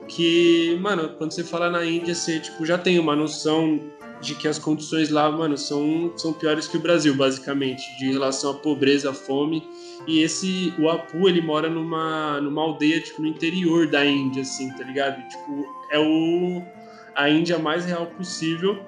que, 0.09 0.77
mano, 0.81 1.11
quando 1.11 1.33
você 1.33 1.45
fala 1.45 1.71
na 1.71 1.85
Índia, 1.85 2.15
você 2.15 2.41
tipo, 2.41 2.65
já 2.65 2.79
tem 2.79 2.99
uma 2.99 3.15
noção 3.15 3.81
de 4.21 4.35
que 4.37 4.47
as 4.49 4.59
condições 4.59 5.11
lá, 5.11 5.31
mano, 5.31 5.59
são, 5.59 6.13
são 6.17 6.33
piores 6.33 6.69
que 6.69 6.77
o 6.77 6.81
Brasil, 6.81 7.15
basicamente, 7.15 7.83
de 7.99 8.11
relação 8.13 8.53
à 8.53 8.55
pobreza, 8.55 9.11
à 9.11 9.13
fome. 9.13 9.69
E 10.07 10.21
esse, 10.21 10.73
o 10.79 10.89
Apu, 10.89 11.29
ele 11.29 11.43
mora 11.43 11.69
numa, 11.69 12.41
numa 12.41 12.63
aldeia, 12.63 13.01
tipo, 13.01 13.21
no 13.21 13.29
interior 13.29 13.87
da 13.89 14.07
Índia, 14.07 14.43
assim, 14.43 14.71
tá 14.71 14.85
ligado? 14.85 15.21
E, 15.21 15.29
tipo, 15.29 15.67
é 15.91 15.99
o, 15.99 16.63
a 17.15 17.29
Índia 17.29 17.59
mais 17.59 17.85
real 17.85 18.07
possível. 18.07 18.81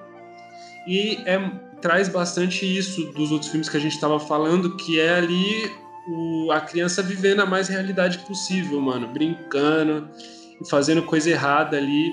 E 0.87 1.17
é, 1.25 1.37
traz 1.85 2.09
bastante 2.09 2.65
isso 2.65 3.11
dos 3.11 3.31
outros 3.31 3.51
filmes 3.51 3.69
que 3.69 3.77
a 3.77 3.79
gente 3.79 3.99
tava 3.99 4.19
falando, 4.19 4.75
que 4.75 4.99
é 4.99 5.13
ali 5.13 5.71
o, 6.07 6.51
a 6.51 6.59
criança 6.59 7.03
vivendo 7.03 7.41
a 7.41 7.45
mais 7.45 7.67
realidade 7.67 8.17
possível, 8.25 8.81
mano, 8.81 9.07
brincando 9.09 10.09
fazendo 10.67 11.03
coisa 11.03 11.29
errada 11.29 11.77
ali. 11.77 12.11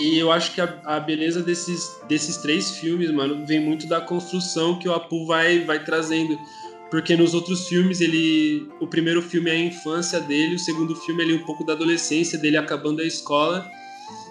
E 0.00 0.18
eu 0.18 0.32
acho 0.32 0.54
que 0.54 0.60
a, 0.62 0.80
a, 0.86 1.00
beleza 1.00 1.42
desses, 1.42 2.00
desses 2.08 2.38
três 2.38 2.78
filmes, 2.78 3.10
mano, 3.10 3.46
vem 3.46 3.60
muito 3.60 3.86
da 3.86 4.00
construção 4.00 4.78
que 4.78 4.88
o 4.88 4.94
Apu 4.94 5.26
vai, 5.26 5.66
vai 5.66 5.84
trazendo. 5.84 6.38
Porque 6.90 7.14
nos 7.14 7.34
outros 7.34 7.68
filmes, 7.68 8.00
ele. 8.00 8.70
O 8.80 8.86
primeiro 8.86 9.20
filme 9.20 9.50
é 9.50 9.52
a 9.52 9.58
infância 9.66 10.18
dele, 10.18 10.54
o 10.54 10.58
segundo 10.58 10.96
filme 10.96 11.30
é 11.30 11.34
um 11.34 11.44
pouco 11.44 11.62
da 11.62 11.74
adolescência 11.74 12.38
dele 12.38 12.56
acabando 12.56 13.02
a 13.02 13.06
escola. 13.06 13.68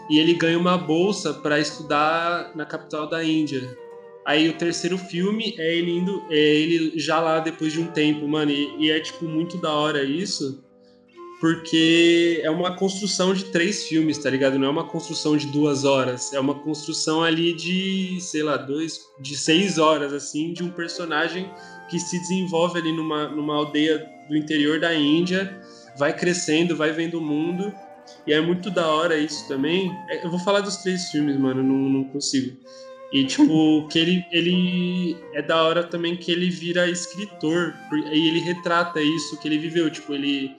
E 0.10 0.18
ele 0.18 0.34
ganha 0.34 0.58
uma 0.58 0.80
bolsa 0.80 1.32
para 1.32 1.60
estudar 1.60 2.52
na 2.56 2.66
capital 2.66 3.08
da 3.08 3.24
Índia. 3.24 3.91
Aí 4.32 4.48
o 4.48 4.54
terceiro 4.54 4.98
filme 4.98 5.56
é 5.58 5.76
ele 5.76 5.92
indo. 5.92 6.24
É 6.30 6.38
ele 6.38 6.98
já 6.98 7.20
lá 7.20 7.40
depois 7.40 7.74
de 7.74 7.82
um 7.82 7.88
tempo, 7.88 8.26
mano. 8.26 8.50
E, 8.50 8.86
e 8.86 8.90
é 8.90 8.98
tipo 9.00 9.26
muito 9.26 9.58
da 9.58 9.74
hora 9.74 10.04
isso 10.04 10.64
porque 11.42 12.40
é 12.44 12.52
uma 12.52 12.76
construção 12.76 13.34
de 13.34 13.46
três 13.46 13.88
filmes, 13.88 14.20
tá 14.20 14.30
ligado? 14.30 14.60
Não 14.60 14.68
é 14.68 14.70
uma 14.70 14.84
construção 14.84 15.36
de 15.36 15.48
duas 15.48 15.84
horas, 15.86 16.32
é 16.34 16.40
uma 16.40 16.54
construção 16.54 17.24
ali 17.24 17.52
de, 17.52 18.22
sei 18.22 18.44
lá, 18.44 18.58
dois, 18.58 19.00
de 19.20 19.36
seis 19.36 19.80
horas, 19.80 20.14
assim, 20.14 20.54
de 20.54 20.64
um 20.64 20.70
personagem 20.70 21.52
que 21.90 22.00
se 22.00 22.20
desenvolve 22.20 22.78
ali 22.78 22.96
numa, 22.96 23.28
numa 23.28 23.56
aldeia 23.56 24.08
do 24.30 24.38
interior 24.38 24.80
da 24.80 24.94
Índia, 24.94 25.60
vai 25.98 26.16
crescendo, 26.16 26.78
vai 26.78 26.92
vendo 26.92 27.18
o 27.18 27.22
mundo, 27.22 27.74
e 28.28 28.34
é 28.34 28.40
muito 28.40 28.70
da 28.70 28.86
hora 28.86 29.18
isso 29.18 29.48
também. 29.48 29.92
É, 30.10 30.24
eu 30.24 30.30
vou 30.30 30.40
falar 30.40 30.62
dos 30.62 30.78
três 30.78 31.10
filmes, 31.10 31.36
mano, 31.38 31.64
não, 31.64 31.90
não 31.90 32.04
consigo. 32.04 32.56
E, 33.12 33.26
tipo, 33.26 33.88
que 33.90 34.00
ele, 34.00 34.26
ele 34.32 35.18
é 35.34 35.42
da 35.42 35.62
hora 35.64 35.84
também 35.84 36.16
que 36.16 36.32
ele 36.32 36.50
vira 36.50 36.90
escritor, 36.90 37.74
e 37.92 38.28
ele 38.28 38.40
retrata 38.40 39.02
isso 39.02 39.38
que 39.40 39.48
ele 39.48 39.58
viveu, 39.58 39.90
tipo, 39.90 40.14
ele 40.14 40.56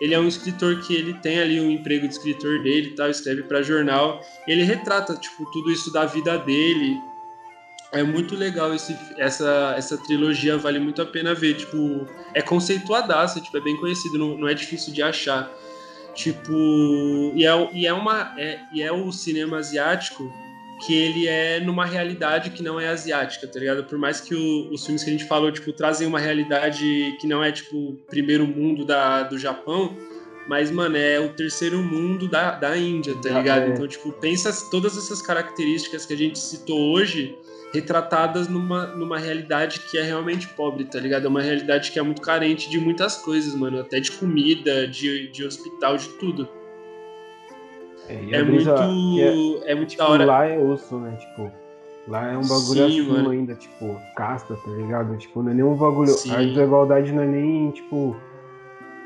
ele 0.00 0.14
é 0.14 0.18
um 0.18 0.26
escritor 0.26 0.80
que 0.80 0.94
ele 0.94 1.12
tem 1.14 1.40
ali 1.40 1.60
um 1.60 1.70
emprego 1.70 2.08
de 2.08 2.14
escritor 2.14 2.62
dele, 2.62 2.94
tal, 2.96 3.10
escreve 3.10 3.42
para 3.42 3.62
jornal. 3.62 4.24
ele 4.48 4.62
retrata 4.62 5.14
tipo 5.14 5.44
tudo 5.52 5.70
isso 5.70 5.92
da 5.92 6.06
vida 6.06 6.38
dele. 6.38 6.98
É 7.92 8.02
muito 8.02 8.34
legal 8.34 8.72
esse, 8.72 8.96
essa 9.18 9.74
essa 9.76 9.98
trilogia, 9.98 10.56
vale 10.56 10.78
muito 10.78 11.02
a 11.02 11.06
pena 11.06 11.34
ver. 11.34 11.54
Tipo, 11.54 12.06
é 12.32 12.40
conceituadaça, 12.40 13.40
tipo, 13.40 13.58
é 13.58 13.60
bem 13.60 13.76
conhecido, 13.76 14.16
não, 14.16 14.38
não 14.38 14.48
é 14.48 14.54
difícil 14.54 14.90
de 14.90 15.02
achar. 15.02 15.52
Tipo, 16.14 16.52
e 17.34 17.44
é, 17.44 17.70
e 17.74 17.86
é 17.86 17.92
uma 17.92 18.34
é, 18.38 18.58
e 18.72 18.82
é 18.82 18.90
o 18.90 19.12
cinema 19.12 19.58
asiático 19.58 20.32
que 20.84 20.94
ele 20.94 21.26
é 21.26 21.60
numa 21.60 21.84
realidade 21.84 22.50
que 22.50 22.62
não 22.62 22.80
é 22.80 22.88
asiática, 22.88 23.46
tá 23.46 23.58
ligado? 23.58 23.84
Por 23.84 23.98
mais 23.98 24.20
que 24.20 24.34
o, 24.34 24.72
os 24.72 24.84
filmes 24.84 25.04
que 25.04 25.10
a 25.10 25.12
gente 25.12 25.26
falou, 25.26 25.52
tipo, 25.52 25.72
trazem 25.72 26.06
uma 26.06 26.18
realidade 26.18 27.16
que 27.20 27.26
não 27.26 27.42
é, 27.42 27.52
tipo, 27.52 27.98
primeiro 28.08 28.46
mundo 28.46 28.84
da, 28.84 29.22
do 29.22 29.38
Japão, 29.38 29.96
mas, 30.48 30.70
mano, 30.70 30.96
é 30.96 31.20
o 31.20 31.28
terceiro 31.28 31.82
mundo 31.82 32.26
da, 32.26 32.52
da 32.52 32.76
Índia, 32.76 33.14
tá 33.22 33.30
ligado? 33.30 33.62
É. 33.62 33.68
Então, 33.68 33.86
tipo, 33.86 34.10
pensa 34.12 34.52
todas 34.70 34.96
essas 34.96 35.22
características 35.22 36.06
que 36.06 36.14
a 36.14 36.16
gente 36.16 36.38
citou 36.38 36.92
hoje 36.92 37.36
retratadas 37.72 38.48
numa, 38.48 38.86
numa 38.86 39.18
realidade 39.18 39.80
que 39.80 39.96
é 39.96 40.02
realmente 40.02 40.48
pobre, 40.48 40.84
tá 40.84 40.98
ligado? 40.98 41.26
É 41.26 41.28
uma 41.28 41.42
realidade 41.42 41.92
que 41.92 41.98
é 41.98 42.02
muito 42.02 42.20
carente 42.20 42.68
de 42.68 42.80
muitas 42.80 43.16
coisas, 43.16 43.54
mano, 43.54 43.80
até 43.80 44.00
de 44.00 44.10
comida, 44.12 44.88
de, 44.88 45.30
de 45.30 45.44
hospital, 45.44 45.96
de 45.96 46.08
tudo. 46.18 46.48
É, 48.10 48.36
é 48.36 48.42
muito. 48.42 48.70
É, 48.70 49.70
é, 49.70 49.74
muito 49.74 49.90
tipo, 49.90 50.02
da 50.02 50.08
hora. 50.08 50.24
Lá 50.24 50.46
é 50.46 50.58
osso, 50.58 50.98
né? 50.98 51.16
Tipo, 51.16 51.50
lá 52.08 52.32
é 52.32 52.36
um 52.36 52.42
bagulho 52.42 52.88
Sim, 52.88 53.00
acima 53.00 53.14
mano. 53.14 53.30
ainda, 53.30 53.54
tipo, 53.54 54.00
casta, 54.16 54.56
tá 54.56 54.70
ligado? 54.72 55.16
Tipo, 55.16 55.42
não 55.42 55.52
é 55.52 55.54
nem 55.54 55.64
um 55.64 55.76
bagulho. 55.76 56.08
Sim. 56.08 56.34
A 56.34 56.38
desigualdade 56.38 57.12
não 57.12 57.22
é 57.22 57.26
nem, 57.26 57.70
tipo, 57.70 58.16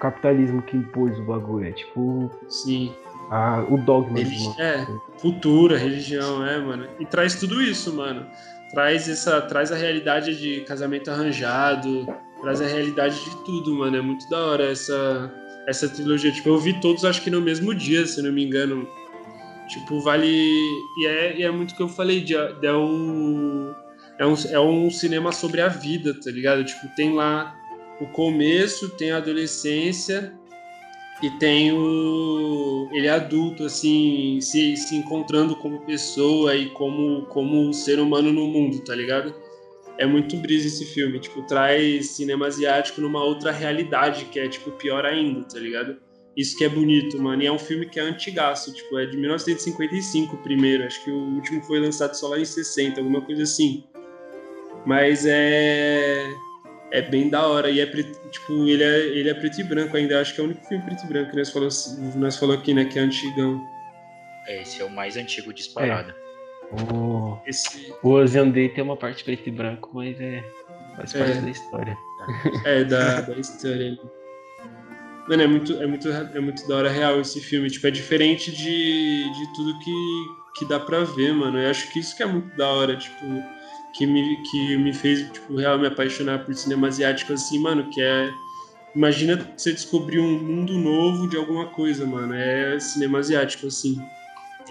capitalismo 0.01 0.63
que 0.63 0.77
impôs 0.77 1.19
o 1.19 1.23
bagulho. 1.23 1.69
É 1.69 1.73
tipo. 1.73 2.31
Sim. 2.49 2.93
A, 3.31 3.65
o 3.69 3.77
dogma. 3.79 4.19
Religi 4.19 4.61
é, 4.61 4.87
cultura, 5.21 5.77
religião, 5.77 6.45
é, 6.47 6.59
mano. 6.59 6.87
E 6.99 7.07
traz 7.07 7.35
tudo 7.35 7.61
isso, 7.61 7.93
mano. 7.95 8.27
Traz 8.73 9.09
essa. 9.09 9.43
Traz 9.43 9.71
a 9.71 9.77
realidade 9.77 10.39
de 10.39 10.61
casamento 10.63 11.11
arranjado. 11.11 12.07
Traz 12.41 12.61
a 12.61 12.67
realidade 12.67 13.23
de 13.23 13.45
tudo, 13.45 13.75
mano. 13.75 13.97
É 13.97 14.03
muito 14.03 14.29
da 14.29 14.39
hora 14.39 14.71
essa 14.71 15.33
essa 15.67 15.89
trilogia. 15.89 16.33
Tipo, 16.33 16.51
eu 16.51 16.59
vi 16.59 16.81
todos, 16.81 17.05
acho 17.05 17.23
que 17.23 17.31
no 17.31 17.41
mesmo 17.41 17.75
dia, 17.75 18.07
se 18.07 18.21
não 18.23 18.33
me 18.33 18.45
engano. 18.45 18.89
Tipo, 19.69 20.01
vale. 20.01 20.29
E 20.99 21.07
é, 21.07 21.39
e 21.39 21.43
é 21.43 21.51
muito 21.51 21.73
o 21.73 21.77
que 21.77 21.83
eu 21.83 21.89
falei, 21.89 22.21
de, 22.21 22.35
de, 22.35 22.67
é, 22.67 22.73
o, 22.73 23.75
é, 24.19 24.27
um, 24.27 24.35
é 24.51 24.61
um 24.61 24.91
cinema 24.91 25.33
sobre 25.33 25.61
a 25.61 25.69
vida, 25.69 26.15
tá 26.15 26.31
ligado? 26.31 26.65
Tipo, 26.65 26.89
tem 26.95 27.15
lá 27.15 27.55
o 28.01 28.07
começo, 28.07 28.91
tem 28.91 29.13
a 29.13 29.19
adolescência 29.19 30.33
e 31.23 31.31
tem 31.31 31.73
o. 31.73 32.89
Ele 32.93 33.07
é 33.07 33.11
adulto, 33.11 33.65
assim, 33.65 34.39
se, 34.41 34.77
se 34.77 34.95
encontrando 34.95 35.57
como 35.57 35.81
pessoa 35.81 36.55
e 36.55 36.71
como, 36.71 37.23
como 37.27 37.73
ser 37.73 37.99
humano 37.99 38.33
no 38.33 38.47
mundo, 38.47 38.81
tá 38.81 38.95
ligado? 38.95 39.35
É 39.99 40.07
muito 40.07 40.37
brisa 40.37 40.67
esse 40.67 40.85
filme. 40.87 41.19
Tipo, 41.19 41.43
traz 41.43 42.11
cinema 42.11 42.47
asiático 42.47 43.01
numa 43.01 43.23
outra 43.23 43.51
realidade, 43.51 44.27
que 44.27 44.39
é, 44.39 44.49
tipo, 44.49 44.71
pior 44.73 45.05
ainda, 45.05 45.43
tá 45.45 45.59
ligado? 45.59 45.97
Isso 46.37 46.57
que 46.57 46.65
é 46.65 46.69
bonito, 46.69 47.21
mano. 47.23 47.43
E 47.43 47.47
é 47.47 47.53
um 47.53 47.59
filme 47.59 47.87
que 47.87 48.01
é 48.01 48.03
antigaço, 48.03 48.73
tipo, 48.73 48.99
é 48.99 49.07
de 49.07 49.17
1955 49.17 50.37
primeiro. 50.39 50.85
Acho 50.85 51.03
que 51.05 51.11
o 51.11 51.35
último 51.35 51.63
foi 51.63 51.79
lançado 51.79 52.15
só 52.15 52.29
lá 52.29 52.39
em 52.39 52.45
60, 52.45 53.01
alguma 53.01 53.21
coisa 53.21 53.45
assim. 53.45 53.85
Mas 54.85 55.25
é. 55.27 56.29
É 56.91 57.03
bem 57.03 57.29
da 57.29 57.47
hora. 57.47 57.71
E 57.71 57.81
é 57.81 57.87
preto, 57.87 58.19
tipo, 58.31 58.67
ele 58.67 58.83
é, 58.83 58.99
ele 59.07 59.29
é 59.29 59.35
preto 59.35 59.61
e 59.61 59.65
branco 59.65 59.97
ainda. 59.97 60.21
Acho 60.21 60.35
que 60.35 60.41
é 60.41 60.45
o 60.45 60.47
único 60.47 60.65
filme 60.67 60.85
preto 60.85 61.05
e 61.05 61.09
branco 61.09 61.31
que 61.31 61.37
nós 61.37 61.51
falou, 61.51 61.69
nós 62.17 62.37
falou 62.37 62.57
aqui, 62.57 62.75
né? 62.75 62.85
Que 62.85 62.99
é 62.99 63.03
antigão. 63.03 63.65
É, 64.47 64.63
esse 64.63 64.81
é 64.81 64.85
o 64.85 64.91
mais 64.91 65.17
antigo 65.17 65.53
disparado. 65.53 66.11
É. 66.11 66.24
O, 66.73 67.39
Esse... 67.47 67.93
o 68.03 68.11
Ocean 68.11 68.49
Day 68.51 68.69
tem 68.69 68.83
uma 68.83 68.97
parte 68.97 69.23
preto 69.25 69.49
e 69.49 69.53
branco, 69.53 69.91
mas 69.93 70.21
é. 70.21 70.43
Faz 70.97 71.13
parte 71.13 71.39
É. 71.39 71.41
da 71.41 71.51
história. 71.51 71.99
É, 72.65 72.85
da, 72.85 73.21
da 73.21 73.35
história. 73.35 73.99
Mano, 75.29 75.43
é 75.43 75.47
muito, 75.47 75.73
é, 75.83 75.87
muito, 75.87 76.09
é 76.09 76.41
muito 76.41 76.67
da 76.69 76.77
hora 76.77 76.91
real 76.91 77.21
esse 77.21 77.41
filme. 77.41 77.71
Tipo, 77.71 77.87
é 77.87 77.91
diferente 77.91 78.51
de, 78.51 79.25
de 79.33 79.55
tudo 79.55 79.79
que, 79.81 80.27
que 80.59 80.65
dá 80.67 80.79
pra 80.79 81.01
ver, 81.01 81.33
mano. 81.35 81.59
Eu 81.59 81.71
acho 81.71 81.91
que 81.93 81.99
isso 81.99 82.17
que 82.17 82.23
é 82.23 82.27
muito 82.27 82.55
da 82.57 82.69
hora, 82.69 82.97
tipo, 82.97 83.25
que 83.97 84.07
me, 84.07 84.37
que 84.51 84.77
me 84.77 84.93
fez, 84.93 85.31
tipo, 85.33 85.57
real 85.57 85.79
me 85.79 85.87
apaixonar 85.87 86.45
por 86.45 86.55
cinema 86.55 86.89
asiático 86.89 87.33
assim, 87.33 87.59
mano, 87.59 87.89
que 87.91 88.01
é. 88.03 88.31
Imagina 88.95 89.53
você 89.57 89.73
descobrir 89.73 90.21
um 90.21 90.39
mundo 90.39 90.75
novo 90.75 91.29
de 91.29 91.37
alguma 91.37 91.67
coisa, 91.67 92.07
mano. 92.07 92.35
É 92.35 92.79
cinema 92.79 93.19
asiático, 93.19 93.67
assim. 93.67 94.01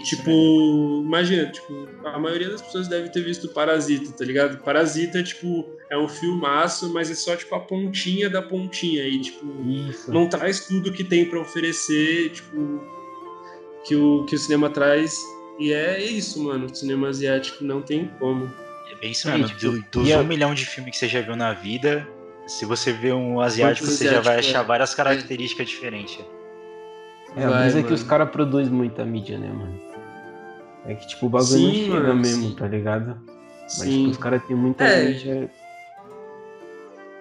Tipo, 0.01 0.25
mesmo. 0.25 1.03
imagina, 1.05 1.45
tipo, 1.51 1.87
a 2.03 2.17
maioria 2.17 2.49
das 2.49 2.61
pessoas 2.61 2.87
deve 2.87 3.09
ter 3.09 3.21
visto 3.23 3.49
Parasita, 3.53 4.11
tá 4.17 4.25
ligado? 4.25 4.57
Parasita, 4.63 5.21
tipo, 5.21 5.69
é 5.89 5.97
um 5.97 6.07
filmaço, 6.07 6.91
mas 6.91 7.11
é 7.11 7.15
só, 7.15 7.35
tipo, 7.35 7.53
a 7.53 7.59
pontinha 7.59 8.29
da 8.29 8.41
pontinha. 8.41 9.03
E, 9.07 9.21
tipo, 9.21 9.45
Isso. 9.89 10.11
não 10.11 10.27
traz 10.27 10.65
tudo 10.65 10.91
que 10.91 11.03
tem 11.03 11.25
pra 11.29 11.39
oferecer, 11.39 12.31
tipo, 12.31 12.81
que 13.85 13.95
o, 13.95 14.25
que 14.25 14.35
o 14.35 14.39
cinema 14.39 14.69
traz. 14.69 15.19
E 15.59 15.71
é 15.71 16.03
isso, 16.03 16.43
mano. 16.43 16.65
O 16.65 16.75
cinema 16.75 17.09
asiático 17.09 17.63
não 17.63 17.81
tem 17.81 18.07
como. 18.19 18.51
É 18.91 18.95
bem 18.95 19.11
isso 19.11 19.27
Mano, 19.27 19.43
mesmo. 19.43 19.57
tipo, 19.57 19.71
Do- 19.73 19.85
dos 20.01 20.09
e 20.09 20.13
a- 20.13 20.19
um 20.19 20.23
milhão 20.23 20.53
de 20.55 20.65
filmes 20.65 20.91
que 20.93 20.97
você 20.97 21.07
já 21.07 21.21
viu 21.21 21.35
na 21.35 21.53
vida, 21.53 22.07
se 22.47 22.65
você 22.65 22.91
vê 22.91 23.13
um 23.13 23.39
asiático, 23.39 23.85
Quantos 23.85 23.99
você 23.99 24.05
já 24.09 24.19
vai 24.21 24.39
achar 24.39 24.63
é? 24.63 24.67
várias 24.67 24.95
características 24.95 25.69
diferentes. 25.69 26.17
É, 27.35 27.45
a 27.45 27.49
Vai, 27.49 27.61
brisa 27.63 27.79
é 27.79 27.81
que 27.81 27.89
mano. 27.89 27.95
os 27.95 28.03
caras 28.03 28.29
produzem 28.29 28.71
muita 28.73 29.03
mídia, 29.05 29.37
né, 29.37 29.47
mano? 29.47 29.79
É 30.85 30.93
que, 30.95 31.07
tipo, 31.07 31.25
o 31.25 31.29
bagulho 31.29 31.47
Sim, 31.51 31.65
não 31.87 31.95
chega 31.95 32.07
mano, 32.07 32.15
mesmo, 32.21 32.49
sim. 32.49 32.55
tá 32.55 32.67
ligado? 32.67 33.17
Mas, 33.61 33.71
tipo, 33.79 33.83
Sim. 33.91 34.07
os 34.09 34.17
caras 34.17 34.43
têm 34.45 34.55
muita 34.55 34.83
É. 34.83 35.05
mídia. 35.07 35.51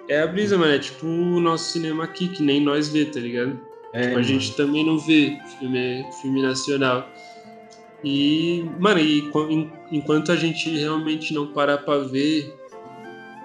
É 0.09 0.21
a 0.21 0.27
brisa, 0.27 0.59
mano. 0.59 0.73
É 0.75 0.79
tipo 0.79 1.07
o 1.07 1.41
nosso 1.41 1.71
cinema 1.73 2.05
aqui, 2.05 2.29
que 2.29 2.43
nem 2.43 2.61
nós 2.61 2.89
vê, 2.89 3.05
tá 3.05 3.21
ligado? 3.21 3.59
É, 3.93 4.07
Tipo, 4.09 4.19
a 4.19 4.23
gente 4.23 4.57
também 4.57 4.85
não 4.85 4.99
vê 4.99 5.39
filme, 5.59 6.05
filme 6.21 6.43
nacional. 6.43 7.09
E, 8.03 8.69
mano, 8.81 8.99
e 8.99 9.23
qu- 9.31 9.49
en- 9.51 9.71
enquanto 9.93 10.33
a 10.33 10.37
gente 10.37 10.69
realmente 10.77 11.33
não 11.33 11.53
parar 11.53 11.79
pra 11.79 11.99
ver 11.99 12.53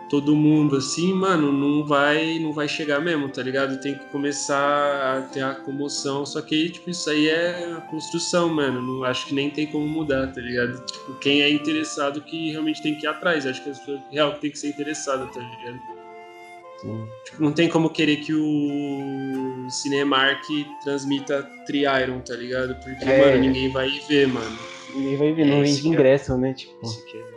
todo 0.10 0.36
mundo 0.36 0.78
assim, 0.78 1.14
mano, 1.14 1.52
não 1.52 1.86
vai, 1.86 2.40
não 2.40 2.54
vai 2.54 2.68
chegar 2.68 3.00
mesmo, 3.02 3.28
tá 3.30 3.44
ligado? 3.44 3.80
Tem 3.82 3.94
que 3.96 4.06
começar 4.06 5.18
a 5.18 5.22
ter 5.22 5.42
a 5.42 5.54
comoção. 5.56 6.26
Só 6.26 6.42
que 6.42 6.70
tipo, 6.70 6.90
isso 6.90 7.10
aí 7.10 7.28
é 7.28 7.74
a 7.78 7.82
construção, 7.82 8.50
mano. 8.50 8.82
Não, 8.82 9.04
acho 9.04 9.26
que 9.28 9.34
nem 9.34 9.50
tem 9.50 9.68
como 9.68 9.88
mudar, 9.88 10.28
tá 10.34 10.40
ligado? 10.42 10.84
Tipo, 10.86 11.14
quem 11.16 11.42
é 11.42 11.50
interessado 11.50 12.22
que 12.22 12.52
realmente 12.52 12.82
tem 12.82 12.96
que 12.96 13.06
ir 13.06 13.10
atrás. 13.10 13.46
Acho 13.46 13.64
que 13.64 13.70
as 13.70 13.80
pessoas 13.80 14.00
real 14.12 14.34
que 14.36 14.42
tem 14.42 14.52
que 14.52 14.60
ser 14.60 14.70
interessada, 14.70 15.26
tá 15.28 15.40
ligado? 15.40 15.80
Sim. 16.82 17.08
Tipo, 17.26 17.42
não 17.44 17.52
tem 17.52 17.68
como 17.68 17.90
querer 17.90 18.18
que 18.18 18.34
o 18.34 19.68
Cinemark 19.70 20.44
transmita 20.84 21.42
Tri-Iron, 21.66 22.20
tá 22.22 22.36
ligado? 22.36 22.76
Porque, 22.76 23.04
É. 23.04 23.20
mano, 23.32 23.42
ninguém 23.42 23.70
vai 23.72 23.88
ir 23.88 24.02
ver, 24.08 24.28
mano. 24.28 24.58
Ninguém 24.96 25.18
vai 25.18 25.34
ver, 25.34 25.46
não 25.46 25.58
É, 25.58 25.64
vende 25.64 25.86
é- 25.86 25.90
ingresso, 25.90 26.38
né? 26.38 26.54
Tipo, 26.54 26.86
Isso 26.86 27.04
que 27.06 27.18
é 27.18 27.37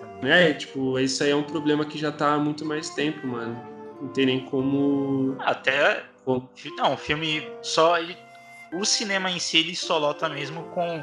mesmo. 0.00 0.26
É, 0.28 0.52
tipo, 0.54 0.98
isso 0.98 1.22
aí 1.22 1.30
é 1.30 1.36
um 1.36 1.42
problema 1.42 1.84
que 1.84 1.98
já 1.98 2.10
tá 2.12 2.34
há 2.34 2.38
muito 2.38 2.64
mais 2.64 2.90
tempo, 2.90 3.26
mano. 3.26 3.60
Não 4.00 4.08
tem 4.08 4.26
nem 4.26 4.40
como. 4.46 5.36
Até. 5.40 6.02
como- 6.24 6.48
Não, 6.76 6.94
o 6.94 6.96
filme 6.96 7.46
só. 7.62 7.98
ele- 7.98 8.16
o 8.72 8.84
cinema 8.84 9.30
em 9.30 9.38
si 9.38 9.58
ele 9.58 9.74
só 9.76 9.98
lota 9.98 10.28
mesmo 10.28 10.62
com. 10.74 11.02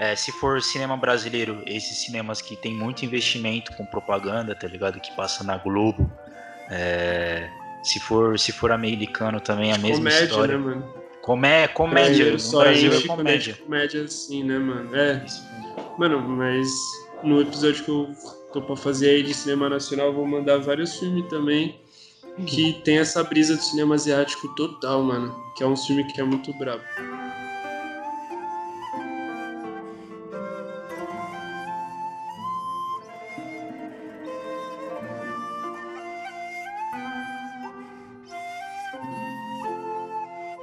é, 0.00 0.14
se 0.14 0.30
for 0.30 0.62
cinema 0.62 0.96
brasileiro, 0.96 1.60
esses 1.66 2.04
cinemas 2.04 2.40
que 2.40 2.54
tem 2.54 2.72
muito 2.72 3.04
investimento 3.04 3.72
com 3.76 3.84
propaganda, 3.84 4.54
tá 4.54 4.68
ligado? 4.68 5.00
Que 5.00 5.10
passa 5.16 5.42
na 5.42 5.56
Globo. 5.58 6.08
É, 6.70 7.48
se 7.82 7.98
for 8.00 8.38
se 8.38 8.52
for 8.52 8.70
americano 8.70 9.40
também 9.40 9.70
é 9.72 9.74
a 9.74 9.78
mesma 9.78 9.96
comédia, 9.96 10.24
história. 10.24 10.56
né, 10.58 10.64
mano? 10.64 10.94
Comé, 11.22 11.68
comédia. 11.68 12.28
É, 12.28 12.30
no 12.30 12.38
só 12.38 12.60
Brasil 12.60 12.92
é 12.92 13.00
comédia. 13.06 13.56
comédia 13.56 14.02
assim, 14.04 14.44
né, 14.44 14.58
mano? 14.58 14.94
É, 14.94 15.22
Isso 15.26 15.42
mano, 15.98 16.20
mas 16.20 16.68
no 17.22 17.40
episódio 17.40 17.84
que 17.84 17.90
eu 17.90 18.14
tô 18.52 18.62
pra 18.62 18.76
fazer 18.76 19.10
aí 19.10 19.22
de 19.22 19.34
cinema 19.34 19.68
nacional, 19.68 20.12
vou 20.12 20.26
mandar 20.26 20.58
vários 20.58 20.98
filmes 20.98 21.26
também 21.28 21.78
que 22.46 22.74
tem 22.84 22.98
essa 22.98 23.22
brisa 23.24 23.56
do 23.56 23.62
cinema 23.62 23.94
asiático 23.94 24.48
total, 24.54 25.02
mano. 25.02 25.34
Que 25.56 25.64
é 25.64 25.66
um 25.66 25.76
filme 25.76 26.04
que 26.04 26.20
é 26.20 26.24
muito 26.24 26.52
brabo. 26.56 26.82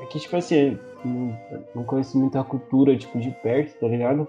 é 0.01 0.08
que, 0.08 0.20
tipo 0.20 0.36
assim, 0.36 0.80
não, 1.03 1.38
não 1.74 1.84
conheço 1.84 2.18
muito 2.18 2.38
a 2.38 2.43
cultura, 2.43 2.95
tipo, 2.95 3.20
de 3.20 3.32
perto, 3.32 3.80
tá 3.80 3.88
ligado? 3.88 4.28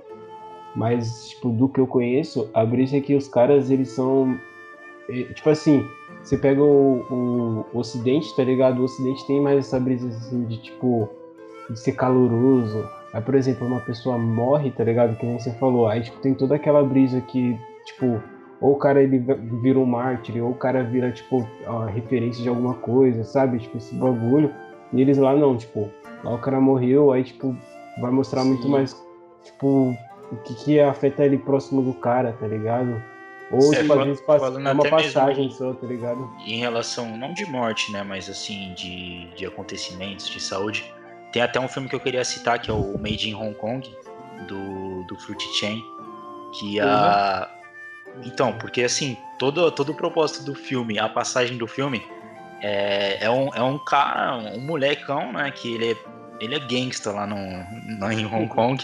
Mas, 0.77 1.31
tipo, 1.31 1.49
do 1.49 1.69
que 1.69 1.81
eu 1.81 1.87
conheço, 1.87 2.51
a 2.53 2.65
brisa 2.65 2.99
é 2.99 3.01
que 3.01 3.15
os 3.15 3.27
caras, 3.27 3.71
eles 3.71 3.89
são. 3.89 4.39
eh, 5.09 5.25
Tipo 5.35 5.51
assim, 5.51 5.85
você 6.23 6.37
pega 6.37 6.63
o, 6.63 7.65
o 7.73 7.79
Ocidente, 7.79 8.35
tá 8.37 8.45
ligado? 8.45 8.81
O 8.81 8.85
Ocidente 8.85 9.27
tem 9.27 9.41
mais 9.41 9.59
essa 9.59 9.81
brisa, 9.81 10.07
assim, 10.09 10.45
de, 10.45 10.59
tipo, 10.59 11.09
de 11.71 11.79
ser 11.81 11.93
caloroso. 11.93 12.87
Aí, 13.15 13.23
por 13.23 13.35
exemplo, 13.35 13.67
uma 13.67 13.81
pessoa 13.81 14.19
morre, 14.19 14.71
tá 14.71 14.85
ligado? 14.85 15.17
Que 15.17 15.25
nem 15.25 15.39
você 15.39 15.51
falou. 15.53 15.89
Aí, 15.89 16.03
tipo, 16.03 16.19
tem 16.21 16.35
toda 16.35 16.57
aquela 16.57 16.83
brisa 16.85 17.21
que, 17.23 17.59
tipo, 17.87 18.21
ou 18.61 18.73
o 18.73 18.77
cara 18.77 19.03
ele 19.03 19.19
vira 19.63 19.79
um 19.79 19.87
mártir, 19.87 20.43
ou 20.43 20.51
o 20.51 20.55
cara 20.55 20.83
vira, 20.83 21.11
tipo, 21.11 21.47
a 21.67 21.87
referência 21.87 22.43
de 22.43 22.49
alguma 22.49 22.75
coisa, 22.75 23.25
sabe? 23.25 23.59
Tipo, 23.59 23.79
esse 23.79 23.95
bagulho. 23.95 24.51
E 24.93 25.01
eles 25.01 25.17
lá 25.17 25.35
não, 25.35 25.57
tipo, 25.57 25.89
lá 26.23 26.35
o 26.35 26.39
cara 26.39 26.61
morreu, 26.61 27.13
aí, 27.13 27.25
tipo, 27.25 27.57
vai 28.01 28.11
mostrar 28.11 28.45
muito 28.45 28.65
Sim. 28.65 28.71
mais, 28.71 28.95
tipo, 29.45 29.97
o 30.33 30.37
que, 30.37 30.55
que 30.55 30.81
afeta 30.81 31.25
ele 31.25 31.39
próximo 31.39 31.83
do 31.83 31.95
cara, 31.95 32.33
tá 32.39 32.47
ligado? 32.47 33.03
Ou, 33.51 33.71
tipo, 33.71 33.93
às 33.93 34.05
vezes 34.05 34.21
passa, 34.23 34.51
uma 34.51 34.91
passagem 34.91 35.51
só, 35.51 35.73
tá 35.73 35.87
ligado? 35.87 36.29
em 36.45 36.59
relação, 36.59 37.17
não 37.17 37.33
de 37.33 37.47
morte, 37.47 37.93
né, 37.93 38.03
mas 38.03 38.29
assim, 38.29 38.75
de, 38.75 39.29
de 39.37 39.47
acontecimentos, 39.47 40.29
de 40.29 40.41
saúde. 40.41 40.93
Tem 41.33 41.43
até 41.43 41.61
um 41.61 41.69
filme 41.69 41.89
que 41.89 41.95
eu 41.95 42.01
queria 42.01 42.25
citar, 42.25 42.61
que 42.61 42.71
é 42.71 42.75
o 42.75 42.99
Made 42.99 43.29
in 43.29 43.35
Hong 43.35 43.55
Kong, 43.55 43.89
do, 44.49 45.05
do 45.05 45.17
Fruit 45.17 45.43
Chain, 45.59 45.83
que 46.59 46.81
a... 46.81 47.49
Então, 48.25 48.53
porque 48.55 48.83
assim, 48.83 49.17
todo, 49.39 49.71
todo 49.71 49.93
o 49.93 49.95
propósito 49.95 50.45
do 50.45 50.55
filme, 50.55 50.99
a 50.99 51.09
passagem 51.09 51.57
do 51.57 51.67
filme, 51.67 52.03
é, 52.63 53.25
é, 53.25 53.31
um, 53.31 53.55
é 53.55 53.63
um 53.63 53.79
cara, 53.79 54.39
um 54.55 54.61
molecão, 54.61 55.33
né, 55.33 55.51
que 55.53 55.75
ele 55.75 55.93
é, 55.93 55.97
ele 56.41 56.55
é 56.55 56.59
gangsta 56.59 57.13
lá 57.13 57.27
no, 57.27 57.37
no, 57.37 58.11
em 58.11 58.27
Hong 58.27 58.49
Kong, 58.53 58.83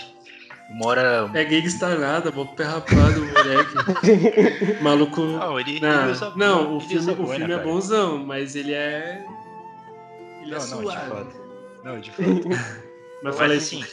mora... 0.75 1.31
É 1.35 1.45
gangsta 1.45 1.95
nada, 1.97 2.31
mó 2.31 2.45
pé 2.45 2.65
rapado, 2.65 3.21
moleque. 3.27 4.79
Maluco. 4.83 5.21
Não, 5.23 5.59
ele, 5.61 5.81
Não, 5.81 6.03
ele 6.03 6.13
usa- 6.13 6.33
não, 6.37 6.73
o 6.75 6.77
ele 6.79 6.81
filme, 6.87 6.97
usa 7.03 7.13
o 7.13 7.17
boina, 7.17 7.35
filme 7.37 7.53
é 7.53 7.57
cara. 7.57 7.69
bonzão, 7.69 8.19
mas 8.25 8.55
ele 8.57 8.73
é. 8.73 9.25
Ele 10.43 10.55
é 10.55 10.59
Não, 10.59 10.67
não, 10.69 10.85
de 10.85 10.97
fato. 10.97 11.37
Não, 11.85 12.01
de 12.01 12.11
fato. 12.11 12.49
Mas 13.25 13.37
Mas 13.37 13.39
falei 13.39 13.59
assim, 13.59 13.85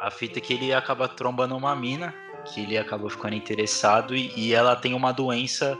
a 0.00 0.10
fita 0.10 0.38
é 0.38 0.40
que 0.40 0.54
ele 0.54 0.72
acaba 0.72 1.06
trombando 1.06 1.54
uma 1.54 1.76
mina, 1.76 2.14
que 2.46 2.62
ele 2.62 2.78
acaba 2.78 3.10
ficando 3.10 3.34
interessado 3.34 4.16
e, 4.16 4.32
e 4.34 4.54
ela 4.54 4.74
tem 4.74 4.94
uma 4.94 5.12
doença 5.12 5.76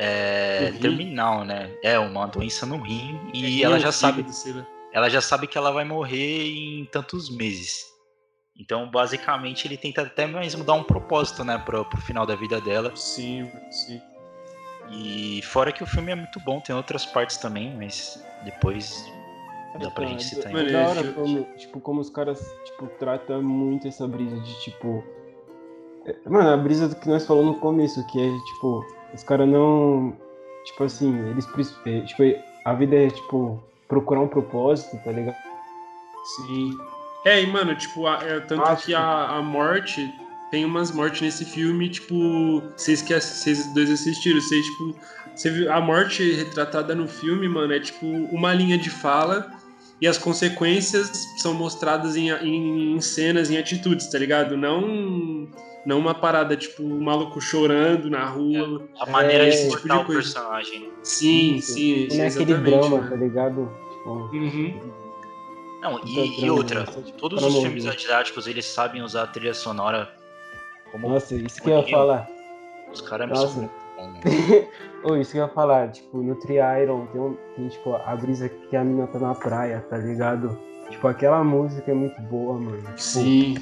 é, 0.00 0.72
terminal, 0.80 1.44
né? 1.44 1.70
É, 1.84 1.96
uma 1.96 2.26
doença 2.26 2.66
no 2.66 2.78
rim 2.82 3.16
e 3.32 3.62
É 3.62 3.64
ela 3.64 3.78
já 3.78 3.92
sabe, 3.92 4.22
lá. 4.52 4.66
ela 4.92 5.08
já 5.08 5.20
sabe 5.20 5.46
que 5.46 5.56
ela 5.56 5.70
vai 5.70 5.84
morrer 5.84 6.48
em 6.48 6.84
tantos 6.86 7.30
meses. 7.30 7.93
Então, 8.58 8.88
basicamente, 8.90 9.66
ele 9.66 9.76
tenta 9.76 10.02
até 10.02 10.26
mesmo 10.26 10.62
dar 10.64 10.74
um 10.74 10.84
propósito, 10.84 11.44
né, 11.44 11.58
pro, 11.58 11.84
pro 11.84 12.00
final 12.00 12.24
da 12.24 12.36
vida 12.36 12.60
dela. 12.60 12.92
Sim, 12.94 13.42
mano, 13.44 13.72
sim. 13.72 14.00
E 14.90 15.40
fora 15.42 15.72
que 15.72 15.82
o 15.82 15.86
filme 15.86 16.12
é 16.12 16.14
muito 16.14 16.38
bom, 16.40 16.60
tem 16.60 16.74
outras 16.74 17.04
partes 17.06 17.36
também, 17.38 17.74
mas 17.76 18.22
depois 18.44 19.10
dá 19.80 19.90
pra 19.90 20.06
gente 20.06 20.24
citar 20.24 20.52
Mano, 20.52 20.68
em 20.68 20.70
É 20.70 20.72
da 20.72 20.88
hora 20.88 21.00
eu- 21.00 21.14
como, 21.14 21.42
tipo, 21.56 21.80
como 21.80 22.00
os 22.00 22.10
caras, 22.10 22.40
tipo, 22.64 22.86
tratam 22.98 23.42
muito 23.42 23.88
essa 23.88 24.06
brisa 24.06 24.38
de, 24.38 24.60
tipo... 24.60 25.02
é, 26.06 26.16
Mano, 26.28 26.50
a 26.50 26.56
brisa 26.56 26.88
do 26.88 26.96
que 26.96 27.08
nós 27.08 27.26
falamos 27.26 27.54
no 27.56 27.60
começo, 27.60 28.06
que 28.06 28.20
é, 28.20 28.30
tipo, 28.52 28.84
os 29.12 29.24
caras 29.24 29.48
não. 29.48 30.16
Tipo 30.66 30.84
assim, 30.84 31.18
eles. 31.30 31.46
é, 31.86 32.00
Tipo, 32.02 32.22
a 32.64 32.74
vida 32.74 32.94
é, 32.94 33.10
tipo, 33.10 33.62
procurar 33.88 34.20
um 34.20 34.28
propósito, 34.28 34.96
tá 35.02 35.10
ligado? 35.12 35.36
Sim. 36.36 36.70
É, 37.24 37.42
e 37.42 37.46
mano, 37.46 37.74
tipo, 37.74 38.06
a- 38.06 38.20
é, 38.22 38.40
tanto 38.40 38.62
Acho 38.62 38.86
que 38.86 38.94
a, 38.94 39.28
a 39.38 39.42
morte. 39.42 40.12
Tem 40.50 40.64
umas 40.64 40.92
mortes 40.92 41.20
nesse 41.22 41.44
filme, 41.44 41.88
tipo. 41.88 42.62
Vocês 42.76 43.02
que 43.02 43.12
vocês 43.18 43.66
dois 43.74 43.90
assistiram, 43.90 44.40
vocês, 44.40 44.64
tipo. 44.64 44.94
Você 45.34 45.50
viu, 45.50 45.72
a 45.72 45.80
morte 45.80 46.32
retratada 46.32 46.94
no 46.94 47.08
filme, 47.08 47.48
mano, 47.48 47.72
é 47.72 47.80
tipo 47.80 48.06
uma 48.06 48.52
linha 48.54 48.78
de 48.78 48.88
fala 48.88 49.50
e 50.00 50.06
as 50.06 50.16
consequências 50.16 51.10
são 51.38 51.54
mostradas 51.54 52.14
em, 52.14 52.30
em, 52.30 52.94
em 52.94 53.00
cenas, 53.00 53.50
em 53.50 53.56
atitudes, 53.56 54.08
tá 54.08 54.16
ligado? 54.18 54.56
Não, 54.56 55.48
não 55.84 55.98
uma 55.98 56.14
parada, 56.14 56.56
tipo, 56.56 56.84
o 56.84 57.02
maluco 57.02 57.40
chorando 57.40 58.08
na 58.08 58.24
rua. 58.26 58.86
A 59.00 59.06
maneira 59.10 59.44
É, 59.46 59.48
de 59.50 59.56
esse 59.56 59.70
tipo 59.70 59.88
de 59.88 59.94
o 59.96 60.04
coisa. 60.04 60.20
personagem. 60.22 60.88
Sim, 61.02 61.56
Isso. 61.56 61.72
sim, 61.72 62.06
Não 62.12 62.24
é 62.24 62.28
aquele 62.28 62.52
exatamente, 62.52 62.70
drama, 62.70 62.96
mano. 62.98 63.10
tá 63.10 63.16
ligado? 63.16 63.72
Tipo, 63.90 64.10
Uhum. 64.10 64.80
Não, 65.84 66.00
e, 66.06 66.40
e 66.40 66.50
outra, 66.50 66.86
todos 67.18 67.42
os 67.44 67.56
filmes 67.58 67.84
didáticos, 67.84 68.46
eles 68.46 68.64
sabem 68.64 69.02
usar 69.02 69.24
a 69.24 69.26
trilha 69.26 69.52
sonora 69.52 70.08
como 70.90 71.10
Nossa, 71.10 71.34
isso 71.34 71.60
que 71.60 71.68
eu 71.68 71.80
ia 71.80 71.88
falar. 71.88 72.26
os 72.90 73.02
caras 73.02 73.28
Nossa. 73.28 73.48
são. 73.60 73.70
Ô, 75.04 75.16
isso 75.16 75.32
que 75.32 75.38
eu 75.38 75.42
ia 75.42 75.48
falar, 75.52 75.90
tipo, 75.90 76.16
no 76.22 76.34
Tri-Iron 76.36 77.06
tem, 77.12 77.20
um, 77.20 77.36
tem, 77.54 77.68
tipo, 77.68 77.94
a 77.94 78.16
brisa 78.16 78.48
que 78.48 78.74
a 78.74 78.82
mina 78.82 79.06
tá 79.08 79.18
na 79.18 79.34
praia, 79.34 79.84
tá 79.90 79.98
ligado? 79.98 80.58
Tipo, 80.88 81.06
aquela 81.08 81.44
música 81.44 81.90
é 81.90 81.94
muito 81.94 82.18
boa, 82.22 82.54
mano. 82.54 82.80
Tipo, 82.82 82.98
Sim. 82.98 83.54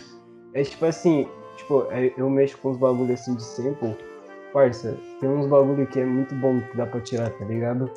É 0.54 0.62
tipo 0.62 0.84
assim, 0.84 1.28
tipo, 1.56 1.88
é- 1.90 2.12
eu 2.16 2.30
mexo 2.30 2.56
com 2.58 2.70
uns 2.70 2.76
bagulho 2.76 3.12
assim 3.14 3.34
de 3.34 3.42
sample. 3.42 3.96
Parça, 4.52 4.96
tem 5.18 5.28
uns 5.28 5.46
bagulho 5.48 5.86
que 5.88 5.98
é 5.98 6.04
muito 6.04 6.34
bom 6.36 6.60
que 6.60 6.76
dá 6.76 6.86
pra 6.86 7.00
tirar, 7.00 7.30
tá 7.30 7.44
ligado? 7.44 7.90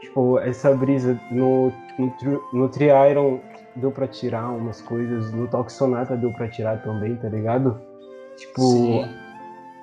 Tipo, 0.00 0.38
essa 0.38 0.72
brisa 0.74 1.18
no, 1.30 1.72
no, 1.98 2.12
no 2.52 2.68
Tri-Iron 2.68 3.40
deu 3.76 3.90
pra 3.90 4.06
tirar 4.06 4.48
umas 4.50 4.80
coisas, 4.80 5.32
no 5.32 5.46
Talk 5.48 5.72
Sonata 5.72 6.16
deu 6.16 6.32
pra 6.32 6.48
tirar 6.48 6.82
também, 6.82 7.16
tá 7.16 7.28
ligado? 7.28 7.80
Tipo, 8.36 8.60
Sim. 8.62 9.04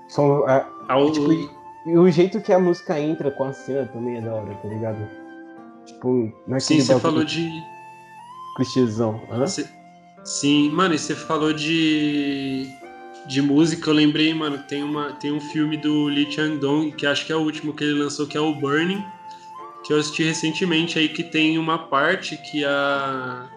são, 0.09 0.45
a- 0.47 0.68
Ao- 0.88 1.11
tipo, 1.11 1.32
e, 1.34 1.49
e 1.86 1.97
o 1.97 2.09
jeito 2.09 2.39
que 2.41 2.53
a 2.53 2.59
música 2.59 2.99
entra 2.99 3.30
com 3.32 3.43
a 3.45 3.53
cena 3.53 3.86
também 3.88 4.18
é 4.18 4.22
da 4.22 4.34
hora, 4.34 4.53
tá 4.61 4.68
ligado? 4.68 4.97
Tipo, 5.86 6.32
não 6.47 6.57
é 6.57 6.59
Sim, 6.59 6.80
você 6.80 6.99
falou 6.99 7.24
de. 7.24 7.49
clichêzão. 8.55 9.22
Hã? 9.30 9.45
Cê- 9.47 9.68
Sim, 10.24 10.72
mano, 10.72 10.95
e 10.95 10.99
você 10.99 11.13
falou 11.13 11.53
de 11.53 12.68
de 13.28 13.41
música, 13.41 13.89
eu 13.89 13.93
lembrei, 13.93 14.34
mano, 14.36 14.59
tem 14.68 14.84
uma 14.84 15.11
tem 15.13 15.32
um 15.32 15.39
filme 15.39 15.78
do 15.78 16.05
Lee 16.05 16.32
Chang-dong, 16.32 16.91
que 16.91 17.05
acho 17.07 17.26
que 17.26 17.32
é 17.32 17.36
o 17.36 17.41
último 17.41 17.74
que 17.74 17.84
ele 17.84 17.99
lançou, 18.03 18.28
que 18.28 18.38
é 18.38 18.39
o 18.41 18.53
Burning, 18.55 19.03
que 19.86 19.93
eu 19.93 19.97
assisti 19.97 20.23
recentemente 20.23 20.97
aí 20.97 21.07
que 21.07 21.23
tem 21.23 21.57
uma 21.59 21.77
parte 21.77 22.36
que 22.38 22.65
a 22.65 23.47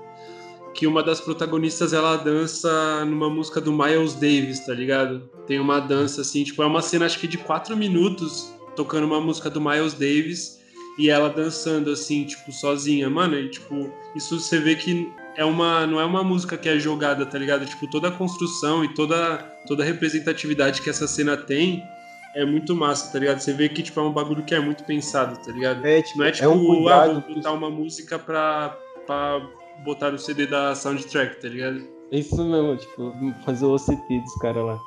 que 0.74 0.86
uma 0.86 1.02
das 1.02 1.20
protagonistas 1.20 1.92
ela 1.92 2.14
dança 2.16 3.04
numa 3.04 3.28
música 3.28 3.60
do 3.60 3.72
Miles 3.72 4.14
Davis, 4.14 4.60
tá 4.60 4.72
ligado? 4.72 5.28
Tem 5.44 5.58
uma 5.58 5.80
dança 5.80 6.20
assim, 6.20 6.44
tipo, 6.44 6.62
é 6.62 6.66
uma 6.66 6.80
cena 6.80 7.04
acho 7.04 7.18
que 7.18 7.26
de 7.26 7.36
quatro 7.36 7.76
minutos 7.76 8.52
tocando 8.76 9.04
uma 9.04 9.20
música 9.20 9.50
do 9.50 9.60
Miles 9.60 9.94
Davis 9.94 10.60
e 10.96 11.10
ela 11.10 11.28
dançando 11.28 11.90
assim, 11.90 12.24
tipo, 12.24 12.52
sozinha. 12.52 13.10
Mano, 13.10 13.36
e, 13.36 13.50
tipo, 13.50 13.92
isso 14.14 14.38
você 14.38 14.60
vê 14.60 14.76
que 14.76 15.10
é 15.36 15.44
uma 15.44 15.84
não 15.84 15.98
é 15.98 16.04
uma 16.04 16.22
música 16.22 16.56
que 16.56 16.68
é 16.68 16.78
jogada, 16.78 17.26
tá 17.26 17.38
ligado? 17.38 17.66
Tipo, 17.66 17.90
toda 17.90 18.06
a 18.06 18.12
construção 18.12 18.84
e 18.84 18.94
toda 18.94 19.38
toda 19.66 19.82
a 19.82 19.86
representatividade 19.86 20.80
que 20.80 20.90
essa 20.90 21.08
cena 21.08 21.36
tem 21.36 21.82
é 22.34 22.44
muito 22.44 22.74
massa, 22.74 23.12
tá 23.12 23.18
ligado? 23.18 23.40
Você 23.40 23.52
vê 23.52 23.68
que 23.68 23.82
tipo 23.82 23.98
é 24.00 24.02
um 24.02 24.12
bagulho 24.12 24.44
que 24.44 24.54
é 24.54 24.60
muito 24.60 24.84
pensado, 24.84 25.36
tá 25.44 25.52
ligado? 25.52 25.84
É, 25.86 26.02
tipo, 26.02 26.18
Não 26.18 26.26
é 26.26 26.30
tipo, 26.30 26.44
é 26.44 26.48
um 26.48 26.62
ah, 26.62 26.66
cuidado 26.66 27.12
vou 27.12 27.22
que 27.22 27.34
botar 27.34 27.52
uma 27.52 27.70
música 27.70 28.18
pra, 28.18 28.76
pra 29.06 29.40
botar 29.84 30.10
no 30.10 30.18
CD 30.18 30.46
da 30.46 30.74
soundtrack, 30.74 31.40
tá 31.40 31.48
ligado? 31.48 31.82
Isso 32.10 32.42
mesmo, 32.42 32.76
tipo, 32.76 33.14
fazer 33.44 33.64
o 33.66 33.74
OCT 33.74 34.20
dos 34.20 34.34
caras 34.36 34.64
lá. 34.64 34.78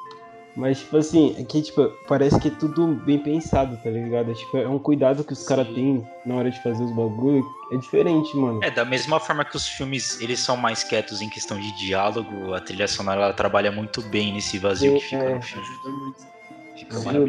Mas, 0.56 0.80
tipo 0.80 0.98
assim, 0.98 1.36
é 1.38 1.44
que, 1.44 1.62
tipo, 1.62 1.88
parece 2.08 2.38
que 2.40 2.50
é 2.50 2.52
tudo 2.52 2.88
bem 3.06 3.18
pensado, 3.18 3.78
tá 3.82 3.90
ligado? 3.90 4.34
Tipo, 4.34 4.58
é 4.58 4.68
um 4.68 4.80
cuidado 4.80 5.24
que 5.24 5.32
os 5.32 5.44
caras 5.46 5.68
têm 5.70 6.06
na 6.26 6.36
hora 6.36 6.52
de 6.52 6.62
fazer 6.62 6.84
os 6.84 6.92
bagulho. 6.92 7.44
É 7.72 7.78
diferente, 7.78 8.36
mano. 8.36 8.62
É, 8.62 8.70
da 8.70 8.84
mesma 8.84 9.20
forma 9.20 9.46
que 9.46 9.56
os 9.56 9.68
filmes, 9.68 10.20
eles 10.20 10.40
são 10.40 10.58
mais 10.58 10.84
quietos 10.84 11.22
em 11.22 11.30
questão 11.30 11.58
de 11.58 11.72
diálogo, 11.78 12.54
a 12.54 12.60
trilha 12.60 12.88
sonora 12.88 13.22
ela 13.22 13.34
trabalha 13.34 13.72
muito 13.72 14.02
bem 14.02 14.34
nesse 14.34 14.58
vazio 14.58 14.92
Sim, 14.92 15.00
que 15.00 15.06
fica 15.06 15.24
é. 15.24 15.36
no 15.36 15.42
filme. 15.42 15.64
Ajuda 15.64 15.90
muito. 15.90 16.41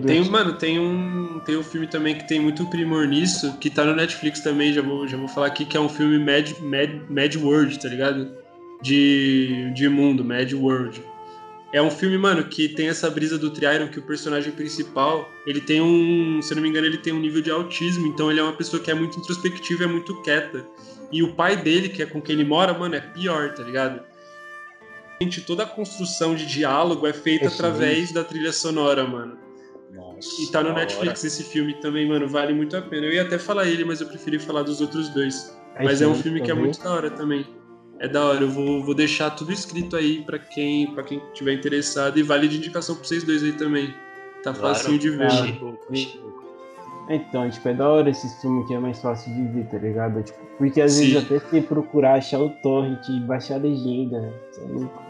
Tem, 0.06 0.24
mano, 0.24 0.52
tem 0.54 0.78
um, 0.78 1.40
tem 1.40 1.56
um 1.56 1.62
filme 1.62 1.86
também 1.86 2.16
que 2.16 2.26
tem 2.26 2.40
muito 2.40 2.66
primor 2.66 3.06
nisso, 3.06 3.56
que 3.58 3.70
tá 3.70 3.84
no 3.84 3.94
Netflix 3.94 4.40
também, 4.40 4.72
já 4.72 4.82
vou, 4.82 5.06
já 5.06 5.16
vou 5.16 5.28
falar 5.28 5.46
aqui, 5.46 5.64
que 5.64 5.76
é 5.76 5.80
um 5.80 5.88
filme 5.88 6.18
Mad, 6.18 6.50
Mad, 6.60 6.90
Mad 7.08 7.36
World, 7.36 7.78
tá 7.78 7.88
ligado? 7.88 8.30
De, 8.80 9.70
de 9.74 9.88
mundo, 9.88 10.24
Mad 10.24 10.52
World. 10.52 11.02
É 11.72 11.80
um 11.80 11.90
filme, 11.90 12.18
mano, 12.18 12.44
que 12.44 12.68
tem 12.68 12.88
essa 12.88 13.08
brisa 13.08 13.38
do 13.38 13.50
Triiron, 13.50 13.88
que 13.88 13.98
o 13.98 14.02
personagem 14.02 14.52
principal, 14.52 15.26
ele 15.46 15.60
tem 15.60 15.80
um, 15.80 16.42
se 16.42 16.52
eu 16.52 16.56
não 16.56 16.62
me 16.62 16.68
engano, 16.68 16.86
ele 16.86 16.98
tem 16.98 17.14
um 17.14 17.18
nível 17.18 17.40
de 17.40 17.50
autismo, 17.50 18.06
então 18.06 18.30
ele 18.30 18.40
é 18.40 18.42
uma 18.42 18.52
pessoa 18.52 18.82
que 18.82 18.90
é 18.90 18.94
muito 18.94 19.18
introspectiva, 19.18 19.84
é 19.84 19.86
muito 19.86 20.20
quieta. 20.22 20.66
E 21.10 21.22
o 21.22 21.32
pai 21.34 21.56
dele, 21.56 21.88
que 21.88 22.02
é 22.02 22.06
com 22.06 22.20
quem 22.20 22.34
ele 22.34 22.44
mora, 22.44 22.74
mano, 22.74 22.94
é 22.94 23.00
pior, 23.00 23.54
tá 23.54 23.62
ligado? 23.62 24.02
Gente, 25.20 25.40
toda 25.40 25.62
a 25.62 25.66
construção 25.66 26.34
de 26.34 26.44
diálogo 26.46 27.06
é 27.06 27.12
feita 27.12 27.46
Esse 27.46 27.54
através 27.54 28.12
da 28.12 28.24
trilha 28.24 28.52
sonora, 28.52 29.06
mano. 29.06 29.38
Nossa, 30.22 30.42
E 30.42 30.46
tá 30.52 30.60
no 30.60 30.66
da 30.68 30.70
hora. 30.74 30.80
Netflix 30.80 31.24
esse 31.24 31.42
filme 31.44 31.74
também, 31.74 32.06
mano, 32.08 32.28
vale 32.28 32.54
muito 32.54 32.76
a 32.76 32.82
pena. 32.82 33.06
Eu 33.06 33.12
ia 33.12 33.22
até 33.22 33.38
falar 33.38 33.66
ele, 33.66 33.84
mas 33.84 34.00
eu 34.00 34.06
preferi 34.06 34.38
falar 34.38 34.62
dos 34.62 34.80
outros 34.80 35.08
dois. 35.08 35.56
Aí 35.74 35.84
Mas 35.86 36.00
é 36.02 36.06
um 36.06 36.14
filme 36.14 36.40
que 36.40 36.50
é 36.50 36.54
muito 36.54 36.80
da 36.82 36.90
hora 36.92 37.10
também. 37.10 37.46
É 37.98 38.06
da 38.08 38.24
hora, 38.24 38.42
eu 38.42 38.48
vou, 38.50 38.84
vou 38.84 38.94
deixar 38.94 39.30
tudo 39.30 39.52
escrito 39.52 39.96
aí 39.96 40.22
pra 40.24 40.38
quem, 40.38 40.92
pra 40.92 41.02
quem 41.02 41.20
tiver 41.34 41.52
interessado 41.54 42.18
e 42.18 42.22
vale 42.22 42.48
de 42.48 42.56
indicação 42.58 42.94
pra 42.96 43.04
vocês 43.04 43.24
dois 43.24 43.42
aí 43.42 43.52
também. 43.52 43.94
Tá 44.42 44.52
Claro. 44.52 44.74
facinho 44.74 44.98
de 44.98 45.10
ver. 45.10 45.26
Achei 45.26 45.58
louco. 45.60 46.42
Então, 47.08 47.48
tipo, 47.50 47.68
é 47.68 47.74
da 47.74 47.88
hora 47.88 48.10
esses 48.10 48.40
filmes 48.40 48.66
que 48.66 48.74
é 48.74 48.78
mais 48.78 49.00
fácil 49.00 49.32
de 49.34 49.42
ver, 49.52 49.66
tá 49.66 49.78
ligado? 49.78 50.22
Tipo, 50.22 50.38
porque 50.58 50.80
às 50.80 50.92
Sim. 50.92 51.12
vezes 51.12 51.24
até 51.24 51.38
você 51.40 51.60
procurar 51.60 52.14
achar 52.14 52.40
o 52.40 52.48
torrent 52.62 53.08
e 53.08 53.20
baixar 53.20 53.54
a 53.54 53.58
legenda. 53.58 54.32
Isso 54.50 54.60
é 54.60 54.64
louco. 54.72 55.02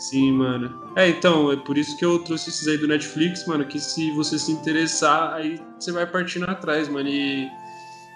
Sim, 0.00 0.32
mano. 0.32 0.80
É, 0.96 1.08
então, 1.08 1.52
é 1.52 1.56
por 1.56 1.76
isso 1.76 1.96
que 1.96 2.04
eu 2.04 2.18
trouxe 2.20 2.48
esses 2.50 2.66
aí 2.66 2.78
do 2.78 2.88
Netflix, 2.88 3.46
mano, 3.46 3.64
que 3.66 3.78
se 3.78 4.10
você 4.12 4.38
se 4.38 4.50
interessar, 4.50 5.34
aí 5.34 5.60
você 5.78 5.92
vai 5.92 6.06
partindo 6.06 6.44
atrás, 6.48 6.88
mano. 6.88 7.08
E, 7.08 7.48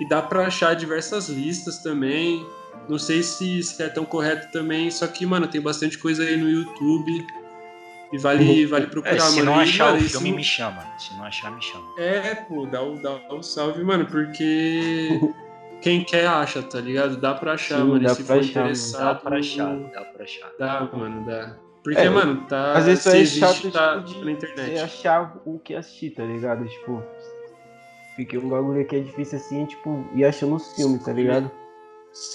e 0.00 0.08
dá 0.08 0.22
pra 0.22 0.46
achar 0.46 0.74
diversas 0.74 1.28
listas 1.28 1.78
também. 1.82 2.44
Não 2.88 2.98
sei 2.98 3.22
se, 3.22 3.62
se 3.62 3.82
é 3.82 3.88
tão 3.88 4.04
correto 4.04 4.50
também, 4.50 4.90
só 4.90 5.06
que, 5.06 5.24
mano, 5.26 5.46
tem 5.46 5.60
bastante 5.60 5.98
coisa 5.98 6.22
aí 6.24 6.36
no 6.36 6.48
YouTube. 6.50 7.26
E 8.12 8.18
vale, 8.18 8.64
vale 8.66 8.86
procurar, 8.86 9.14
É, 9.16 9.18
se 9.20 9.36
mano. 9.36 9.46
não 9.50 9.60
E, 9.60 9.62
achar 9.64 9.84
mano, 9.86 9.96
o 9.98 10.00
isso 10.00 10.10
filme, 10.12 10.30
não- 10.30 10.36
me 10.36 10.44
chama. 10.44 10.86
Se 10.98 11.14
não 11.14 11.24
achar, 11.24 11.50
me 11.54 11.62
chama. 11.62 11.84
É, 11.98 12.34
pô, 12.34 12.64
dá 12.66 12.82
o, 12.82 12.94
dá 13.00 13.18
o 13.34 13.42
salve, 13.42 13.82
mano, 13.84 14.06
porque 14.06 15.20
quem 15.82 16.04
quer 16.04 16.26
acha, 16.26 16.62
tá 16.62 16.80
ligado? 16.80 17.16
Dá 17.16 17.34
pra 17.34 17.52
achar, 17.54 17.80
Sim, 17.80 17.84
mano. 17.88 18.00
dá 18.04 18.12
e 18.12 18.14
se 18.14 18.22
pra 18.24 18.34
for 18.36 18.40
achar, 18.40 18.48
interessado. 18.50 19.00
Dá 19.04 19.14
pra 19.16 19.38
achar, 19.38 19.76
dá 19.92 20.00
pra 20.04 20.24
achar. 20.24 20.52
Dá, 20.58 20.88
mano, 20.92 21.24
dá. 21.26 21.56
Porque, 21.84 22.00
É, 22.00 22.08
mano, 22.08 22.40
tá. 22.48 22.72
às 22.72 22.86
vezes 22.86 23.04
se 23.04 23.10
é 23.10 23.20
existe, 23.20 23.40
chato, 23.40 23.70
tá, 23.70 24.02
tipo, 24.02 24.18
tá 24.20 24.24
na 24.24 24.30
Você 24.32 24.46
internet. 24.46 24.78
achar 24.80 25.36
o 25.44 25.58
que 25.58 25.74
assistir, 25.74 26.10
tá 26.14 26.24
ligado? 26.24 26.66
Tipo, 26.66 27.02
porque 28.16 28.38
um 28.38 28.48
bagulho 28.48 28.86
que 28.86 28.96
é 28.96 29.00
difícil 29.00 29.36
assim, 29.38 29.66
tipo, 29.66 30.02
ir 30.14 30.24
achando 30.24 30.54
os 30.56 30.72
filmes, 30.74 31.04
tá 31.04 31.12
ligado? 31.12 31.50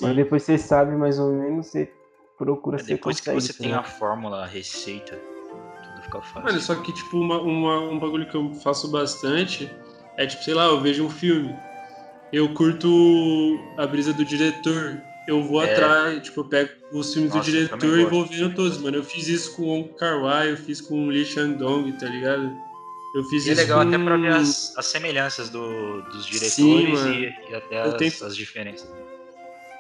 Mas 0.02 0.10
Sim. 0.12 0.16
depois 0.16 0.44
você 0.44 0.58
sabe 0.58 0.96
mais 0.96 1.18
ou 1.18 1.32
menos, 1.32 1.68
você 1.68 1.92
procura, 2.38 2.78
É, 2.78 2.80
você 2.84 2.88
depois 2.96 3.20
que 3.20 3.26
consegue, 3.26 3.42
você 3.48 3.54
tá 3.54 3.64
tem 3.64 3.74
a 3.74 3.78
ligado? 3.78 3.92
fórmula, 3.98 4.44
a 4.44 4.46
receita, 4.46 5.16
tudo 5.84 6.02
fica 6.04 6.22
fácil. 6.22 6.44
Mano, 6.44 6.60
só 6.62 6.76
que, 6.76 6.94
tipo, 6.94 7.18
uma, 7.18 7.42
uma- 7.42 7.80
um 7.90 7.98
bagulho 7.98 8.28
que 8.30 8.36
eu 8.36 8.54
faço 8.56 8.92
bastante 8.92 9.72
é, 10.18 10.28
tipo, 10.28 10.44
sei 10.44 10.54
lá, 10.54 10.66
eu 10.66 10.80
vejo 10.80 11.06
um 11.06 11.10
filme, 11.10 11.56
eu 12.32 12.54
curto 12.54 12.88
a 13.78 13.88
brisa 13.88 14.14
do 14.14 14.24
diretor, 14.24 15.02
eu 15.30 15.44
vou 15.44 15.62
É. 15.64 15.72
atrás, 15.72 16.24
tipo, 16.24 16.42
eu 16.42 16.46
pego 16.46 16.72
os 16.92 17.14
filmes 17.14 17.34
Nossa, 17.34 17.50
do 17.50 17.52
diretor 17.52 18.00
e 18.00 18.06
vou 18.06 18.26
vendo 18.26 18.54
todos, 18.56 18.78
mano. 18.80 18.98
Eu 18.98 19.04
fiz 19.04 19.28
isso 19.28 19.56
com 19.56 19.62
o 19.64 19.66
Wong 19.68 19.94
Kar-wai, 19.98 20.52
eu 20.52 20.58
fiz 20.58 20.82
com 20.82 21.06
o 21.08 21.10
Lee 21.10 21.24
Chang-dong, 21.26 21.92
tá 22.00 22.08
ligado? 22.08 22.52
Eu 23.16 23.24
fiz 23.26 23.46
E 23.46 23.50
é 23.50 23.54
isso 23.54 23.62
legal 23.62 23.82
com... 23.82 23.88
até 23.88 23.98
pra 24.04 24.18
ver 24.18 24.28
as, 24.34 24.74
as 24.78 24.86
semelhanças 24.88 25.50
do- 25.50 26.02
dos 26.04 26.26
diretores 26.26 26.54
Sim, 27.00 27.12
e, 27.12 27.52
e 27.52 27.56
até 27.56 27.82
as, 27.82 27.94
tento- 27.96 28.26
as 28.26 28.36
diferenças. 28.36 28.90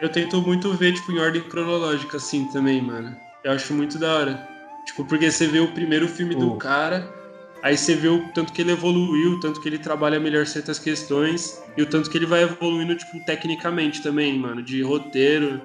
Eu 0.01 0.09
tento 0.09 0.41
muito 0.41 0.71
ver, 0.73 0.93
tipo, 0.93 1.11
em 1.11 1.19
ordem 1.19 1.41
cronológica, 1.43 2.17
assim, 2.17 2.45
também, 2.51 2.81
mano. 2.81 3.15
Eu 3.43 3.51
acho 3.51 3.73
muito 3.73 3.97
da 3.99 4.15
hora. 4.15 4.47
Tipo, 4.85 5.03
porque 5.05 5.29
você 5.31 5.45
vê 5.47 5.59
o 5.59 5.71
primeiro 5.73 6.07
filme 6.07 6.33
do 6.35 6.51
Pô. 6.51 6.55
cara, 6.57 7.01
aí 7.61 7.77
você 7.77 7.95
vê 7.95 8.07
o 8.07 8.27
tanto 8.33 8.53
que 8.53 8.61
ele 8.61 8.71
evoluiu, 8.71 9.33
o 9.33 9.39
tanto 9.39 9.61
que 9.61 9.67
ele 9.67 9.79
trabalha 9.79 10.19
melhor 10.19 10.45
certas 10.45 10.79
questões, 10.79 11.61
e 11.77 11.81
o 11.81 11.85
tanto 11.85 12.09
que 12.09 12.17
ele 12.17 12.25
vai 12.25 12.43
evoluindo, 12.43 12.95
tipo, 12.95 13.23
tecnicamente 13.25 14.01
também, 14.01 14.37
mano, 14.37 14.61
de 14.61 14.81
roteiro, 14.81 15.61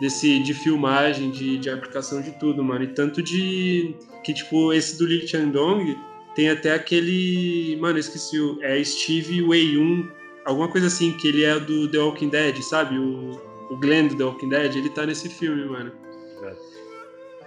desse, 0.00 0.38
de 0.40 0.54
filmagem, 0.54 1.30
de, 1.30 1.58
de 1.58 1.70
aplicação 1.70 2.20
de 2.20 2.30
tudo, 2.32 2.62
mano. 2.62 2.84
E 2.84 2.88
tanto 2.88 3.22
de 3.22 3.94
que, 4.24 4.32
tipo, 4.32 4.72
esse 4.72 4.98
do 4.98 5.04
Lee 5.04 5.26
Chandong 5.26 5.96
tem 6.34 6.50
até 6.50 6.72
aquele. 6.72 7.76
Mano, 7.80 7.98
esqueci. 7.98 8.36
É 8.62 8.82
Steve 8.82 9.42
Wei-un, 9.42 10.08
alguma 10.44 10.68
coisa 10.68 10.86
assim, 10.86 11.12
que 11.12 11.28
ele 11.28 11.44
é 11.44 11.58
do 11.58 11.88
The 11.88 11.98
Walking 11.98 12.28
Dead, 12.28 12.62
sabe? 12.62 12.98
O, 12.98 13.40
o 13.70 13.76
Glenn 13.76 14.08
do 14.08 14.16
The 14.16 14.24
Walking 14.24 14.48
Dead, 14.48 14.76
ele 14.76 14.88
tá 14.88 15.04
nesse 15.04 15.28
filme, 15.28 15.64
mano. 15.66 15.92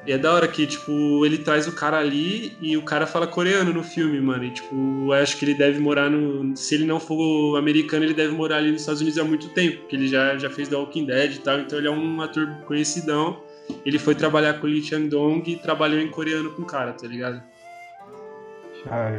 E 0.06 0.12
é 0.12 0.18
da 0.18 0.34
hora 0.34 0.48
que, 0.48 0.66
tipo, 0.66 1.24
ele 1.26 1.38
traz 1.38 1.68
o 1.68 1.74
cara 1.74 2.00
ali 2.00 2.58
e 2.60 2.76
o 2.76 2.82
cara 2.82 3.06
fala 3.06 3.28
coreano 3.28 3.72
no 3.72 3.84
filme, 3.84 4.20
mano. 4.20 4.44
E, 4.44 4.52
tipo, 4.52 4.76
eu 5.06 5.14
acho 5.14 5.38
que 5.38 5.46
ele 5.46 5.54
deve 5.54 5.80
morar 5.80 6.10
no. 6.10 6.56
Se 6.58 6.74
ele 6.74 6.86
não 6.86 7.00
for 7.00 7.56
americano, 7.58 8.04
ele 8.06 8.14
deve 8.14 8.34
morar 8.34 8.58
ali 8.58 8.72
nos 8.72 8.82
Estados 8.82 9.02
Unidos 9.02 9.20
há 9.20 9.24
muito 9.24 9.50
tempo, 9.50 9.78
porque 9.82 9.96
ele 9.96 10.08
já, 10.08 10.38
já 10.38 10.50
fez 10.50 10.68
The 10.70 10.76
Walking 10.76 11.06
Dead 11.06 11.36
e 11.36 11.40
tal. 11.40 11.60
Então 11.60 11.78
ele 11.78 11.88
é 11.88 11.92
um 11.92 12.22
ator 12.22 12.48
conhecidão. 12.66 13.44
Ele 13.86 14.00
foi 14.00 14.16
trabalhar 14.16 14.56
com 14.56 14.66
o 14.66 14.70
Lee 14.70 14.84
Chang-dong 14.84 15.50
e 15.50 15.56
trabalhou 15.56 16.00
em 16.00 16.10
coreano 16.10 16.52
com 16.52 16.64
o 16.64 16.66
cara, 16.66 16.94
tá 16.94 17.08
ligado? 17.08 17.42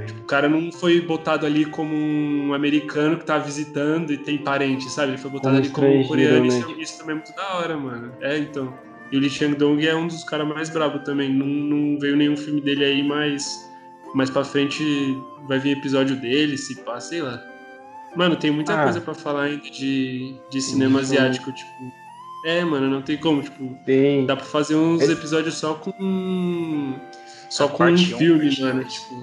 Tipo, 0.06 0.20
o 0.20 0.24
cara 0.24 0.48
não 0.48 0.72
foi 0.72 1.00
botado 1.00 1.46
ali 1.46 1.64
como 1.64 1.94
um 1.94 2.52
americano 2.52 3.16
que 3.16 3.24
tá 3.24 3.38
visitando 3.38 4.12
e 4.12 4.18
tem 4.18 4.36
parente, 4.36 4.90
sabe? 4.90 5.12
Ele 5.12 5.18
foi 5.18 5.30
botado 5.30 5.56
ali 5.56 5.68
como 5.68 6.00
um 6.00 6.06
coreano. 6.06 6.40
Né? 6.40 6.48
Isso, 6.48 6.80
isso 6.80 6.98
também 6.98 7.12
é 7.12 7.14
muito 7.14 7.34
da 7.34 7.54
hora, 7.54 7.76
mano. 7.76 8.12
É, 8.20 8.36
então. 8.36 8.76
E 9.12 9.16
o 9.16 9.20
Lee 9.20 9.28
Chang-dong 9.28 9.86
é 9.86 9.94
um 9.94 10.06
dos 10.06 10.24
caras 10.24 10.48
mais 10.48 10.70
bravos 10.70 11.02
também. 11.04 11.30
Não, 11.30 11.46
não, 11.46 12.00
veio 12.00 12.16
nenhum 12.16 12.36
filme 12.36 12.62
dele 12.62 12.82
aí, 12.82 13.02
mas 13.02 13.70
mais 14.14 14.30
pra 14.30 14.42
frente 14.42 14.82
vai 15.46 15.58
vir 15.58 15.76
episódio 15.76 16.16
dele, 16.16 16.56
se 16.56 16.76
pá, 16.76 16.98
sei 16.98 17.20
lá. 17.20 17.40
Mano, 18.16 18.36
tem 18.36 18.50
muita 18.50 18.74
ah, 18.74 18.84
coisa 18.84 19.00
para 19.02 19.14
falar 19.14 19.42
ainda 19.44 19.70
de, 19.70 20.34
de 20.50 20.60
cinema 20.62 21.00
asiático, 21.00 21.52
tipo. 21.52 21.92
É, 22.46 22.64
mano, 22.64 22.88
não 22.88 23.02
tem 23.02 23.18
como, 23.18 23.42
tipo. 23.42 23.76
Tem. 23.84 24.24
Dá 24.24 24.34
pra 24.34 24.44
fazer 24.46 24.76
uns 24.76 25.02
é... 25.02 25.12
episódios 25.12 25.54
só 25.54 25.74
com. 25.74 26.94
Só 27.50 27.68
com 27.68 27.84
um 27.84 27.98
filme, 27.98 28.48
um, 28.48 28.64
mano, 28.64 28.84
tipo. 28.84 29.14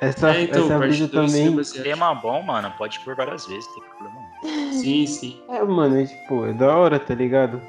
Essa, 0.00 0.34
é, 0.34 0.42
então, 0.42 0.64
essa 0.64 0.78
brisa 0.78 1.08
também. 1.08 1.56
Tema 1.82 2.12
bom, 2.14 2.42
mano, 2.42 2.72
pode 2.76 2.98
por 3.00 3.14
várias 3.14 3.46
vezes, 3.46 3.66
não 3.68 3.74
tem 3.74 3.82
problema. 3.90 4.72
Sim, 4.72 5.06
sim. 5.06 5.40
É, 5.48 5.62
mano, 5.62 6.00
é, 6.00 6.06
tipo, 6.06 6.46
é 6.46 6.52
da 6.52 6.74
hora, 6.74 6.98
tá 6.98 7.14
ligado? 7.14 7.60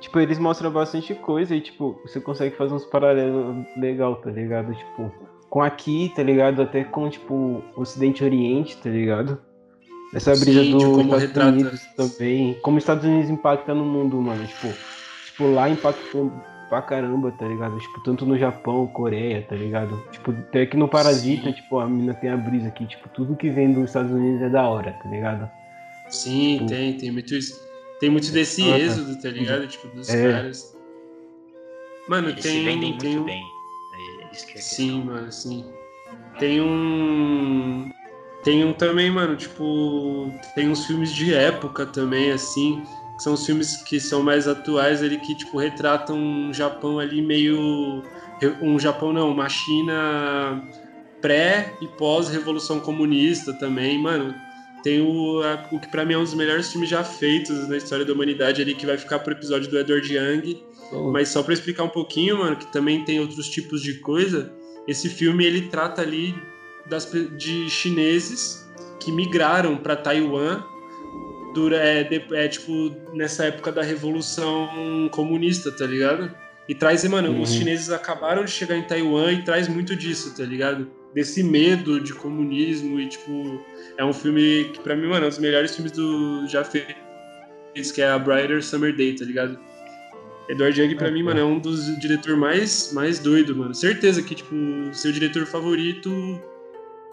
Tipo, 0.00 0.18
eles 0.18 0.38
mostram 0.38 0.70
bastante 0.70 1.14
coisa 1.14 1.54
e, 1.54 1.60
tipo, 1.60 2.00
você 2.02 2.20
consegue 2.20 2.56
fazer 2.56 2.74
uns 2.74 2.86
paralelos 2.86 3.66
legal, 3.76 4.16
tá 4.16 4.30
ligado? 4.30 4.74
Tipo, 4.74 5.12
com 5.48 5.60
aqui, 5.62 6.10
tá 6.16 6.22
ligado? 6.22 6.62
Até 6.62 6.84
com, 6.84 7.08
tipo, 7.10 7.62
Ocidente 7.76 8.24
Oriente, 8.24 8.76
tá 8.78 8.88
ligado? 8.88 9.38
Essa 10.14 10.34
brisa 10.34 10.64
Sim, 10.64 10.70
do 10.72 10.78
tipo, 10.78 11.00
Estados 11.00 11.22
retrata... 11.22 11.50
Unidos 11.50 11.80
também. 11.96 12.54
Como 12.62 12.78
os 12.78 12.82
Estados 12.82 13.04
Unidos 13.04 13.30
impacta 13.30 13.74
no 13.74 13.84
mundo, 13.84 14.16
mano. 14.20 14.44
Tipo, 14.46 14.68
tipo, 15.26 15.52
lá 15.52 15.68
impactou 15.68 16.32
pra 16.68 16.80
caramba, 16.80 17.30
tá 17.32 17.46
ligado? 17.46 17.78
Tipo, 17.78 18.02
tanto 18.02 18.24
no 18.24 18.38
Japão, 18.38 18.86
Coreia, 18.86 19.42
tá 19.42 19.54
ligado? 19.54 20.02
Tipo, 20.12 20.30
até 20.30 20.64
que 20.64 20.76
no 20.76 20.88
Parasita, 20.88 21.48
Sim. 21.48 21.52
tipo, 21.52 21.78
a 21.78 21.86
mina 21.86 22.14
tem 22.14 22.30
a 22.30 22.36
brisa 22.36 22.68
aqui, 22.68 22.86
tipo, 22.86 23.08
tudo 23.10 23.36
que 23.36 23.50
vem 23.50 23.72
dos 23.72 23.84
Estados 23.84 24.10
Unidos 24.10 24.40
é 24.40 24.48
da 24.48 24.66
hora, 24.68 24.92
tá 25.02 25.08
ligado? 25.08 25.50
Sim, 26.08 26.58
tipo, 26.58 26.66
tem, 26.70 26.96
tem 26.96 27.10
muito 27.10 27.34
isso. 27.34 27.69
Tem 28.00 28.08
muito 28.08 28.32
desse 28.32 28.62
ah, 28.62 28.70
tá. 28.70 28.78
êxodo, 28.78 29.20
tá 29.20 29.28
ligado? 29.28 29.66
Tipo, 29.68 29.88
dos 29.88 30.08
é. 30.08 30.32
caras. 30.32 30.76
Mano, 32.08 32.30
Eles 32.30 32.42
tem. 32.42 32.64
vendem 32.64 32.96
tem 32.98 33.10
muito 33.10 33.22
um... 33.22 33.24
bem. 33.24 33.44
É 34.22 34.34
isso 34.34 34.46
que 34.46 34.58
é 34.58 34.60
sim, 34.60 35.04
mano, 35.04 35.30
sim. 35.30 35.64
Tem 36.38 36.60
um. 36.62 37.90
Tem 38.42 38.64
um 38.64 38.72
também, 38.72 39.10
mano, 39.10 39.36
tipo. 39.36 40.32
Tem 40.54 40.68
uns 40.68 40.86
filmes 40.86 41.12
de 41.12 41.34
época 41.34 41.84
também, 41.84 42.32
assim. 42.32 42.82
Que 43.16 43.22
são 43.22 43.34
os 43.34 43.44
filmes 43.44 43.76
que 43.82 44.00
são 44.00 44.22
mais 44.22 44.48
atuais 44.48 45.02
ali, 45.02 45.18
que, 45.18 45.34
tipo, 45.34 45.58
retratam 45.58 46.16
um 46.16 46.54
Japão 46.54 46.98
ali 46.98 47.20
meio. 47.20 48.02
Um 48.62 48.78
Japão 48.78 49.12
não, 49.12 49.30
uma 49.30 49.50
China 49.50 50.66
pré 51.20 51.74
e 51.82 51.86
pós-revolução 51.86 52.80
comunista 52.80 53.52
também, 53.52 53.98
mano 53.98 54.34
tem 54.82 55.00
o, 55.00 55.42
a, 55.42 55.68
o 55.72 55.78
que 55.78 55.88
para 55.88 56.04
mim 56.04 56.14
é 56.14 56.18
um 56.18 56.24
dos 56.24 56.34
melhores 56.34 56.70
filmes 56.70 56.88
já 56.88 57.04
feitos 57.04 57.68
na 57.68 57.76
história 57.76 58.04
da 58.04 58.12
humanidade 58.12 58.62
ali, 58.62 58.74
que 58.74 58.86
vai 58.86 58.96
ficar 58.96 59.18
pro 59.18 59.32
episódio 59.32 59.70
do 59.70 59.78
Edward 59.78 60.14
Young. 60.14 60.62
Oh. 60.92 61.10
Mas 61.10 61.28
só 61.28 61.42
para 61.42 61.54
explicar 61.54 61.84
um 61.84 61.88
pouquinho, 61.88 62.38
mano, 62.38 62.56
que 62.56 62.70
também 62.72 63.04
tem 63.04 63.20
outros 63.20 63.48
tipos 63.48 63.82
de 63.82 63.94
coisa, 63.94 64.52
esse 64.88 65.08
filme 65.08 65.44
ele 65.44 65.68
trata 65.68 66.02
ali 66.02 66.34
das, 66.86 67.10
de 67.36 67.68
chineses 67.70 68.68
que 68.98 69.12
migraram 69.12 69.76
para 69.76 69.96
Taiwan 69.96 70.62
dura, 71.52 71.76
é, 71.76 72.08
é, 72.32 72.48
tipo 72.48 72.94
nessa 73.12 73.44
época 73.44 73.72
da 73.72 73.82
revolução 73.82 75.08
comunista, 75.10 75.70
tá 75.70 75.86
ligado? 75.86 76.30
E 76.68 76.74
traz, 76.74 77.04
mano, 77.04 77.30
uhum. 77.30 77.42
os 77.42 77.52
chineses 77.52 77.90
acabaram 77.90 78.44
de 78.44 78.50
chegar 78.50 78.76
em 78.76 78.82
Taiwan 78.82 79.32
e 79.32 79.42
traz 79.42 79.68
muito 79.68 79.96
disso, 79.96 80.36
tá 80.36 80.44
ligado? 80.44 80.88
Desse 81.14 81.42
medo 81.42 82.00
de 82.00 82.14
comunismo 82.14 83.00
e, 83.00 83.08
tipo, 83.08 83.60
é 83.96 84.04
um 84.04 84.12
filme 84.12 84.70
que 84.72 84.80
pra 84.80 84.94
mim, 84.94 85.08
mano, 85.08 85.24
é 85.24 85.26
um 85.26 85.30
dos 85.30 85.38
melhores 85.38 85.74
filmes 85.74 85.92
do 85.92 86.46
já 86.46 86.62
feitos, 86.62 87.90
que 87.92 88.00
é 88.00 88.08
a 88.08 88.18
Brighter 88.18 88.62
Summer 88.62 88.94
Day, 88.94 89.14
tá 89.16 89.24
ligado? 89.24 89.58
Edward 90.48 90.80
Young, 90.80 90.96
pra 90.96 91.08
é, 91.08 91.10
mim, 91.10 91.22
mano, 91.22 91.40
é 91.40 91.44
um 91.44 91.58
dos 91.58 91.98
diretores 92.00 92.38
mais, 92.38 92.92
mais 92.92 93.18
doido, 93.18 93.54
mano. 93.54 93.74
Certeza 93.74 94.20
que, 94.22 94.34
tipo, 94.34 94.54
seu 94.92 95.12
diretor 95.12 95.46
favorito 95.46 96.40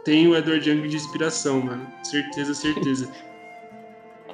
tem 0.03 0.27
o 0.27 0.35
Edward 0.35 0.67
Young 0.67 0.87
de 0.87 0.95
inspiração, 0.95 1.61
mano. 1.61 1.85
Certeza, 2.03 2.53
certeza. 2.53 3.11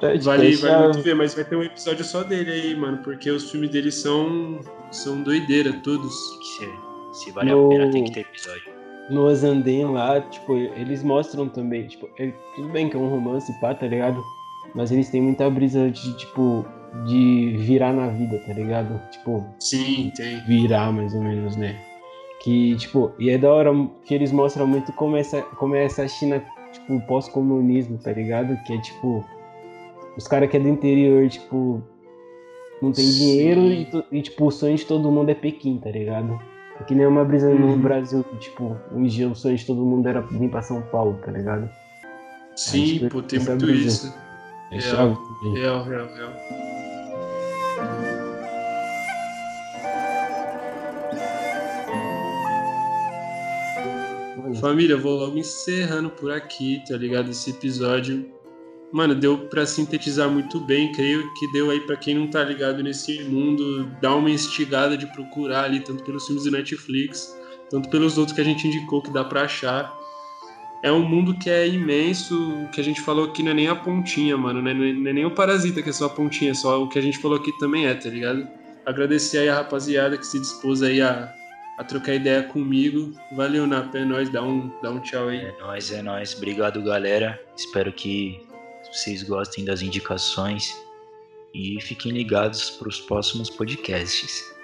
É, 0.02 0.18
vale, 0.18 0.56
vale 0.56 0.84
muito 0.84 1.02
ver, 1.02 1.14
mas 1.14 1.34
vai 1.34 1.44
ter 1.44 1.56
um 1.56 1.62
episódio 1.62 2.04
só 2.04 2.24
dele 2.24 2.50
aí, 2.50 2.76
mano, 2.76 2.98
porque 2.98 3.30
os 3.30 3.50
filmes 3.50 3.70
dele 3.70 3.92
são, 3.92 4.60
são 4.90 5.22
doideira, 5.22 5.72
todos. 5.84 6.12
Se, 6.58 7.24
se 7.24 7.30
vale 7.30 7.52
no... 7.52 7.66
a 7.66 7.68
pena, 7.70 7.90
tem 7.90 8.04
que 8.04 8.12
ter 8.12 8.20
episódio. 8.20 8.73
No 9.10 9.28
Azandem 9.28 9.84
lá, 9.84 10.20
tipo, 10.20 10.54
eles 10.54 11.02
mostram 11.02 11.48
também, 11.48 11.86
tipo, 11.86 12.08
é, 12.18 12.32
tudo 12.54 12.68
bem 12.68 12.88
que 12.88 12.96
é 12.96 12.98
um 12.98 13.08
romance, 13.08 13.52
pá, 13.60 13.74
tá 13.74 13.86
ligado? 13.86 14.22
Mas 14.74 14.90
eles 14.90 15.10
têm 15.10 15.20
muita 15.20 15.48
brisa 15.50 15.90
de, 15.90 16.16
tipo, 16.16 16.64
de 17.06 17.56
virar 17.58 17.92
na 17.92 18.08
vida, 18.08 18.38
tá 18.46 18.52
ligado? 18.52 19.00
Tipo, 19.10 19.44
sim, 19.60 20.10
tem. 20.16 20.40
Virar 20.46 20.92
mais 20.92 21.14
ou 21.14 21.22
menos, 21.22 21.54
né? 21.56 21.76
Que, 22.42 22.76
tipo, 22.76 23.12
e 23.18 23.30
é 23.30 23.38
da 23.38 23.52
hora 23.52 23.70
que 24.04 24.14
eles 24.14 24.32
mostram 24.32 24.66
muito 24.66 24.92
como 24.92 25.16
essa, 25.16 25.42
como 25.42 25.74
é 25.74 25.84
essa 25.84 26.06
China, 26.08 26.42
tipo, 26.72 27.00
pós-comunismo, 27.06 27.98
tá 27.98 28.12
ligado? 28.12 28.56
Que 28.64 28.74
é 28.74 28.80
tipo, 28.80 29.24
os 30.16 30.26
caras 30.26 30.50
que 30.50 30.56
é 30.56 30.60
do 30.60 30.68
interior, 30.68 31.28
tipo, 31.28 31.82
não 32.80 32.92
tem 32.92 33.04
Sim. 33.04 33.18
dinheiro 33.18 33.60
e, 33.60 34.18
e, 34.18 34.22
tipo, 34.22 34.46
o 34.46 34.50
sonho 34.50 34.76
de 34.76 34.84
todo 34.84 35.10
mundo 35.10 35.30
é 35.30 35.34
Pequim, 35.34 35.78
tá 35.78 35.90
ligado? 35.90 36.38
É 36.84 36.86
que 36.86 36.94
nem 36.94 37.06
uma 37.06 37.24
brisa 37.24 37.48
uhum. 37.48 37.76
no 37.76 37.76
Brasil, 37.78 38.22
que, 38.22 38.36
tipo, 38.36 38.76
um 38.92 39.04
dia 39.04 39.26
o 39.26 39.34
sonho 39.34 39.56
de 39.56 39.64
todo 39.64 39.82
mundo 39.82 40.06
era 40.06 40.20
vir 40.20 40.50
pra 40.50 40.60
São 40.60 40.82
Paulo, 40.82 41.18
tá 41.24 41.32
ligado? 41.32 41.66
Sim, 42.54 42.82
Aí, 42.82 42.98
tipo, 42.98 43.08
pô, 43.08 43.22
tem 43.22 43.38
muito 43.38 43.64
brisa. 43.64 43.86
isso. 43.88 44.14
É 44.70 44.78
real, 44.78 45.18
real, 45.54 45.84
real, 45.84 46.06
real. 46.14 46.32
Família, 54.60 54.98
vou 54.98 55.14
logo 55.14 55.38
encerrando 55.38 56.10
por 56.10 56.30
aqui, 56.30 56.82
tá 56.86 56.98
ligado? 56.98 57.30
Esse 57.30 57.48
episódio 57.48 58.30
mano, 58.94 59.12
deu 59.12 59.36
para 59.36 59.66
sintetizar 59.66 60.30
muito 60.30 60.60
bem. 60.60 60.92
Creio 60.92 61.34
que 61.34 61.50
deu 61.50 61.68
aí 61.68 61.80
para 61.80 61.96
quem 61.96 62.14
não 62.14 62.28
tá 62.28 62.44
ligado 62.44 62.80
nesse 62.80 63.24
mundo, 63.24 63.86
dar 64.00 64.14
uma 64.14 64.30
instigada 64.30 64.96
de 64.96 65.04
procurar 65.08 65.64
ali, 65.64 65.80
tanto 65.80 66.04
pelos 66.04 66.24
filmes 66.24 66.44
do 66.44 66.52
Netflix, 66.52 67.36
tanto 67.68 67.90
pelos 67.90 68.16
outros 68.16 68.36
que 68.36 68.40
a 68.40 68.44
gente 68.44 68.68
indicou 68.68 69.02
que 69.02 69.10
dá 69.10 69.24
para 69.24 69.42
achar. 69.42 69.92
É 70.80 70.92
um 70.92 71.02
mundo 71.02 71.36
que 71.36 71.50
é 71.50 71.66
imenso, 71.66 72.36
o 72.52 72.68
que 72.68 72.80
a 72.80 72.84
gente 72.84 73.00
falou 73.00 73.24
aqui 73.24 73.42
não 73.42 73.50
é 73.50 73.54
nem 73.54 73.68
a 73.68 73.74
pontinha, 73.74 74.36
mano, 74.36 74.62
né? 74.62 74.72
não 74.72 75.10
é 75.10 75.12
nem 75.12 75.24
o 75.24 75.30
Parasita 75.30 75.82
que 75.82 75.90
é 75.90 75.92
só 75.92 76.06
a 76.06 76.10
pontinha, 76.10 76.54
só 76.54 76.80
o 76.80 76.88
que 76.88 76.98
a 76.98 77.02
gente 77.02 77.18
falou 77.18 77.38
aqui 77.38 77.50
também 77.58 77.86
é, 77.86 77.94
tá 77.94 78.08
ligado? 78.08 78.46
Agradecer 78.86 79.38
aí 79.38 79.48
a 79.48 79.56
rapaziada 79.56 80.16
que 80.16 80.26
se 80.26 80.38
dispôs 80.38 80.82
aí 80.82 81.00
a, 81.00 81.34
a 81.78 81.84
trocar 81.84 82.14
ideia 82.14 82.44
comigo. 82.44 83.12
Valeu, 83.34 83.66
Napa, 83.66 83.98
é 83.98 84.04
nóis, 84.04 84.28
dá 84.28 84.42
um, 84.42 84.70
dá 84.82 84.90
um 84.90 85.00
tchau 85.00 85.28
aí. 85.28 85.38
É 85.38 85.54
nóis, 85.58 85.90
é 85.90 86.02
nóis. 86.02 86.36
Obrigado, 86.36 86.82
galera. 86.82 87.40
Espero 87.56 87.90
que 87.90 88.53
vocês 88.94 89.24
gostem 89.24 89.64
das 89.64 89.82
indicações 89.82 90.80
e 91.52 91.80
fiquem 91.80 92.12
ligados 92.12 92.70
para 92.70 92.88
os 92.88 93.00
próximos 93.00 93.50
podcasts. 93.50 94.54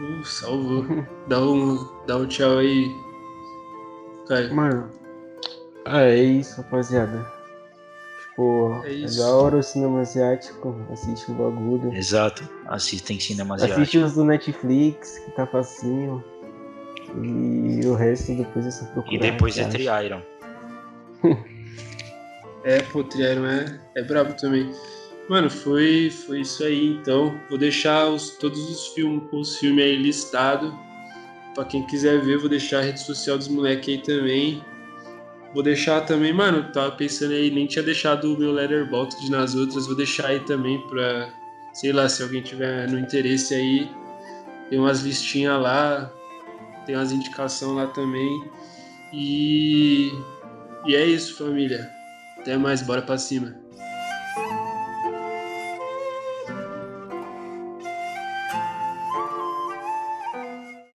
Uh, 0.00 0.24
salvou. 0.24 0.84
dá, 1.28 1.40
um, 1.40 1.88
dá 2.04 2.16
um 2.16 2.26
tchau 2.26 2.58
aí. 2.58 2.84
Caio. 4.26 4.54
Mano, 4.54 4.90
ah, 5.84 6.02
é 6.02 6.16
isso, 6.16 6.56
rapaziada. 6.56 7.32
Tipo, 8.22 8.82
é, 8.84 8.92
isso. 8.92 9.20
é 9.20 9.24
da 9.24 9.30
hora 9.36 9.56
o 9.58 9.62
cinema 9.62 10.00
asiático, 10.00 10.74
assiste 10.90 11.30
o 11.30 11.34
bagulho. 11.34 11.94
Exato, 11.94 12.48
assistem 12.66 13.20
cinema 13.20 13.54
asiático. 13.54 13.80
Assiste 13.80 13.98
os 13.98 14.14
do 14.14 14.24
Netflix, 14.24 15.18
que 15.18 15.30
tá 15.32 15.46
facinho. 15.46 16.24
E 17.22 17.86
o 17.86 17.94
resto 17.94 18.34
depois 18.34 18.66
é 18.66 18.70
só 18.72 18.84
procurar. 18.86 19.14
E 19.14 19.18
depois 19.18 19.56
é 19.58 19.68
Tri-Iron. 19.68 20.22
É, 22.64 22.80
pô, 22.80 23.04
Triaron 23.04 23.46
é, 23.46 23.78
é 23.94 24.02
brabo 24.02 24.34
também. 24.34 24.70
Mano, 25.28 25.50
foi, 25.50 26.10
foi 26.10 26.40
isso 26.40 26.64
aí 26.64 26.86
então. 26.86 27.38
Vou 27.48 27.58
deixar 27.58 28.08
os, 28.08 28.30
todos 28.30 28.58
os 28.58 28.88
filmes 28.88 29.22
os 29.32 29.58
filmes 29.58 29.84
aí 29.84 29.96
listados. 29.96 30.72
Pra 31.54 31.64
quem 31.64 31.86
quiser 31.86 32.20
ver, 32.20 32.38
vou 32.38 32.48
deixar 32.48 32.78
a 32.78 32.82
rede 32.82 33.00
social 33.00 33.38
dos 33.38 33.48
moleques 33.48 33.88
aí 33.88 34.02
também. 34.02 34.64
Vou 35.52 35.62
deixar 35.62 36.00
também, 36.00 36.32
mano, 36.32 36.72
tava 36.72 36.90
pensando 36.92 37.32
aí, 37.32 37.48
nem 37.48 37.66
tinha 37.66 37.82
deixado 37.82 38.34
o 38.34 38.36
meu 38.36 38.50
Letterboxd 38.50 39.30
nas 39.30 39.54
outras, 39.54 39.86
vou 39.86 39.94
deixar 39.94 40.26
aí 40.26 40.40
também 40.40 40.80
pra, 40.88 41.32
sei 41.72 41.92
lá, 41.92 42.08
se 42.08 42.24
alguém 42.24 42.42
tiver 42.42 42.90
no 42.90 42.98
interesse 42.98 43.54
aí, 43.54 43.88
tem 44.68 44.80
umas 44.80 45.02
listinhas 45.02 45.62
lá, 45.62 46.12
tem 46.84 46.96
umas 46.96 47.12
indicações 47.12 47.76
lá 47.76 47.86
também. 47.86 48.50
E, 49.12 50.10
e 50.86 50.96
é 50.96 51.06
isso, 51.06 51.38
família. 51.38 51.93
Até 52.44 52.58
mais, 52.58 52.82
bora 52.82 53.00
pra 53.00 53.16
cima. 53.16 53.63